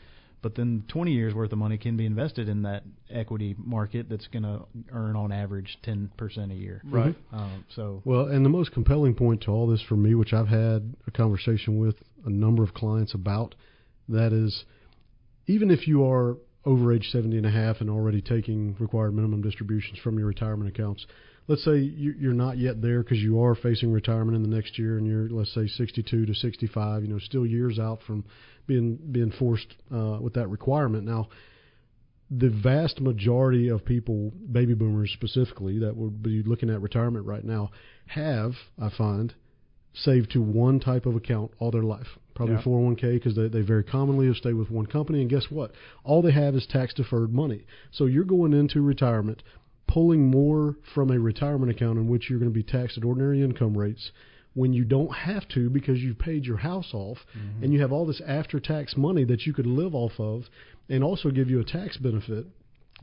But 0.44 0.56
then 0.56 0.84
20 0.90 1.12
years 1.12 1.34
worth 1.34 1.52
of 1.54 1.58
money 1.58 1.78
can 1.78 1.98
be 1.98 2.06
invested 2.06 2.50
in 2.50 2.62
that 2.64 2.84
equity 3.10 3.56
market 3.58 4.08
that's 4.10 4.28
going 4.28 4.44
to 4.44 4.66
earn 4.92 5.16
on 5.16 5.32
average 5.32 5.78
10 5.84 6.12
percent 6.18 6.52
a 6.52 6.56
year. 6.56 6.82
Right. 6.84 7.16
Um, 7.32 7.66
so 7.76 8.04
Well, 8.06 8.28
and 8.28 8.46
the 8.46 8.50
most 8.50 8.74
compelling 8.74 9.16
point 9.16 9.42
to 9.44 9.52
all 9.52 9.66
this 9.66 9.82
for 9.82 9.96
me, 9.96 10.14
which 10.14 10.34
I've 10.34 10.50
had 10.50 10.94
a 11.08 11.12
conversation 11.12 11.80
with 11.80 11.96
a 12.26 12.30
number 12.30 12.62
of 12.62 12.74
clients 12.74 13.16
about, 13.16 13.56
that 14.10 14.34
is, 14.34 14.66
even 15.48 15.72
if 15.72 15.88
you 15.88 16.06
are 16.06 16.38
over 16.66 16.94
age 16.94 17.10
70 17.12 17.38
and 17.38 17.46
a 17.46 17.52
half 17.52 17.82
and 17.82 17.90
already 17.90 18.22
taking 18.22 18.76
required 18.80 19.14
minimum 19.14 19.42
distributions 19.42 19.98
from 20.00 20.18
your 20.18 20.28
retirement 20.28 20.70
accounts, 20.70 21.06
let's 21.48 21.64
say 21.64 21.78
you- 21.80 22.16
you're 22.20 22.34
not 22.34 22.58
yet 22.58 22.82
there 22.82 23.04
because 23.04 23.22
you 23.22 23.40
are 23.40 23.56
facing 23.56 23.92
retirement 23.92 24.36
in 24.36 24.42
the 24.44 24.48
next 24.56 24.78
year 24.80 24.98
and 24.98 25.06
you're, 25.06 25.30
let's 25.30 25.54
say, 25.54 25.68
62 25.68 26.26
to 26.26 26.34
65, 26.34 27.04
you 27.04 27.10
know, 27.10 27.20
still 27.20 27.46
years 27.46 27.80
out 27.80 28.02
from 28.04 28.24
being 28.66 28.98
being 29.12 29.32
forced 29.32 29.76
uh, 29.92 30.18
with 30.22 30.34
that 30.34 30.48
requirement. 30.50 31.04
Now, 31.06 31.28
the 32.32 32.50
vast 32.50 33.02
majority 33.02 33.68
of 33.68 33.84
people, 33.86 34.32
baby 34.52 34.74
boomers 34.74 35.12
specifically, 35.12 35.80
that 35.80 35.96
would 35.96 36.24
be 36.24 36.42
looking 36.44 36.70
at 36.70 36.82
retirement 36.82 37.26
right 37.26 37.44
now, 37.44 37.70
have, 38.08 38.54
I 38.82 38.90
find, 38.90 39.34
saved 39.94 40.32
to 40.32 40.42
one 40.42 40.80
type 40.80 41.06
of 41.06 41.16
account 41.16 41.52
all 41.60 41.70
their 41.72 41.84
life. 41.84 42.08
Probably 42.34 42.56
Yeah. 42.56 42.62
401k 42.64 43.14
because 43.14 43.36
they, 43.36 43.48
they 43.48 43.62
very 43.62 43.84
commonly 43.84 44.26
have 44.26 44.38
stayed 44.38 44.56
with 44.56 44.72
one 44.72 44.88
company. 44.88 45.22
And 45.22 45.30
guess 45.30 45.52
what? 45.52 45.72
All 46.04 46.24
they 46.24 46.32
have 46.32 46.56
is 46.56 46.66
tax 46.66 46.94
deferred 46.96 47.32
money. 47.32 47.66
So 47.92 48.06
you're 48.06 48.24
going 48.24 48.54
into 48.54 48.82
retirement 48.82 49.44
pulling 49.88 50.26
more 50.30 50.76
from 50.96 51.12
a 51.12 51.20
retirement 51.20 51.72
account 51.72 51.98
in 52.00 52.08
which 52.08 52.30
you're 52.30 52.40
going 52.40 52.52
to 52.52 52.54
be 52.54 52.64
taxed 52.64 52.98
at 52.98 53.04
ordinary 53.04 53.42
income 53.44 53.78
rates 53.78 54.12
when 54.56 54.72
you 54.74 54.84
don't 54.84 55.12
have 55.14 55.48
to 55.50 55.70
because 55.70 56.00
you've 56.00 56.20
paid 56.20 56.46
your 56.46 56.58
house 56.58 56.92
off 56.94 57.18
Mm-hmm. 57.38 57.64
and 57.64 57.74
you 57.74 57.82
have 57.82 57.92
all 57.92 58.06
this 58.06 58.22
after 58.28 58.60
tax 58.60 58.96
money 58.96 59.24
that 59.26 59.46
you 59.46 59.54
could 59.54 59.66
live 59.66 59.96
off 59.96 60.14
of 60.20 60.44
and 60.90 61.04
also 61.04 61.30
give 61.32 61.50
you 61.50 61.60
a 61.60 61.64
tax 61.64 61.98
benefit 61.98 62.46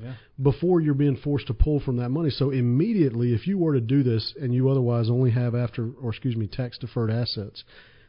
Yeah. 0.00 0.14
before 0.40 0.80
you're 0.80 0.94
being 0.94 1.16
forced 1.16 1.46
to 1.48 1.54
pull 1.54 1.80
from 1.80 1.96
that 1.98 2.10
money. 2.10 2.30
So 2.30 2.50
immediately, 2.50 3.34
if 3.34 3.46
you 3.46 3.58
were 3.58 3.74
to 3.74 3.80
do 3.80 4.02
this 4.02 4.32
and 4.40 4.54
you 4.54 4.68
otherwise 4.68 5.10
only 5.10 5.30
have 5.32 5.54
after, 5.54 5.90
or 6.02 6.10
excuse 6.10 6.36
me, 6.36 6.46
tax 6.46 6.78
deferred 6.78 7.10
assets, 7.10 7.64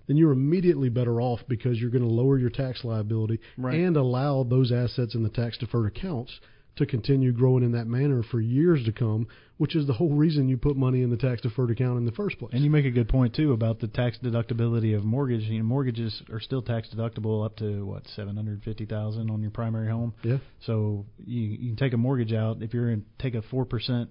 then 0.07 0.17
you're 0.17 0.31
immediately 0.31 0.89
better 0.89 1.19
off 1.21 1.39
because 1.47 1.79
you're 1.79 1.89
going 1.91 2.03
to 2.03 2.10
lower 2.10 2.38
your 2.38 2.49
tax 2.49 2.84
liability 2.84 3.39
Right. 3.57 3.75
and 3.79 3.97
allow 3.97 4.43
those 4.43 4.71
assets 4.71 5.15
in 5.15 5.23
the 5.23 5.29
tax 5.29 5.57
deferred 5.57 5.88
accounts 5.88 6.39
to 6.77 6.86
continue 6.86 7.31
growing 7.31 7.63
in 7.63 7.73
that 7.73 7.86
manner 7.86 8.23
for 8.23 8.39
years 8.39 8.84
to 8.86 8.91
come, 8.91 9.27
which 9.57 9.75
is 9.75 9.86
the 9.88 9.93
whole 9.93 10.13
reason 10.13 10.47
you 10.47 10.57
put 10.57 10.75
money 10.75 11.01
in 11.01 11.10
the 11.10 11.17
tax 11.17 11.41
deferred 11.41 11.69
account 11.69 11.97
in 11.97 12.05
the 12.05 12.12
first 12.12 12.39
place. 12.39 12.53
And 12.53 12.63
you 12.63 12.69
make 12.69 12.86
a 12.86 12.91
good 12.91 13.10
point 13.10 13.36
too 13.36 13.51
about 13.51 13.79
the 13.79 13.88
tax 13.88 14.17
deductibility 14.23 14.95
of 14.95 15.03
mortgage. 15.03 15.43
You 15.43 15.60
know, 15.60 15.65
mortgages 15.65 16.21
are 16.31 16.39
still 16.39 16.62
tax 16.62 16.89
deductible 16.95 17.45
up 17.45 17.57
to 17.57 17.86
what 17.86 18.03
seven 18.15 18.36
hundred 18.36 18.63
fifty 18.63 18.86
thousand 18.86 19.29
on 19.29 19.41
your 19.41 19.51
primary 19.51 19.89
home. 19.89 20.13
Yeah. 20.23 20.38
So 20.65 21.05
you, 21.17 21.41
you 21.41 21.67
can 21.69 21.75
take 21.75 21.93
a 21.93 21.97
mortgage 21.97 22.34
out 22.34 22.62
if 22.62 22.73
you're 22.73 22.89
in 22.89 23.05
take 23.19 23.36
a 23.36 23.41
four 23.41 23.65
percent 23.65 24.10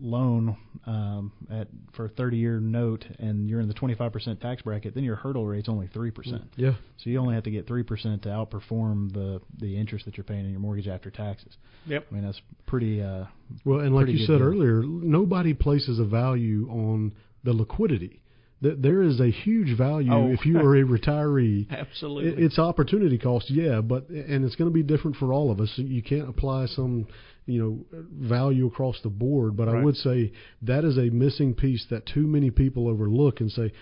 loan 0.00 0.56
um, 0.86 1.32
at 1.50 1.68
for 1.92 2.04
a 2.06 2.08
thirty 2.08 2.36
year 2.36 2.60
note, 2.60 3.04
and 3.18 3.48
you're 3.48 3.60
in 3.60 3.68
the 3.68 3.74
twenty 3.74 3.94
five 3.94 4.12
percent 4.12 4.40
tax 4.40 4.62
bracket. 4.62 4.94
Then 4.94 5.04
your 5.04 5.16
hurdle 5.16 5.46
rate's 5.46 5.68
only 5.68 5.88
three 5.88 6.10
percent. 6.10 6.44
Yeah. 6.56 6.72
So 6.98 7.10
you 7.10 7.18
only 7.18 7.34
have 7.34 7.44
to 7.44 7.50
get 7.50 7.66
three 7.66 7.82
percent 7.82 8.22
to 8.22 8.28
outperform 8.28 9.12
the 9.12 9.40
the 9.58 9.76
interest 9.76 10.04
that 10.06 10.16
you're 10.16 10.24
paying 10.24 10.44
in 10.44 10.50
your 10.50 10.60
mortgage 10.60 10.88
after 10.88 11.10
taxes. 11.10 11.56
Yep. 11.86 12.06
I 12.10 12.14
mean 12.14 12.24
that's 12.24 12.40
pretty. 12.66 13.02
Uh, 13.02 13.24
Well, 13.64 13.80
and 13.80 13.94
like 13.94 14.08
you 14.08 14.18
said 14.18 14.38
deal. 14.38 14.42
earlier, 14.42 14.82
nobody 14.82 15.54
places 15.54 15.98
a 15.98 16.04
value 16.04 16.68
on 16.70 17.12
the 17.44 17.52
liquidity. 17.52 18.22
Th- 18.62 18.76
There 18.78 19.02
is 19.02 19.20
a 19.20 19.30
huge 19.30 19.76
value 19.76 20.12
Oh. 20.12 20.28
if 20.32 20.44
you 20.46 20.58
are 20.58 20.76
a 20.76 20.82
retiree. 20.84 21.68
Absolutely. 21.70 22.32
It- 22.32 22.38
It's 22.46 22.58
opportunity 22.58 23.18
cost, 23.18 23.50
yeah, 23.50 23.80
but 23.80 24.08
and 24.08 24.44
it's 24.44 24.56
going 24.56 24.70
to 24.70 24.74
be 24.74 24.82
different 24.82 25.16
for 25.16 25.32
all 25.32 25.50
of 25.50 25.60
us. 25.60 25.72
You 25.76 26.02
can't 26.02 26.28
apply 26.28 26.66
some, 26.66 27.06
you 27.46 27.60
know, 27.62 28.00
value 28.20 28.66
across 28.66 29.00
the 29.02 29.10
board. 29.10 29.56
But 29.56 29.68
I 29.68 29.82
would 29.82 29.96
say 29.96 30.32
that 30.62 30.84
is 30.84 30.98
a 30.98 31.10
missing 31.10 31.54
piece 31.54 31.86
that 31.90 32.06
too 32.06 32.26
many 32.26 32.50
people 32.50 32.88
overlook 32.88 33.40
and 33.40 33.50
say, 33.50 33.72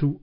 to 0.00 0.20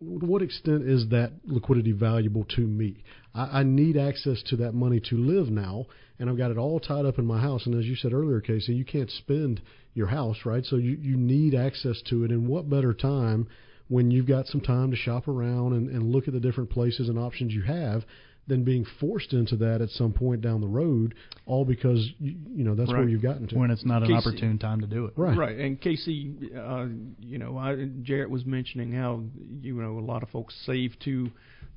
what 0.00 0.42
extent 0.42 0.82
is 0.86 1.08
that 1.10 1.32
liquidity 1.46 1.92
valuable 1.92 2.44
to 2.56 2.60
me? 2.60 3.04
I, 3.34 3.60
I 3.60 3.62
need 3.62 3.96
access 3.96 4.42
to 4.48 4.56
that 4.56 4.72
money 4.74 5.00
to 5.08 5.16
live 5.16 5.48
now, 5.48 5.86
and 6.18 6.28
I've 6.28 6.36
got 6.36 6.50
it 6.50 6.58
all 6.58 6.80
tied 6.80 7.06
up 7.06 7.18
in 7.18 7.24
my 7.24 7.40
house. 7.40 7.64
And 7.66 7.74
as 7.78 7.86
you 7.86 7.94
said 7.96 8.12
earlier, 8.12 8.40
Casey, 8.40 8.74
you 8.74 8.84
can't 8.84 9.10
spend 9.10 9.62
your 9.94 10.08
house, 10.08 10.38
right? 10.44 10.64
So 10.64 10.76
you, 10.76 10.98
you 11.00 11.16
need 11.16 11.54
access 11.54 12.02
to 12.10 12.24
it. 12.24 12.30
And 12.30 12.48
what 12.48 12.68
better 12.68 12.92
time 12.92 13.48
when 13.88 14.10
you've 14.10 14.26
got 14.26 14.46
some 14.46 14.60
time 14.60 14.90
to 14.90 14.96
shop 14.96 15.28
around 15.28 15.72
and, 15.72 15.88
and 15.88 16.10
look 16.10 16.26
at 16.26 16.34
the 16.34 16.40
different 16.40 16.70
places 16.70 17.08
and 17.08 17.18
options 17.18 17.52
you 17.52 17.62
have 17.62 18.04
than 18.46 18.62
being 18.64 18.84
forced 19.00 19.32
into 19.32 19.56
that 19.56 19.80
at 19.80 19.88
some 19.90 20.12
point 20.12 20.40
down 20.42 20.60
the 20.60 20.66
road, 20.68 21.14
all 21.46 21.64
because 21.64 22.06
you, 22.18 22.34
you 22.54 22.64
know 22.64 22.74
that's 22.74 22.90
where 22.90 23.08
you've 23.08 23.22
gotten 23.22 23.46
to. 23.48 23.56
when 23.58 23.70
it's 23.70 23.84
not 23.84 24.02
an 24.02 24.08
Casey- 24.08 24.28
opportune 24.28 24.58
time 24.58 24.80
to 24.82 24.86
do 24.86 25.06
it. 25.06 25.14
Right. 25.16 25.36
Right. 25.36 25.58
And 25.58 25.80
Casey, 25.80 26.34
uh, 26.56 26.86
you 27.20 27.38
know, 27.38 27.56
I, 27.56 27.88
Jarrett 28.02 28.28
was 28.30 28.44
mentioning 28.44 28.92
how 28.92 29.22
you 29.62 29.74
know 29.80 29.98
a 29.98 30.04
lot 30.04 30.22
of 30.22 30.28
folks 30.28 30.54
save 30.66 30.98
to 31.04 31.30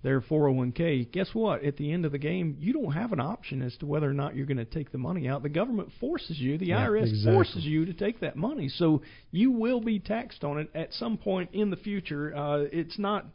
their 0.03 0.21
401k. 0.21 1.11
Guess 1.11 1.29
what? 1.33 1.63
At 1.63 1.77
the 1.77 1.91
end 1.91 2.05
of 2.05 2.11
the 2.11 2.17
game, 2.19 2.55
you 2.59 2.71
don't 2.71 2.91
have 2.91 3.11
an 3.13 3.19
option 3.19 3.61
as 3.61 3.75
to 3.77 3.85
whether 3.85 4.07
or 4.09 4.13
not 4.13 4.35
you're 4.35 4.45
going 4.45 4.57
to 4.57 4.65
take 4.65 4.91
the 4.91 4.97
money 4.97 5.27
out. 5.27 5.41
The 5.43 5.49
government 5.49 5.89
forces 5.99 6.37
you. 6.37 6.57
The 6.57 6.67
Yeah, 6.67 6.85
IRS 6.87 7.09
exactly. 7.09 7.33
forces 7.33 7.65
you 7.65 7.85
to 7.85 7.93
take 7.93 8.19
that 8.19 8.35
money. 8.35 8.69
So 8.69 9.01
you 9.31 9.51
will 9.51 9.81
be 9.81 9.99
taxed 9.99 10.43
on 10.43 10.59
it 10.59 10.69
at 10.75 10.93
some 10.93 11.17
point 11.17 11.49
in 11.53 11.69
the 11.71 11.77
future. 11.77 12.35
Uh, 12.35 12.65
it's 12.71 12.99
not. 12.99 13.25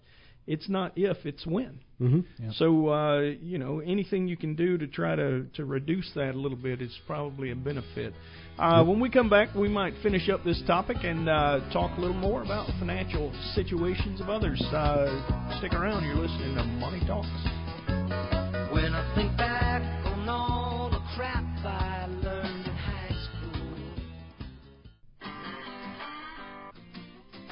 It's 0.46 0.68
not 0.68 0.92
if, 0.96 1.18
it's 1.24 1.46
when. 1.46 1.80
Mm-hmm. 2.00 2.50
So 2.54 2.88
uh, 2.88 3.20
you 3.40 3.58
know 3.58 3.78
anything 3.78 4.26
you 4.26 4.36
can 4.36 4.56
do 4.56 4.76
to 4.76 4.88
try 4.88 5.14
to 5.14 5.44
to 5.54 5.64
reduce 5.64 6.10
that 6.14 6.34
a 6.34 6.38
little 6.38 6.58
bit 6.58 6.82
is 6.82 6.96
probably 7.06 7.52
a 7.52 7.54
benefit. 7.54 8.12
Uh, 8.58 8.84
When 8.84 8.98
we 8.98 9.08
come 9.08 9.30
back, 9.30 9.54
we 9.54 9.68
might 9.68 9.94
finish 10.02 10.28
up 10.28 10.44
this 10.44 10.60
topic 10.66 10.98
and 11.04 11.28
uh, 11.28 11.60
talk 11.72 11.96
a 11.96 12.00
little 12.00 12.16
more 12.16 12.42
about 12.42 12.66
financial 12.80 13.32
situations 13.54 14.20
of 14.20 14.28
others. 14.28 14.60
Uh, 14.72 15.58
stick 15.58 15.72
around. 15.74 16.04
You're 16.04 16.16
listening 16.16 16.56
to 16.56 16.64
Money 16.64 17.00
Talks. 17.06 17.61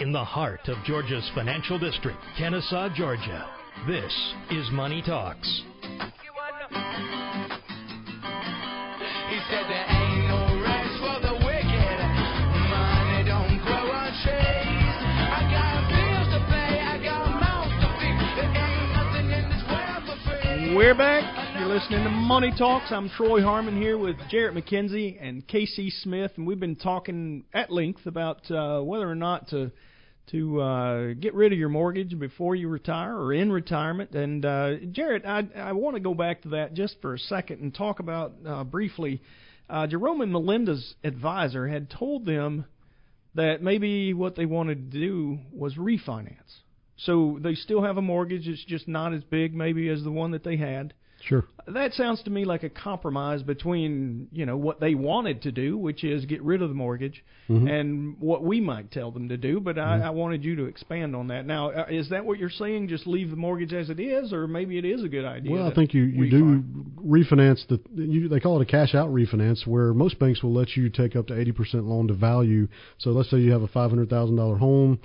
In 0.00 0.12
the 0.12 0.24
heart 0.24 0.66
of 0.68 0.82
Georgia's 0.84 1.30
financial 1.34 1.78
district, 1.78 2.16
Kennesaw, 2.38 2.88
Georgia, 2.94 3.46
This 3.86 4.32
is 4.50 4.66
Money 4.72 5.02
Talks. 5.04 5.62
He 9.28 9.38
said 9.50 9.64
there 9.68 9.86
ain't 9.90 10.24
no 10.24 10.56
rest 10.64 10.96
for 11.04 11.20
the 11.20 11.34
wicked. 11.44 12.00
Money 12.72 13.28
don't 13.28 13.60
grow 13.60 13.92
on 13.92 14.08
trees. 14.24 14.96
I 15.20 15.44
got 15.52 15.84
bills 15.92 16.32
to 16.32 16.40
pay. 16.48 16.80
I 16.80 16.96
got 17.04 17.28
mouths 17.38 17.76
to 17.84 17.88
feed. 18.00 18.16
There 18.40 18.48
ain't 18.56 18.96
nothing 18.96 19.28
in 19.36 19.44
this 19.52 19.64
world 19.68 20.02
for 20.08 20.16
free. 20.24 20.74
We're 20.74 20.94
back. 20.94 21.39
Listening 21.70 22.02
to 22.02 22.10
Money 22.10 22.52
Talks. 22.58 22.90
I'm 22.90 23.08
Troy 23.10 23.42
Harmon 23.42 23.80
here 23.80 23.96
with 23.96 24.16
Jarrett 24.28 24.56
McKenzie 24.56 25.16
and 25.20 25.46
Casey 25.46 25.88
Smith, 25.88 26.32
and 26.34 26.44
we've 26.44 26.58
been 26.58 26.74
talking 26.74 27.44
at 27.54 27.70
length 27.70 28.06
about 28.06 28.50
uh, 28.50 28.80
whether 28.80 29.08
or 29.08 29.14
not 29.14 29.50
to 29.50 29.70
to 30.32 30.60
uh, 30.60 31.12
get 31.14 31.32
rid 31.32 31.52
of 31.52 31.58
your 31.60 31.68
mortgage 31.68 32.18
before 32.18 32.56
you 32.56 32.68
retire 32.68 33.16
or 33.16 33.32
in 33.32 33.52
retirement. 33.52 34.10
And 34.16 34.44
uh, 34.44 34.78
Jarrett, 34.90 35.24
I, 35.24 35.46
I 35.54 35.70
want 35.70 35.94
to 35.94 36.00
go 36.00 36.12
back 36.12 36.42
to 36.42 36.48
that 36.48 36.74
just 36.74 36.96
for 37.00 37.14
a 37.14 37.18
second 37.20 37.60
and 37.60 37.72
talk 37.72 38.00
about 38.00 38.32
uh, 38.44 38.64
briefly. 38.64 39.22
Uh, 39.68 39.86
Jerome 39.86 40.22
and 40.22 40.32
Melinda's 40.32 40.96
advisor 41.04 41.68
had 41.68 41.88
told 41.88 42.26
them 42.26 42.64
that 43.36 43.62
maybe 43.62 44.12
what 44.12 44.34
they 44.34 44.44
wanted 44.44 44.90
to 44.90 44.98
do 44.98 45.38
was 45.52 45.76
refinance. 45.76 46.34
So 46.96 47.38
they 47.40 47.54
still 47.54 47.84
have 47.84 47.96
a 47.96 48.02
mortgage. 48.02 48.48
It's 48.48 48.64
just 48.64 48.88
not 48.88 49.14
as 49.14 49.22
big, 49.22 49.54
maybe, 49.54 49.88
as 49.88 50.02
the 50.02 50.10
one 50.10 50.32
that 50.32 50.42
they 50.42 50.56
had. 50.56 50.94
Sure. 51.22 51.44
That 51.68 51.92
sounds 51.92 52.22
to 52.24 52.30
me 52.30 52.44
like 52.44 52.62
a 52.62 52.70
compromise 52.70 53.42
between 53.42 54.28
you 54.32 54.46
know 54.46 54.56
what 54.56 54.80
they 54.80 54.94
wanted 54.94 55.42
to 55.42 55.52
do, 55.52 55.76
which 55.76 56.02
is 56.02 56.24
get 56.24 56.42
rid 56.42 56.62
of 56.62 56.68
the 56.68 56.74
mortgage, 56.74 57.22
Mhm. 57.48 57.70
and 57.70 58.16
what 58.18 58.42
we 58.42 58.60
might 58.60 58.90
tell 58.90 59.10
them 59.10 59.28
to 59.28 59.36
do. 59.36 59.60
But 59.60 59.78
I, 59.78 60.00
I 60.00 60.10
wanted 60.10 60.44
you 60.44 60.56
to 60.56 60.64
expand 60.64 61.14
on 61.14 61.28
that. 61.28 61.46
Now, 61.46 61.70
uh, 61.70 61.86
is 61.90 62.08
that 62.08 62.24
what 62.24 62.38
you're 62.38 62.48
saying? 62.48 62.88
Just 62.88 63.06
leave 63.06 63.30
the 63.30 63.36
mortgage 63.36 63.72
as 63.72 63.90
it 63.90 64.00
is, 64.00 64.32
or 64.32 64.46
maybe 64.46 64.78
it 64.78 64.84
is 64.84 65.04
a 65.04 65.08
good 65.08 65.24
idea? 65.24 65.52
Well, 65.52 65.66
I 65.66 65.74
think 65.74 65.92
you, 65.94 66.04
you 66.04 66.30
do 66.30 66.64
refinance 67.04 67.66
the 67.68 67.80
you 67.94 68.28
they 68.28 68.40
call 68.40 68.60
it 68.60 68.62
a 68.62 68.70
cash 68.70 68.94
out 68.94 69.12
refinance 69.12 69.66
where 69.66 69.92
most 69.92 70.18
banks 70.18 70.42
will 70.42 70.54
let 70.54 70.76
you 70.76 70.88
take 70.88 71.16
up 71.16 71.26
to 71.28 71.34
80% 71.34 71.86
loan 71.86 72.08
to 72.08 72.14
value. 72.14 72.66
So 72.98 73.10
let's 73.10 73.30
say 73.30 73.38
you 73.38 73.52
have 73.52 73.62
a 73.62 73.68
$500,000 73.68 74.58
home, 74.58 74.98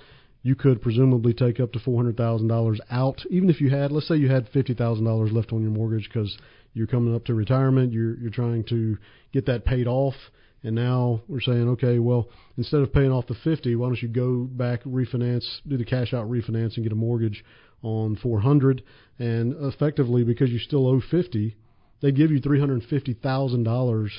you 0.45 0.53
could 0.53 0.79
presumably 0.79 1.33
take 1.33 1.59
up 1.59 1.71
to 1.71 1.79
$400,000 1.79 2.79
out. 2.91 3.19
Even 3.31 3.49
if 3.49 3.59
you 3.59 3.71
had 3.71 3.91
let's 3.91 4.07
say 4.07 4.15
you 4.15 4.29
had 4.29 4.47
$50,000 4.51 5.33
left 5.33 5.51
on 5.51 5.63
your 5.63 5.71
mortgage 5.71 6.07
cuz 6.13 6.37
you're 6.75 6.85
coming 6.85 7.15
up 7.15 7.25
to 7.25 7.33
retirement, 7.33 7.91
you're 7.91 8.15
you're 8.19 8.29
trying 8.29 8.63
to 8.65 8.95
get 9.33 9.47
that 9.47 9.65
paid 9.65 9.87
off 9.87 10.13
and 10.61 10.75
now 10.75 11.21
we're 11.27 11.41
saying, 11.41 11.67
okay, 11.69 11.97
well, 11.97 12.29
instead 12.57 12.81
of 12.81 12.93
paying 12.93 13.11
off 13.11 13.25
the 13.25 13.33
50, 13.43 13.75
why 13.75 13.87
don't 13.87 14.01
you 14.03 14.07
go 14.07 14.43
back 14.43 14.83
refinance, 14.83 15.45
do 15.67 15.77
the 15.77 15.83
cash 15.83 16.13
out 16.13 16.29
refinance 16.29 16.75
and 16.75 16.83
get 16.83 16.91
a 16.91 16.95
mortgage 16.95 17.43
on 17.81 18.15
400 18.15 18.83
and 19.17 19.55
effectively 19.61 20.23
because 20.23 20.51
you 20.51 20.59
still 20.59 20.87
owe 20.87 21.01
50, 21.01 21.57
they 22.01 22.11
give 22.11 22.29
you 22.29 22.39
$350,000 22.39 24.09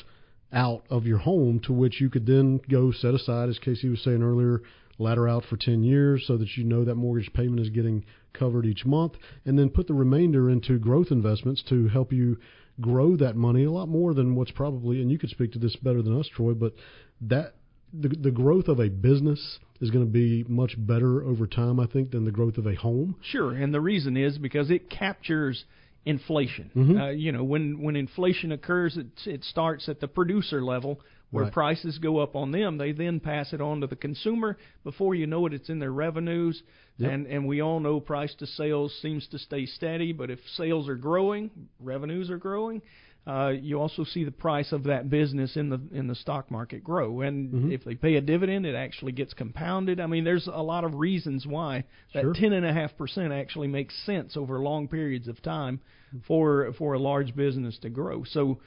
out 0.53 0.83
of 0.91 1.07
your 1.07 1.19
home 1.19 1.61
to 1.61 1.73
which 1.73 2.01
you 2.01 2.11
could 2.11 2.27
then 2.27 2.61
go 2.69 2.91
set 2.91 3.15
aside 3.15 3.49
as 3.49 3.61
Casey 3.61 3.89
was 3.89 4.03
saying 4.03 4.25
earlier, 4.25 4.61
ladder 4.99 5.29
out 5.29 5.45
for 5.45 5.57
10 5.57 5.83
years 5.83 6.25
so 6.27 6.37
that 6.37 6.57
you 6.57 6.65
know 6.65 6.85
that 6.85 6.95
mortgage 6.95 7.33
payment 7.33 7.61
is 7.61 7.69
getting 7.71 8.05
covered 8.33 8.67
each 8.67 8.85
month 8.85 9.13
and 9.45 9.59
then 9.59 9.69
put 9.69 9.87
the 9.87 9.95
remainder 9.95 10.51
into 10.51 10.79
growth 10.79 11.09
investments 11.11 11.63
to 11.69 11.89
help 11.89 12.13
you 12.13 12.37
grow 12.81 13.17
that 13.17 13.37
money 13.37 13.65
a 13.65 13.71
lot 13.71 13.89
more 13.89 14.15
than 14.15 14.35
what's 14.35 14.51
probably 14.51 15.01
and 15.01 15.11
you 15.11 15.19
could 15.19 15.31
speak 15.31 15.53
to 15.53 15.59
this 15.59 15.77
better 15.77 16.03
than 16.03 16.19
us 16.19 16.29
Troy 16.29 16.53
but 16.53 16.75
that 17.21 17.55
the 17.93 18.09
the 18.09 18.31
growth 18.31 18.69
of 18.69 18.79
a 18.79 18.89
business 18.89 19.59
is 19.81 19.91
going 19.91 20.05
to 20.05 20.11
be 20.11 20.45
much 20.49 20.75
better 20.79 21.23
over 21.23 21.47
time 21.47 21.81
I 21.81 21.87
think 21.87 22.11
than 22.11 22.25
the 22.25 22.31
growth 22.31 22.59
of 22.59 22.67
a 22.67 22.75
home 22.75 23.17
Sure, 23.23 23.53
and 23.53 23.73
the 23.73 23.81
reason 23.81 24.17
is 24.17 24.39
because 24.39 24.71
it 24.71 24.91
captures 24.91 25.65
inflation. 26.07 26.71
Mhm. 26.75 27.01
Uh, 27.01 27.11
you 27.11 27.33
know, 27.33 27.45
when 27.45 27.83
when 27.83 27.97
inflation 27.97 28.53
occurs, 28.53 28.97
it 28.97 29.09
it 29.27 29.45
starts 29.45 29.89
at 29.89 30.01
the 30.01 30.09
producer 30.09 30.63
level 30.63 31.01
where 31.31 31.45
Right. 31.45 31.53
prices 31.53 31.99
go 31.99 32.19
up 32.19 32.37
on 32.37 32.51
them. 32.53 32.79
They 32.79 32.93
then 32.93 33.21
pass 33.21 33.53
it 33.53 33.61
on 33.61 33.81
to 33.81 33.87
the 33.87 33.97
consumer. 33.97 34.57
Before 34.85 35.15
you 35.15 35.27
know 35.27 35.45
it, 35.47 35.53
it's 35.55 35.69
in 35.69 35.79
their 35.81 35.93
revenues. 35.93 36.63
Yep. 36.99 37.11
And 37.13 37.27
and 37.27 37.47
we 37.47 37.61
all 37.61 37.81
know 37.81 38.01
price 38.01 38.35
to 38.37 38.47
sales 38.47 38.95
seems 39.03 39.27
to 39.29 39.39
stay 39.39 39.67
steady. 39.67 40.13
But 40.13 40.31
if 40.31 40.39
sales 40.51 40.89
are 40.89 40.97
growing, 40.97 41.51
revenues 41.81 42.31
are 42.31 42.39
growing. 42.39 42.81
Uh, 43.27 43.53
you 43.61 43.81
also 43.81 44.05
see 44.05 44.23
the 44.23 44.31
price 44.31 44.71
of 44.71 44.85
that 44.85 45.11
business 45.11 45.57
in 45.57 45.69
the 45.69 45.81
in 45.91 46.07
the 46.07 46.15
stock 46.15 46.49
market 46.49 46.85
grow, 46.85 47.23
and 47.23 47.53
Mhm. 47.53 47.73
if 47.73 47.83
they 47.83 47.97
pay 47.97 48.15
a 48.15 48.21
dividend, 48.21 48.65
it 48.65 48.77
actually 48.77 49.11
gets 49.11 49.35
compounded. 49.35 49.99
I 49.99 50.07
mean, 50.07 50.23
there's 50.23 50.47
a 50.47 50.63
lot 50.63 50.85
of 50.85 50.95
reasons 50.95 51.45
why 51.45 51.83
that 52.15 52.35
ten 52.37 52.53
and 52.53 52.65
a 52.65 52.73
half 52.73 52.97
percent 52.97 53.33
actually 53.33 53.67
makes 53.67 53.97
sense 54.05 54.37
over 54.37 54.61
long 54.61 54.87
periods 54.87 55.27
of 55.27 55.43
time 55.43 55.81
for 56.23 56.73
for 56.75 56.95
a 56.95 57.01
large 57.01 57.35
business 57.35 57.77
to 57.81 57.91
grow. 57.91 58.23
So, 58.23 58.59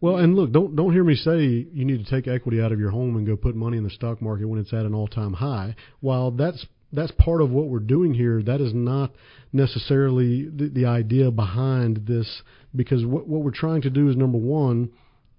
Well, 0.00 0.16
and 0.16 0.36
look, 0.36 0.52
don't 0.52 0.76
don't 0.76 0.92
hear 0.92 1.04
me 1.04 1.14
say 1.14 1.40
you 1.40 1.84
need 1.84 2.04
to 2.04 2.10
take 2.10 2.28
equity 2.28 2.60
out 2.60 2.70
of 2.72 2.78
your 2.78 2.90
home 2.90 3.16
and 3.16 3.26
go 3.26 3.36
put 3.36 3.56
money 3.56 3.76
in 3.78 3.84
the 3.84 3.90
stock 3.90 4.22
market 4.22 4.46
when 4.46 4.60
it's 4.60 4.72
at 4.72 4.86
an 4.86 4.94
all-time 4.94 5.32
high. 5.34 5.74
While 6.00 6.30
that's 6.30 6.66
that's 6.92 7.12
part 7.12 7.42
of 7.42 7.50
what 7.50 7.66
we're 7.68 7.80
doing 7.80 8.14
here, 8.14 8.42
that 8.42 8.60
is 8.60 8.72
not 8.72 9.12
necessarily 9.52 10.48
the, 10.48 10.68
the 10.68 10.86
idea 10.86 11.30
behind 11.30 12.06
this. 12.06 12.42
Because 12.74 13.04
what 13.04 13.26
what 13.26 13.42
we're 13.42 13.50
trying 13.50 13.82
to 13.82 13.90
do 13.90 14.08
is 14.08 14.16
number 14.16 14.38
one, 14.38 14.90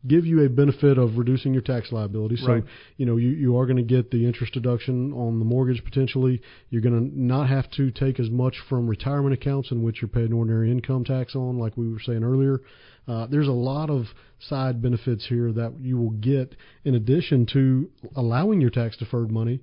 give 0.08 0.26
you 0.26 0.44
a 0.44 0.50
benefit 0.50 0.98
of 0.98 1.18
reducing 1.18 1.54
your 1.54 1.62
tax 1.62 1.92
liability. 1.92 2.36
So 2.38 2.48
Right. 2.48 2.64
you 2.98 3.06
know 3.06 3.16
you 3.16 3.30
you 3.30 3.58
are 3.58 3.66
going 3.66 3.78
to 3.78 3.84
get 3.84 4.12
the 4.12 4.26
interest 4.26 4.54
deduction 4.54 5.14
on 5.14 5.40
the 5.40 5.46
mortgage 5.46 5.84
potentially. 5.86 6.42
You're 6.70 6.82
going 6.82 6.96
to 7.12 7.20
not 7.22 7.48
have 7.48 7.70
to 7.72 7.92
take 7.92 8.20
as 8.20 8.30
much 8.30 8.56
from 8.68 8.88
retirement 8.90 9.34
accounts 9.34 9.72
in 9.72 9.84
which 9.84 10.02
you're 10.02 10.10
paying 10.10 10.34
ordinary 10.34 10.70
income 10.72 11.06
tax 11.06 11.34
on, 11.36 11.58
like 11.60 11.78
we 11.78 11.90
were 11.90 12.00
saying 12.00 12.24
earlier. 12.26 12.62
Uh, 13.10 13.26
there's 13.28 13.48
a 13.48 13.52
lot 13.52 13.90
of 13.90 14.06
side 14.40 14.82
benefits 14.82 15.26
here 15.28 15.52
that 15.52 15.74
you 15.80 15.98
will 15.98 16.12
get 16.12 16.56
in 16.84 16.94
addition 16.94 17.46
to 17.48 17.90
allowing 18.16 18.62
your 18.62 18.70
tax 18.70 18.96
deferred 18.98 19.32
money 19.32 19.60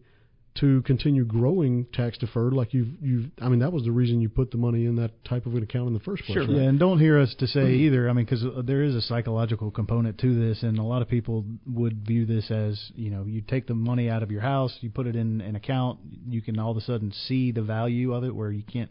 to 0.56 0.82
continue 0.82 1.24
growing 1.24 1.86
tax 1.92 2.16
deferred 2.18 2.54
like 2.54 2.72
you've 2.72 2.88
you've 3.02 3.26
I 3.40 3.48
mean 3.48 3.60
that 3.60 3.72
was 3.72 3.84
the 3.84 3.92
reason 3.92 4.20
you 4.20 4.28
put 4.28 4.50
the 4.50 4.56
money 4.56 4.86
in 4.86 4.96
that 4.96 5.24
type 5.24 5.46
of 5.46 5.54
an 5.54 5.62
account 5.62 5.88
in 5.88 5.94
the 5.94 6.00
first 6.00 6.24
place. 6.24 6.38
right? 6.38 6.48
Yeah, 6.48 6.62
and 6.62 6.78
don't 6.78 6.98
hear 6.98 7.20
us 7.20 7.34
to 7.38 7.46
say 7.46 7.72
either. 7.72 8.08
I 8.08 8.12
mean, 8.14 8.24
because 8.24 8.44
there 8.64 8.82
is 8.82 8.94
a 8.94 9.02
psychological 9.02 9.70
component 9.70 10.18
to 10.18 10.34
this, 10.34 10.62
and 10.62 10.78
a 10.78 10.82
lot 10.82 11.02
of 11.02 11.08
people 11.08 11.44
would 11.66 12.06
view 12.06 12.24
this 12.26 12.50
as 12.50 12.90
you 12.94 13.10
know, 13.10 13.24
you 13.26 13.42
take 13.42 13.66
the 13.66 13.74
money 13.74 14.08
out 14.08 14.22
of 14.22 14.30
your 14.30 14.40
house, 14.40 14.76
you 14.80 14.90
put 14.90 15.06
it 15.06 15.14
in 15.14 15.40
an 15.40 15.56
account, 15.56 16.00
you 16.26 16.40
can 16.40 16.58
all 16.58 16.70
of 16.70 16.76
a 16.76 16.80
sudden 16.80 17.12
see 17.12 17.52
the 17.52 17.62
value 17.62 18.14
of 18.14 18.24
it, 18.24 18.34
where 18.34 18.50
you 18.50 18.62
can't. 18.62 18.90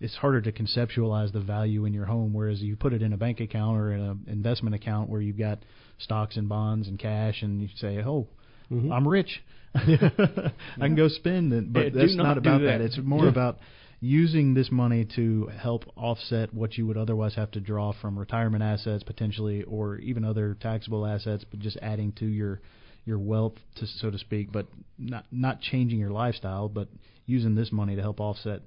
It's 0.00 0.14
harder 0.16 0.40
to 0.42 0.52
conceptualize 0.52 1.32
the 1.32 1.40
value 1.40 1.84
in 1.84 1.94
your 1.94 2.04
home, 2.06 2.32
whereas 2.34 2.60
you 2.60 2.76
put 2.76 2.92
it 2.92 3.02
in 3.02 3.12
a 3.12 3.16
bank 3.16 3.40
account 3.40 3.78
or 3.78 3.92
in 3.92 4.00
an 4.00 4.24
investment 4.26 4.74
account 4.74 5.08
where 5.08 5.20
you've 5.20 5.38
got 5.38 5.60
stocks 5.98 6.36
and 6.36 6.48
bonds 6.48 6.88
and 6.88 6.98
cash, 6.98 7.42
and 7.42 7.62
you 7.62 7.68
say, 7.76 8.02
"Oh, 8.02 8.26
Mhm. 8.70 8.90
I'm 8.92 9.06
rich, 9.06 9.42
I 9.74 9.98
can 10.78 10.94
go 10.94 11.08
spend 11.08 11.52
it." 11.52 11.72
But 11.72 11.84
Yeah, 11.94 12.00
that's 12.00 12.14
not 12.16 12.24
not 12.24 12.38
about 12.38 12.60
that. 12.62 12.78
that. 12.78 12.80
It's 12.80 12.98
more 12.98 13.24
Yeah. 13.24 13.30
about 13.30 13.58
using 14.00 14.52
this 14.54 14.70
money 14.70 15.04
to 15.16 15.46
help 15.56 15.84
offset 15.96 16.52
what 16.52 16.76
you 16.76 16.86
would 16.86 16.96
otherwise 16.96 17.34
have 17.36 17.50
to 17.52 17.60
draw 17.60 17.92
from 17.92 18.18
retirement 18.18 18.62
assets 18.62 19.02
potentially 19.02 19.62
or 19.62 19.96
even 19.98 20.24
other 20.24 20.54
taxable 20.60 21.06
assets 21.06 21.42
but 21.50 21.58
just 21.58 21.78
adding 21.80 22.12
to 22.12 22.26
your 22.26 22.60
your 23.06 23.18
wealth 23.18 23.54
to 23.76 23.86
so 23.86 24.10
to 24.10 24.18
speak 24.18 24.52
but 24.52 24.66
not 24.98 25.24
not 25.32 25.58
changing 25.60 25.98
your 25.98 26.10
lifestyle 26.10 26.68
but 26.68 26.88
using 27.24 27.54
this 27.54 27.72
money 27.72 27.96
to 27.96 28.02
help 28.02 28.20
offset 28.20 28.60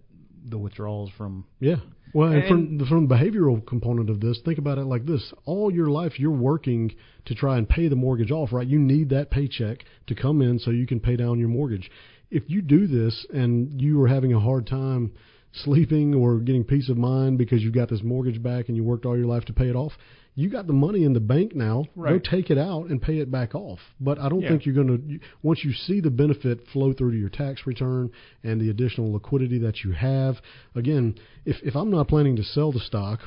the 0.49 0.57
withdrawals 0.57 1.09
from 1.17 1.45
Yeah. 1.59 1.77
Well, 2.13 2.31
and, 2.31 2.47
from 2.47 2.57
And- 2.59 2.79
the, 2.79 2.85
from 2.85 3.07
the 3.07 3.15
behavioral 3.15 3.65
component 3.65 4.09
of 4.09 4.21
this, 4.21 4.39
think 4.43 4.57
about 4.57 4.77
it 4.77 4.85
like 4.85 5.05
this: 5.05 5.33
all 5.45 5.71
your 5.71 5.89
life, 5.89 6.19
you're 6.19 6.31
working 6.31 6.93
to 7.25 7.35
try 7.35 7.57
and 7.57 7.67
pay 7.67 7.87
the 7.89 7.95
mortgage 7.95 8.31
off, 8.31 8.53
right? 8.53 8.67
You 8.67 8.79
need 8.79 9.09
that 9.09 9.29
paycheck 9.29 9.83
to 10.07 10.15
come 10.15 10.41
in 10.41 10.59
so 10.59 10.71
you 10.71 10.87
can 10.87 10.99
pay 10.99 11.15
down 11.15 11.39
your 11.39 11.49
mortgage. 11.49 11.91
If 12.31 12.49
you 12.49 12.61
do 12.61 12.87
this 12.87 13.25
and 13.33 13.81
you 13.81 14.01
are 14.01 14.07
having 14.07 14.33
a 14.33 14.39
hard 14.39 14.67
time 14.67 15.13
sleeping 15.53 16.13
or 16.13 16.39
getting 16.39 16.63
peace 16.63 16.89
of 16.89 16.97
mind 16.97 17.37
because 17.37 17.61
you've 17.63 17.73
got 17.73 17.89
this 17.89 18.03
mortgage 18.03 18.41
back 18.41 18.67
and 18.67 18.75
you 18.75 18.83
worked 18.83 19.05
all 19.05 19.17
your 19.17 19.27
life 19.27 19.45
to 19.45 19.53
pay 19.53 19.69
it 19.69 19.75
off, 19.75 19.93
you 20.37 20.51
got 20.51 20.67
the 20.67 20.73
money 20.73 21.03
in 21.03 21.13
the 21.13 21.19
bank 21.19 21.55
now. 21.55 21.85
Go 22.13 22.19
take 22.19 22.51
it 22.51 22.59
out 22.59 22.91
and 22.91 23.01
pay 23.01 23.17
it 23.17 23.31
back 23.31 23.55
off. 23.55 23.79
But 23.99 24.19
I 24.19 24.29
don't 24.29 24.41
Yeah. 24.41 24.49
think 24.49 24.67
you're 24.67 24.75
going 24.75 24.87
to 24.87 25.19
once 25.41 25.65
you 25.65 25.73
see 25.73 25.99
the 25.99 26.11
benefit 26.11 26.67
flow 26.67 26.93
through 26.93 27.11
to 27.13 27.17
your 27.17 27.29
tax 27.29 27.65
return 27.65 28.11
and 28.43 28.61
the 28.61 28.69
additional 28.69 29.11
liquidity 29.11 29.57
that 29.57 29.83
you 29.83 29.93
have. 29.93 30.39
Again, 30.75 31.15
if 31.43 31.57
if 31.63 31.75
I'm 31.75 31.89
not 31.89 32.07
planning 32.07 32.35
to 32.35 32.43
sell 32.43 32.71
the 32.71 32.79
stock 32.79 33.19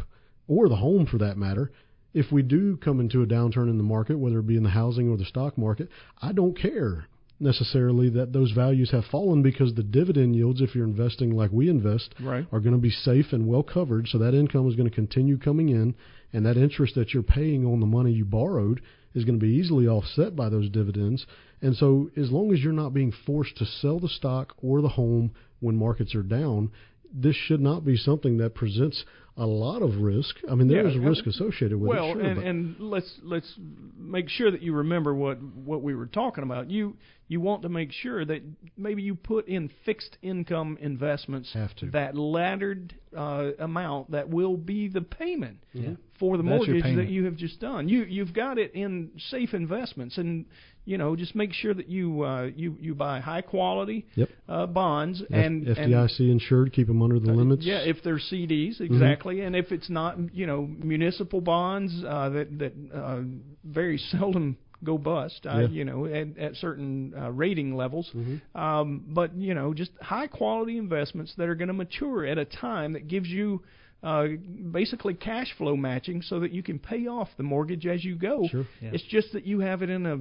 or 0.47 0.69
the 0.69 0.77
home 0.77 1.05
for 1.05 1.19
that 1.19 1.37
matter, 1.37 1.73
if 2.15 2.31
we 2.31 2.43
do 2.43 2.77
come 2.77 3.01
into 3.01 3.23
a 3.23 3.27
downturn 3.27 3.69
in 3.69 3.77
the 3.77 3.83
market, 3.83 4.17
whether 4.17 4.39
it 4.39 4.47
be 4.47 4.57
in 4.57 4.63
the 4.63 4.71
housing 4.71 5.09
or 5.09 5.17
the 5.17 5.25
stock 5.25 5.59
market, 5.59 5.89
I 6.23 6.31
don't 6.31 6.57
care 6.57 7.07
necessarily 7.41 8.11
that 8.11 8.33
those 8.33 8.53
values 8.53 8.91
have 8.91 9.05
fallen 9.07 9.43
because 9.43 9.75
the 9.75 9.83
dividend 9.83 10.37
yields, 10.37 10.61
if 10.61 10.75
you're 10.75 10.85
investing 10.85 11.35
like 11.35 11.51
we 11.51 11.69
invest, 11.69 12.15
Right. 12.21 12.47
are 12.53 12.61
going 12.61 12.75
to 12.75 12.81
be 12.81 12.91
safe 12.91 13.33
and 13.33 13.47
well 13.47 13.63
covered. 13.63 14.09
So 14.09 14.19
that 14.19 14.35
income 14.35 14.69
is 14.69 14.77
going 14.77 14.89
to 14.89 14.95
continue 14.95 15.39
coming 15.39 15.71
in, 15.71 15.95
and 16.33 16.45
that 16.47 16.57
interest 16.57 16.95
that 16.95 17.13
you're 17.15 17.23
paying 17.23 17.65
on 17.65 17.81
the 17.81 17.87
money 17.87 18.13
you 18.13 18.25
borrowed 18.25 18.81
is 19.15 19.25
going 19.25 19.39
to 19.39 19.45
be 19.45 19.53
easily 19.55 19.89
offset 19.89 20.37
by 20.37 20.49
those 20.49 20.69
dividends. 20.69 21.27
And 21.63 21.75
so, 21.77 22.11
as 22.17 22.31
long 22.31 22.53
as 22.53 22.61
you're 22.61 22.73
not 22.73 22.95
being 22.95 23.13
forced 23.27 23.57
to 23.57 23.65
sell 23.67 23.99
the 23.99 24.09
stock 24.09 24.55
or 24.63 24.81
the 24.81 24.89
home 24.89 25.33
when 25.61 25.77
markets 25.77 26.15
are 26.15 26.23
down, 26.23 26.71
this 27.13 27.35
should 27.35 27.61
not 27.61 27.85
be 27.85 27.97
something 27.97 28.39
that 28.39 28.55
presents 28.55 29.05
a 29.37 29.47
lot 29.47 29.81
of 29.83 29.97
risk. 30.01 30.37
I 30.51 30.55
mean, 30.55 30.69
there 30.69 30.87
Yeah, 30.87 30.93
is 30.93 30.99
risk 30.99 31.27
associated 31.27 31.79
with 31.79 31.89
well, 31.89 32.11
it. 32.11 32.15
Sure, 32.15 32.23
and, 32.23 32.43
and 32.43 32.81
let's 32.81 33.11
let's 33.23 33.55
make 33.97 34.29
sure 34.29 34.51
that 34.51 34.63
you 34.63 34.75
remember 34.75 35.15
what 35.15 35.41
what 35.43 35.83
we 35.83 35.95
were 35.95 36.07
talking 36.07 36.45
about. 36.45 36.71
You 36.71 36.97
you 37.29 37.41
want 37.41 37.63
to 37.63 37.69
make 37.69 37.93
sure 37.93 38.25
that 38.25 38.43
maybe 38.77 39.03
you 39.03 39.15
put 39.15 39.47
in 39.47 39.71
fixed 39.85 40.19
income 40.21 40.77
investments 40.81 41.53
Have 41.55 41.75
to. 41.77 41.87
that 41.91 42.17
laddered 42.17 42.93
uh, 43.17 43.51
amount 43.61 44.11
that 44.11 44.29
will 44.29 44.57
be 44.57 44.89
the 44.89 45.01
payment 45.03 45.59
Yeah. 45.73 45.91
for 46.19 46.37
the 46.37 46.43
That's 46.43 46.67
mortgage 46.67 46.97
that 46.97 47.09
you 47.09 47.25
have 47.27 47.37
just 47.37 47.61
done. 47.61 47.89
You 47.89 48.03
you've 48.03 48.35
got 48.35 48.59
it 48.59 48.75
in 48.75 49.13
safe 49.31 49.55
investments 49.55 50.19
and. 50.19 50.47
You 50.91 50.99
know, 50.99 51.15
just 51.15 51.35
make 51.37 51.53
sure 51.53 51.73
that 51.81 51.89
you 51.89 52.23
uh, 52.31 52.51
you 52.63 52.77
you 52.81 52.93
buy 52.97 53.21
high 53.21 53.43
quality 53.43 54.07
Yep. 54.17 54.29
uh, 54.49 54.67
bonds 54.67 55.23
F- 55.23 55.29
and 55.45 55.67
and 55.69 55.77
FDIC 55.93 56.19
insured, 56.37 56.73
keep 56.73 56.89
them 56.89 57.01
under 57.01 57.21
the 57.21 57.33
limits. 57.33 57.65
yeah, 57.65 57.79
if 57.93 57.99
they're 58.03 58.19
CDs, 58.31 58.75
Mm-hmm. 58.81 58.93
exactly, 58.95 59.37
and 59.43 59.55
if 59.55 59.71
it's 59.71 59.89
not, 59.89 60.17
you 60.35 60.47
know, 60.51 60.61
municipal 60.93 61.41
bonds 61.41 61.93
uh, 62.05 62.29
that 62.31 62.59
that 62.59 62.73
uh, 62.93 63.21
very 63.63 63.99
seldom 64.13 64.57
go 64.83 64.99
bust, 64.99 65.47
uh, 65.47 65.59
Yeah. 65.61 65.69
you 65.69 65.85
know, 65.85 66.07
at, 66.07 66.29
at 66.39 66.57
certain 66.57 67.13
uh, 67.17 67.31
rating 67.31 67.77
levels. 67.77 68.11
Mm-hmm. 68.13 68.61
Um, 68.61 69.05
but 69.09 69.29
you 69.37 69.55
know, 69.55 69.73
just 69.75 69.93
high 70.01 70.27
quality 70.27 70.77
investments 70.77 71.35
that 71.37 71.49
are 71.49 71.55
going 71.55 71.69
to 71.69 71.75
mature 71.85 72.27
at 72.27 72.37
a 72.39 72.45
time 72.47 72.95
that 72.95 73.07
gives 73.07 73.29
you. 73.29 73.63
Uh, 74.03 74.29
basically 74.73 75.13
cash 75.13 75.53
flow 75.59 75.77
matching 75.77 76.23
so 76.23 76.41
that 76.41 76.53
you 76.53 76.63
can 76.63 76.79
pay 76.79 77.07
off 77.07 77.29
the 77.37 77.43
mortgage 77.43 77.87
as 77.87 78.03
you 78.03 78.17
go. 78.17 78.47
Sure. 78.51 78.67
Yeah. 78.81 78.93
It's 78.95 79.05
just 79.05 79.35
that 79.35 79.45
you 79.45 79.61
have 79.61 79.83
it 79.83 79.91
in 79.91 80.07
a 80.07 80.19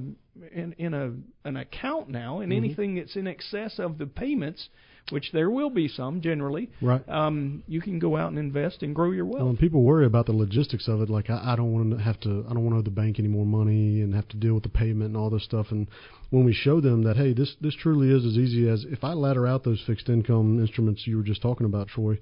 in, 0.54 0.74
in 0.76 0.92
a 0.92 1.12
an 1.48 1.56
account 1.56 2.10
now, 2.10 2.40
and 2.40 2.52
Mhm. 2.52 2.56
anything 2.56 2.94
that's 2.96 3.16
in 3.16 3.26
excess 3.26 3.78
of 3.78 3.96
the 3.96 4.06
payments, 4.06 4.68
which 5.10 5.32
there 5.32 5.48
will 5.50 5.70
be 5.70 5.88
some 5.88 6.20
generally, 6.20 6.68
Right. 6.82 7.06
um, 7.08 7.62
you 7.66 7.80
can 7.80 7.98
go 7.98 8.16
out 8.18 8.28
and 8.28 8.38
invest 8.38 8.82
and 8.82 8.94
grow 8.94 9.12
your 9.12 9.24
wealth. 9.24 9.40
Well, 9.40 9.48
and 9.48 9.58
people 9.58 9.82
worry 9.82 10.04
about 10.04 10.26
the 10.26 10.34
logistics 10.34 10.86
of 10.86 11.00
it. 11.00 11.08
Like, 11.08 11.30
I, 11.30 11.52
I 11.52 11.56
don't 11.56 11.72
want 11.72 11.90
to 11.92 11.96
have 12.04 12.20
to, 12.20 12.44
I 12.48 12.52
don't 12.52 12.62
want 12.64 12.74
to 12.74 12.78
owe 12.80 12.82
the 12.82 12.90
bank 12.90 13.18
any 13.18 13.28
more 13.28 13.46
money 13.46 14.02
and 14.02 14.14
have 14.14 14.28
to 14.28 14.36
deal 14.36 14.52
with 14.54 14.62
the 14.62 14.68
payment 14.68 15.06
and 15.08 15.16
all 15.16 15.30
this 15.30 15.44
stuff. 15.44 15.72
And 15.72 15.88
when 16.28 16.44
we 16.44 16.52
show 16.52 16.80
them 16.80 17.02
that, 17.04 17.16
hey, 17.16 17.32
this 17.32 17.56
this 17.62 17.74
truly 17.74 18.10
is 18.10 18.24
as 18.26 18.36
easy 18.36 18.68
as 18.68 18.84
if 18.84 19.02
I 19.04 19.14
ladder 19.14 19.46
out 19.46 19.64
those 19.64 19.80
fixed 19.86 20.08
income 20.10 20.60
instruments 20.60 21.06
you 21.06 21.16
were 21.16 21.22
just 21.24 21.40
talking 21.42 21.64
about, 21.66 21.88
Troy, 21.88 22.18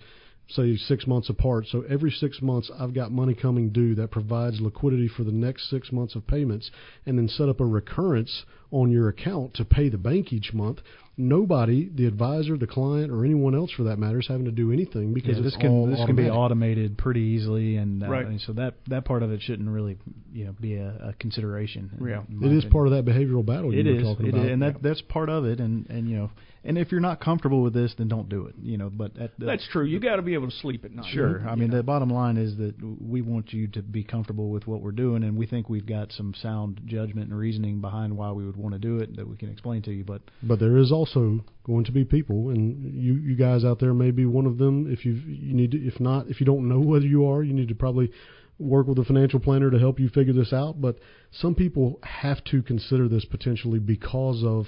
say 0.48 0.76
six 0.76 1.06
months 1.06 1.28
apart. 1.28 1.66
So 1.66 1.84
every 1.88 2.10
six 2.10 2.40
months, 2.42 2.70
I've 2.78 2.94
got 2.94 3.12
money 3.12 3.34
coming 3.34 3.70
due 3.70 3.94
that 3.96 4.10
provides 4.10 4.60
liquidity 4.60 5.08
for 5.08 5.24
the 5.24 5.32
next 5.32 5.68
six 5.70 5.92
months 5.92 6.14
of 6.14 6.26
payments, 6.26 6.70
and 7.06 7.18
then 7.18 7.28
set 7.28 7.48
up 7.48 7.60
a 7.60 7.66
recurrence 7.66 8.44
on 8.70 8.90
your 8.90 9.08
account 9.08 9.54
to 9.54 9.64
pay 9.64 9.88
the 9.88 9.98
bank 9.98 10.32
each 10.32 10.52
month. 10.52 10.78
Nobody, 11.20 11.90
the 11.92 12.06
advisor, 12.06 12.56
the 12.56 12.66
client, 12.68 13.10
or 13.10 13.24
anyone 13.24 13.52
else 13.54 13.72
for 13.72 13.82
that 13.84 13.98
matter, 13.98 14.20
is 14.20 14.28
having 14.28 14.44
to 14.44 14.52
do 14.52 14.70
anything 14.72 15.12
because 15.14 15.36
yeah, 15.36 15.42
it's 15.44 15.54
this 15.54 15.60
can 15.60 15.70
all 15.72 15.86
this 15.86 15.98
can 16.06 16.14
be 16.14 16.30
automated 16.30 16.96
pretty 16.96 17.20
easily, 17.22 17.76
and 17.76 18.04
uh, 18.04 18.08
Right. 18.08 18.24
and 18.24 18.40
so 18.40 18.52
that 18.52 18.74
that 18.86 19.04
part 19.04 19.24
of 19.24 19.32
it 19.32 19.42
shouldn't 19.42 19.68
really 19.68 19.98
you 20.32 20.44
know 20.44 20.54
be 20.60 20.76
a, 20.76 21.08
a 21.08 21.14
consideration. 21.18 21.90
Yeah. 22.00 22.22
in 22.28 22.38
my 22.38 22.46
It 22.46 22.52
is 22.52 22.58
opinion. 22.64 22.70
part 22.70 22.86
of 22.86 22.92
that 22.92 23.04
behavioral 23.04 23.44
battle 23.44 23.74
you 23.74 23.80
It 23.80 23.86
were 23.86 23.96
is, 23.96 24.02
talking 24.04 24.26
it 24.26 24.34
about. 24.34 24.46
is, 24.46 24.52
and 24.52 24.62
that 24.62 24.80
that's 24.82 25.00
part 25.02 25.28
of 25.28 25.44
it. 25.44 25.58
And 25.58 25.86
and 25.90 26.08
you 26.08 26.16
know, 26.18 26.30
and 26.68 26.76
if 26.76 26.92
you're 26.92 27.00
not 27.00 27.18
comfortable 27.20 27.62
with 27.62 27.72
this, 27.72 27.94
then 27.96 28.08
don't 28.08 28.28
do 28.28 28.46
it. 28.46 28.54
You 28.60 28.76
know, 28.76 28.90
but 28.90 29.18
at 29.18 29.38
the, 29.38 29.46
That's 29.46 29.66
true. 29.68 29.86
You 29.86 29.98
got 29.98 30.16
to 30.16 30.22
be 30.22 30.34
able 30.34 30.50
to 30.50 30.56
sleep 30.56 30.84
at 30.84 30.92
night. 30.92 31.06
Sure. 31.10 31.48
I 31.48 31.54
mean, 31.54 31.70
know. 31.70 31.78
the 31.78 31.82
bottom 31.82 32.10
line 32.10 32.36
is 32.36 32.58
that 32.58 32.74
we 33.00 33.22
want 33.22 33.54
you 33.54 33.68
to 33.68 33.82
be 33.82 34.04
comfortable 34.04 34.50
with 34.50 34.66
what 34.66 34.82
we're 34.82 34.92
doing, 34.92 35.24
and 35.24 35.36
we 35.36 35.46
think 35.46 35.70
we've 35.70 35.86
got 35.86 36.12
some 36.12 36.34
sound 36.34 36.82
judgment 36.84 37.30
and 37.30 37.38
reasoning 37.38 37.80
behind 37.80 38.14
why 38.14 38.32
we 38.32 38.44
would 38.44 38.56
want 38.56 38.74
to 38.74 38.78
do 38.78 38.98
it 38.98 39.16
that 39.16 39.26
we 39.26 39.36
can 39.36 39.48
explain 39.50 39.80
to 39.82 39.92
you. 39.92 40.04
But 40.04 40.20
But 40.42 40.60
there 40.60 40.76
is 40.76 40.92
also 40.92 41.40
going 41.64 41.84
to 41.86 41.92
be 41.92 42.04
people, 42.04 42.50
and 42.50 42.94
you 42.94 43.14
you 43.14 43.34
guys 43.34 43.64
out 43.64 43.80
there 43.80 43.94
may 43.94 44.10
be 44.10 44.26
one 44.26 44.44
of 44.44 44.58
them. 44.58 44.92
If 44.92 45.06
you 45.06 45.14
you 45.14 45.54
need 45.54 45.70
to, 45.70 45.78
if 45.78 45.98
not, 45.98 46.28
if 46.28 46.38
you 46.38 46.44
don't 46.44 46.68
know 46.68 46.80
whether 46.80 47.06
you 47.06 47.26
are, 47.26 47.42
you 47.42 47.54
need 47.54 47.68
to 47.68 47.74
probably 47.74 48.12
work 48.58 48.88
with 48.88 48.98
a 48.98 49.04
financial 49.04 49.40
planner 49.40 49.70
to 49.70 49.78
help 49.78 49.98
you 49.98 50.08
figure 50.10 50.34
this 50.34 50.52
out. 50.52 50.80
But 50.80 50.98
some 51.30 51.54
people 51.54 51.98
have 52.02 52.44
to 52.44 52.62
consider 52.62 53.08
this 53.08 53.24
potentially 53.24 53.78
because 53.78 54.42
of 54.44 54.66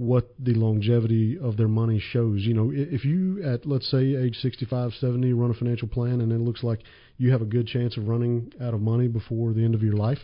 what 0.00 0.30
the 0.38 0.54
longevity 0.54 1.38
of 1.38 1.58
their 1.58 1.68
money 1.68 1.98
shows. 2.00 2.40
You 2.40 2.54
know, 2.54 2.70
if 2.72 3.04
you 3.04 3.42
at 3.44 3.66
let's 3.66 3.90
say 3.90 4.14
age 4.14 4.34
65, 4.36 4.92
70 4.98 5.34
run 5.34 5.50
a 5.50 5.54
financial 5.54 5.88
plan 5.88 6.22
and 6.22 6.32
it 6.32 6.40
looks 6.40 6.64
like 6.64 6.80
you 7.18 7.30
have 7.32 7.42
a 7.42 7.44
good 7.44 7.66
chance 7.66 7.98
of 7.98 8.08
running 8.08 8.50
out 8.62 8.72
of 8.72 8.80
money 8.80 9.08
before 9.08 9.52
the 9.52 9.62
end 9.62 9.74
of 9.74 9.82
your 9.82 9.92
life, 9.92 10.16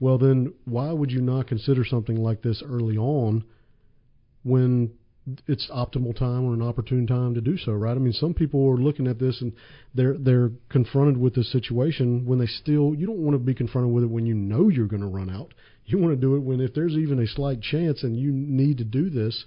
well 0.00 0.18
then 0.18 0.52
why 0.64 0.90
would 0.90 1.12
you 1.12 1.20
not 1.20 1.46
consider 1.46 1.84
something 1.84 2.16
like 2.16 2.42
this 2.42 2.60
early 2.68 2.96
on 2.96 3.44
when 4.42 4.90
it's 5.46 5.70
optimal 5.70 6.16
time 6.16 6.44
or 6.44 6.52
an 6.52 6.62
opportune 6.62 7.06
time 7.06 7.34
to 7.34 7.40
do 7.40 7.56
so, 7.56 7.72
right? 7.72 7.96
I 7.96 8.00
mean, 8.00 8.12
some 8.12 8.34
people 8.34 8.68
are 8.68 8.76
looking 8.76 9.06
at 9.06 9.18
this 9.18 9.40
and 9.40 9.52
they're 9.94 10.16
they're 10.18 10.50
confronted 10.68 11.16
with 11.16 11.34
this 11.34 11.50
situation 11.50 12.26
when 12.26 12.38
they 12.38 12.46
still 12.46 12.94
you 12.94 13.06
don't 13.06 13.24
want 13.24 13.34
to 13.34 13.38
be 13.38 13.54
confronted 13.54 13.92
with 13.92 14.04
it 14.04 14.10
when 14.10 14.26
you 14.26 14.34
know 14.34 14.68
you're 14.68 14.86
going 14.86 15.02
to 15.02 15.08
run 15.08 15.30
out. 15.30 15.54
You 15.86 15.98
want 15.98 16.14
to 16.14 16.20
do 16.20 16.36
it 16.36 16.40
when 16.40 16.60
if 16.60 16.74
there's 16.74 16.94
even 16.94 17.20
a 17.20 17.26
slight 17.26 17.60
chance 17.60 18.02
and 18.02 18.16
you 18.16 18.32
need 18.32 18.78
to 18.78 18.84
do 18.84 19.10
this, 19.10 19.44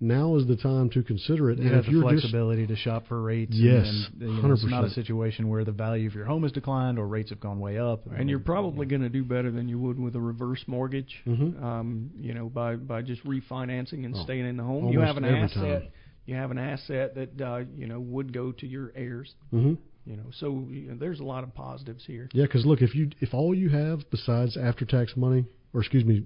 now 0.00 0.36
is 0.36 0.46
the 0.46 0.56
time 0.56 0.88
to 0.90 1.02
consider 1.02 1.50
it. 1.50 1.58
you 1.58 1.64
and 1.64 1.74
have 1.74 1.80
if 1.80 1.86
the 1.86 1.92
you're 1.92 2.02
just 2.10 2.22
flexibility 2.22 2.66
to 2.66 2.76
shop 2.76 3.06
for 3.08 3.20
rates. 3.20 3.54
Yes, 3.56 3.86
and, 3.86 4.22
and 4.22 4.36
you 4.36 4.42
know, 4.42 4.52
it's 4.52 4.64
not 4.64 4.84
a 4.84 4.90
situation 4.90 5.48
where 5.48 5.64
the 5.64 5.72
value 5.72 6.06
of 6.08 6.14
your 6.14 6.24
home 6.24 6.44
has 6.44 6.52
declined 6.52 6.98
or 6.98 7.06
rates 7.08 7.30
have 7.30 7.40
gone 7.40 7.58
way 7.58 7.78
up. 7.78 8.02
and 8.16 8.30
you're 8.30 8.38
probably 8.38 8.86
going 8.86 9.02
to 9.02 9.08
do 9.08 9.24
better 9.24 9.50
than 9.50 9.68
you 9.68 9.78
would 9.78 9.98
with 9.98 10.14
a 10.14 10.20
reverse 10.20 10.62
mortgage. 10.66 11.22
Mhm. 11.26 11.60
Um, 11.62 12.10
you 12.18 12.34
know, 12.34 12.48
by 12.48 12.76
by 12.76 13.02
just 13.02 13.24
refinancing 13.24 14.04
and 14.04 14.14
Oh, 14.14 14.22
staying 14.22 14.46
in 14.46 14.56
the 14.56 14.62
home, 14.64 14.88
you 14.88 15.00
have 15.00 15.16
an 15.16 15.24
asset. 15.24 15.82
time. 15.82 15.90
You 16.26 16.34
have 16.34 16.50
an 16.50 16.58
asset 16.58 17.14
that 17.14 17.40
uh, 17.40 17.64
you 17.76 17.86
know 17.86 17.98
would 18.00 18.32
go 18.32 18.52
to 18.52 18.66
your 18.66 18.92
heirs. 18.94 19.34
hmm 19.50 19.74
You 20.06 20.16
know, 20.16 20.26
so 20.32 20.66
you 20.70 20.88
know, 20.90 20.96
there's 20.96 21.20
a 21.20 21.24
lot 21.24 21.42
of 21.42 21.54
positives 21.54 22.04
here. 22.06 22.28
Yeah, 22.32 22.44
because 22.44 22.64
look, 22.66 22.82
if 22.82 22.94
you 22.94 23.10
if 23.20 23.34
all 23.34 23.54
you 23.54 23.68
have 23.70 24.08
besides 24.10 24.56
after 24.56 24.84
tax 24.84 25.16
money, 25.16 25.44
or 25.72 25.80
excuse 25.80 26.04
me, 26.04 26.24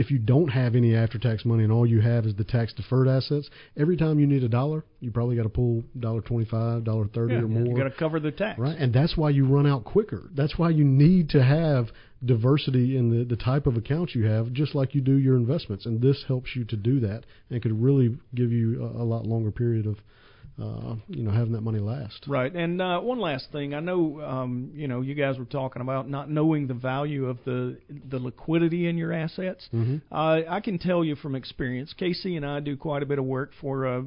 if 0.00 0.10
you 0.10 0.18
don't 0.18 0.48
have 0.48 0.74
any 0.74 0.94
after 0.96 1.18
tax 1.18 1.44
money 1.44 1.62
and 1.62 1.70
all 1.70 1.86
you 1.86 2.00
have 2.00 2.24
is 2.24 2.34
the 2.34 2.44
tax 2.44 2.72
deferred 2.72 3.06
assets, 3.06 3.50
every 3.76 3.96
time 3.96 4.18
you 4.18 4.26
need 4.26 4.42
a 4.42 4.48
dollar, 4.48 4.82
you 5.00 5.10
probably 5.10 5.36
got 5.36 5.42
to 5.42 5.50
pull 5.50 5.84
dollar 5.98 6.22
twenty 6.22 6.46
five, 6.46 6.84
dollar 6.84 7.06
thirty 7.06 7.34
Yeah, 7.34 7.40
or 7.40 7.48
more. 7.48 7.66
you 7.66 7.76
got 7.76 7.84
to 7.84 7.90
cover 7.98 8.18
the 8.18 8.30
tax. 8.30 8.58
Right, 8.58 8.76
and 8.78 8.92
that's 8.94 9.14
why 9.16 9.28
you 9.30 9.44
run 9.46 9.66
out 9.66 9.84
quicker. 9.84 10.30
That's 10.34 10.56
why 10.58 10.70
you 10.70 10.84
need 10.84 11.28
to 11.30 11.42
have 11.42 11.88
diversity 12.24 12.96
in 12.96 13.10
the, 13.10 13.24
the 13.24 13.36
type 13.36 13.66
of 13.66 13.76
accounts 13.76 14.14
you 14.14 14.24
have, 14.24 14.52
just 14.52 14.74
like 14.74 14.94
you 14.94 15.02
do 15.02 15.18
your 15.18 15.36
investments. 15.36 15.84
And 15.86 16.00
this 16.00 16.24
helps 16.26 16.56
you 16.56 16.64
to 16.64 16.76
do 16.76 17.00
that, 17.00 17.24
and 17.50 17.62
could 17.62 17.78
really 17.78 18.16
give 18.34 18.50
you 18.52 18.82
a, 18.82 19.02
a 19.02 19.04
lot 19.04 19.26
longer 19.26 19.50
period 19.50 19.86
of, 19.86 19.98
uh, 20.62 20.94
you 21.08 21.22
know, 21.22 21.30
having 21.30 21.52
that 21.52 21.60
money 21.62 21.78
last. 21.78 22.24
Right, 22.28 22.54
and 22.54 22.80
uh, 22.80 23.00
one 23.00 23.18
last 23.20 23.50
thing, 23.52 23.74
I 23.74 23.80
know, 23.80 24.20
um, 24.20 24.70
you 24.74 24.88
know, 24.88 25.00
you 25.00 25.14
guys 25.14 25.38
were 25.38 25.44
talking 25.44 25.82
about 25.82 26.08
not 26.08 26.30
knowing 26.30 26.66
the 26.66 26.74
value 26.74 27.26
of 27.26 27.38
the 27.44 27.78
the 28.08 28.18
liquidity 28.18 28.86
in 28.88 28.96
your 28.96 29.12
assets. 29.12 29.68
Mhm. 29.72 30.02
Uh, 30.10 30.42
I 30.48 30.60
can 30.60 30.78
tell 30.78 31.04
you 31.04 31.16
from 31.16 31.34
experience, 31.34 31.92
Casey 31.92 32.36
and 32.36 32.44
I 32.44 32.60
do 32.60 32.76
quite 32.76 33.02
a 33.02 33.06
bit 33.06 33.18
of 33.18 33.24
work 33.24 33.52
for 33.60 33.86
uh, 33.86 34.02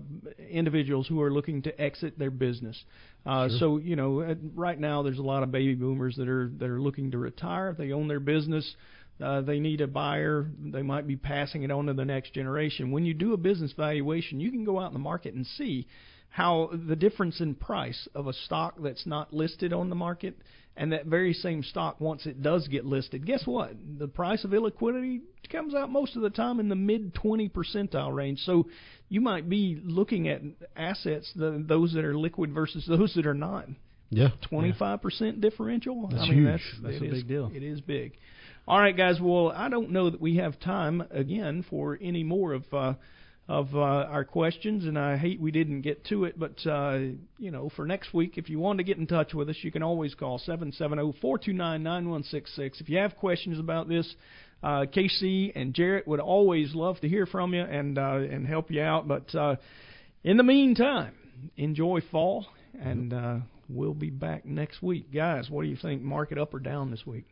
individuals 0.49 1.07
who 1.07 1.21
are 1.21 1.31
looking 1.31 1.61
to 1.63 1.81
exit 1.81 2.17
their 2.19 2.31
business. 2.31 2.83
Uh, 3.25 3.47
Sure. 3.49 3.57
So 3.59 3.77
you 3.77 3.95
know, 3.95 4.35
right 4.55 4.79
now 4.79 5.01
there's 5.03 5.19
a 5.19 5.23
lot 5.23 5.43
of 5.43 5.51
baby 5.51 5.75
boomers 5.75 6.15
that 6.17 6.27
are 6.27 6.49
that 6.59 6.69
are 6.69 6.81
looking 6.81 7.11
to 7.11 7.17
retire. 7.17 7.73
They 7.77 7.91
own 7.91 8.07
their 8.07 8.19
business. 8.19 8.75
Uh, 9.21 9.41
they 9.41 9.59
need 9.59 9.79
a 9.79 9.87
buyer. 9.87 10.49
They 10.59 10.81
might 10.81 11.07
be 11.07 11.15
passing 11.15 11.63
it 11.63 11.71
on 11.71 11.85
to 11.85 11.93
the 11.93 12.03
next 12.03 12.33
generation. 12.33 12.91
When 12.91 13.05
you 13.05 13.13
do 13.13 13.33
a 13.33 13.37
business 13.37 13.71
valuation, 13.73 14.39
you 14.39 14.51
can 14.51 14.65
go 14.65 14.79
out 14.79 14.87
in 14.87 14.93
the 14.93 14.99
market 14.99 15.35
and 15.35 15.45
see 15.45 15.87
how 16.33 16.71
the 16.87 16.95
difference 16.95 17.39
in 17.41 17.53
price 17.53 18.07
of 18.15 18.25
a 18.27 18.33
stock 18.33 18.73
that's 18.81 19.05
not 19.05 19.31
listed 19.31 19.71
on 19.71 19.89
the 19.89 19.95
market 19.95 20.35
and 20.75 20.91
that 20.91 21.05
very 21.05 21.31
same 21.31 21.61
stock 21.61 22.01
once 22.01 22.25
it 22.25 22.41
does 22.41 22.67
get 22.67 22.83
listed 22.85 23.23
guess 23.23 23.45
what 23.45 23.71
the 23.99 24.07
price 24.07 24.43
of 24.43 24.49
illiquidity 24.49 25.21
comes 25.51 25.75
out 25.75 25.91
most 25.91 26.15
of 26.15 26.23
the 26.23 26.31
time 26.31 26.59
in 26.59 26.69
the 26.69 26.75
mid 26.75 27.13
20 27.13 27.49
percentile 27.49 28.11
range 28.11 28.39
so 28.39 28.65
you 29.09 29.21
might 29.21 29.47
be 29.47 29.79
looking 29.85 30.27
at 30.27 30.41
assets 30.75 31.31
the, 31.35 31.63
those 31.67 31.93
that 31.93 32.03
are 32.03 32.17
liquid 32.17 32.51
versus 32.51 32.83
those 32.87 33.13
that 33.13 33.27
are 33.27 33.35
not 33.35 33.67
Yeah. 34.09 34.29
25% 34.51 35.39
differential 35.39 36.07
That's 36.07 36.23
I 36.23 36.29
mean 36.29 36.37
huge. 36.47 36.61
that's 36.81 36.81
That's 36.81 37.01
a 37.01 37.05
is- 37.05 37.11
big 37.21 37.27
deal. 37.27 37.51
it 37.53 37.61
is 37.61 37.79
big 37.81 38.13
all 38.67 38.79
right 38.79 38.97
guys 38.97 39.19
well 39.21 39.51
I 39.55 39.69
don't 39.69 39.91
know 39.91 40.09
that 40.09 40.19
we 40.19 40.37
have 40.37 40.59
time 40.59 41.03
again 41.11 41.63
for 41.69 41.99
any 42.01 42.23
more 42.23 42.53
of 42.53 42.63
uh 42.73 42.93
of 43.47 43.75
uh, 43.75 43.79
our 43.79 44.23
questions, 44.23 44.85
and 44.85 44.97
I 44.97 45.17
hate 45.17 45.39
we 45.39 45.51
didn't 45.51 45.81
get 45.81 46.05
to 46.05 46.25
it. 46.25 46.39
But 46.39 46.65
uh, 46.65 46.99
you 47.37 47.51
know, 47.51 47.69
for 47.75 47.85
next 47.85 48.13
week, 48.13 48.37
if 48.37 48.49
you 48.49 48.59
want 48.59 48.77
to 48.77 48.83
get 48.83 48.97
in 48.97 49.07
touch 49.07 49.33
with 49.33 49.49
us, 49.49 49.57
you 49.61 49.71
can 49.71 49.83
always 49.83 50.15
call 50.15 50.37
seven 50.39 50.71
seven 50.71 50.97
zero 50.97 51.13
four 51.21 51.37
two 51.37 51.53
nine 51.53 51.83
nine 51.83 52.09
one 52.09 52.23
six 52.23 52.55
six. 52.55 52.79
If 52.79 52.89
you 52.89 52.99
have 52.99 53.17
questions 53.17 53.59
about 53.59 53.89
this, 53.89 54.15
uh, 54.61 54.85
Casey 54.91 55.51
and 55.55 55.73
Jarrett 55.73 56.07
would 56.07 56.21
always 56.21 56.73
love 56.73 56.99
to 57.01 57.09
hear 57.09 57.25
from 57.25 57.53
you 57.53 57.61
and 57.61 57.97
uh, 57.97 58.15
and 58.15 58.47
help 58.47 58.71
you 58.71 58.81
out. 58.81 59.07
But 59.07 59.35
uh, 59.35 59.57
in 60.23 60.37
the 60.37 60.43
meantime, 60.43 61.13
enjoy 61.57 61.99
fall, 62.11 62.45
and 62.79 63.13
uh, 63.13 63.37
we'll 63.67 63.93
be 63.93 64.09
back 64.09 64.45
next 64.45 64.81
week, 64.81 65.13
guys. 65.13 65.49
What 65.49 65.63
do 65.63 65.67
you 65.67 65.77
think? 65.77 66.01
Market 66.01 66.37
up 66.37 66.53
or 66.53 66.59
down 66.59 66.91
this 66.91 67.05
week? 67.05 67.25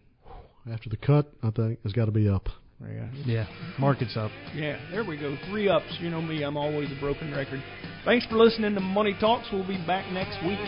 After 0.70 0.90
the 0.90 0.98
cut, 0.98 1.32
I 1.42 1.52
think 1.52 1.80
it's 1.86 1.94
got 1.94 2.06
to 2.06 2.12
be 2.12 2.28
up. 2.28 2.50
Yeah. 2.90 3.08
Yeah, 3.26 3.48
market's 3.80 4.18
up. 4.18 4.32
Yeah, 4.56 4.80
there 4.92 5.04
we 5.04 5.18
go. 5.18 5.38
Three 5.50 5.70
ups. 5.70 5.98
You 6.00 6.10
know 6.10 6.22
me, 6.22 6.44
I'm 6.44 6.58
always 6.58 6.90
a 6.92 7.00
broken 7.00 7.32
record. 7.32 7.62
Thanks 8.06 8.26
for 8.26 8.36
listening 8.36 8.74
to 8.76 8.82
Money 8.82 9.16
Talks. 9.20 9.48
We'll 9.52 9.68
be 9.68 9.78
back 9.86 10.12
next 10.12 10.44
week. 10.46 10.60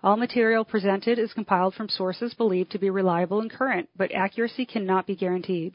All 0.00 0.16
material 0.16 0.64
presented 0.64 1.18
is 1.18 1.34
compiled 1.34 1.74
from 1.74 1.88
sources 1.88 2.32
believed 2.32 2.70
to 2.70 2.78
be 2.78 2.88
reliable 2.88 3.40
and 3.40 3.50
current, 3.50 3.90
but 3.96 4.10
accuracy 4.14 4.64
cannot 4.64 5.06
be 5.06 5.14
guaranteed. 5.14 5.74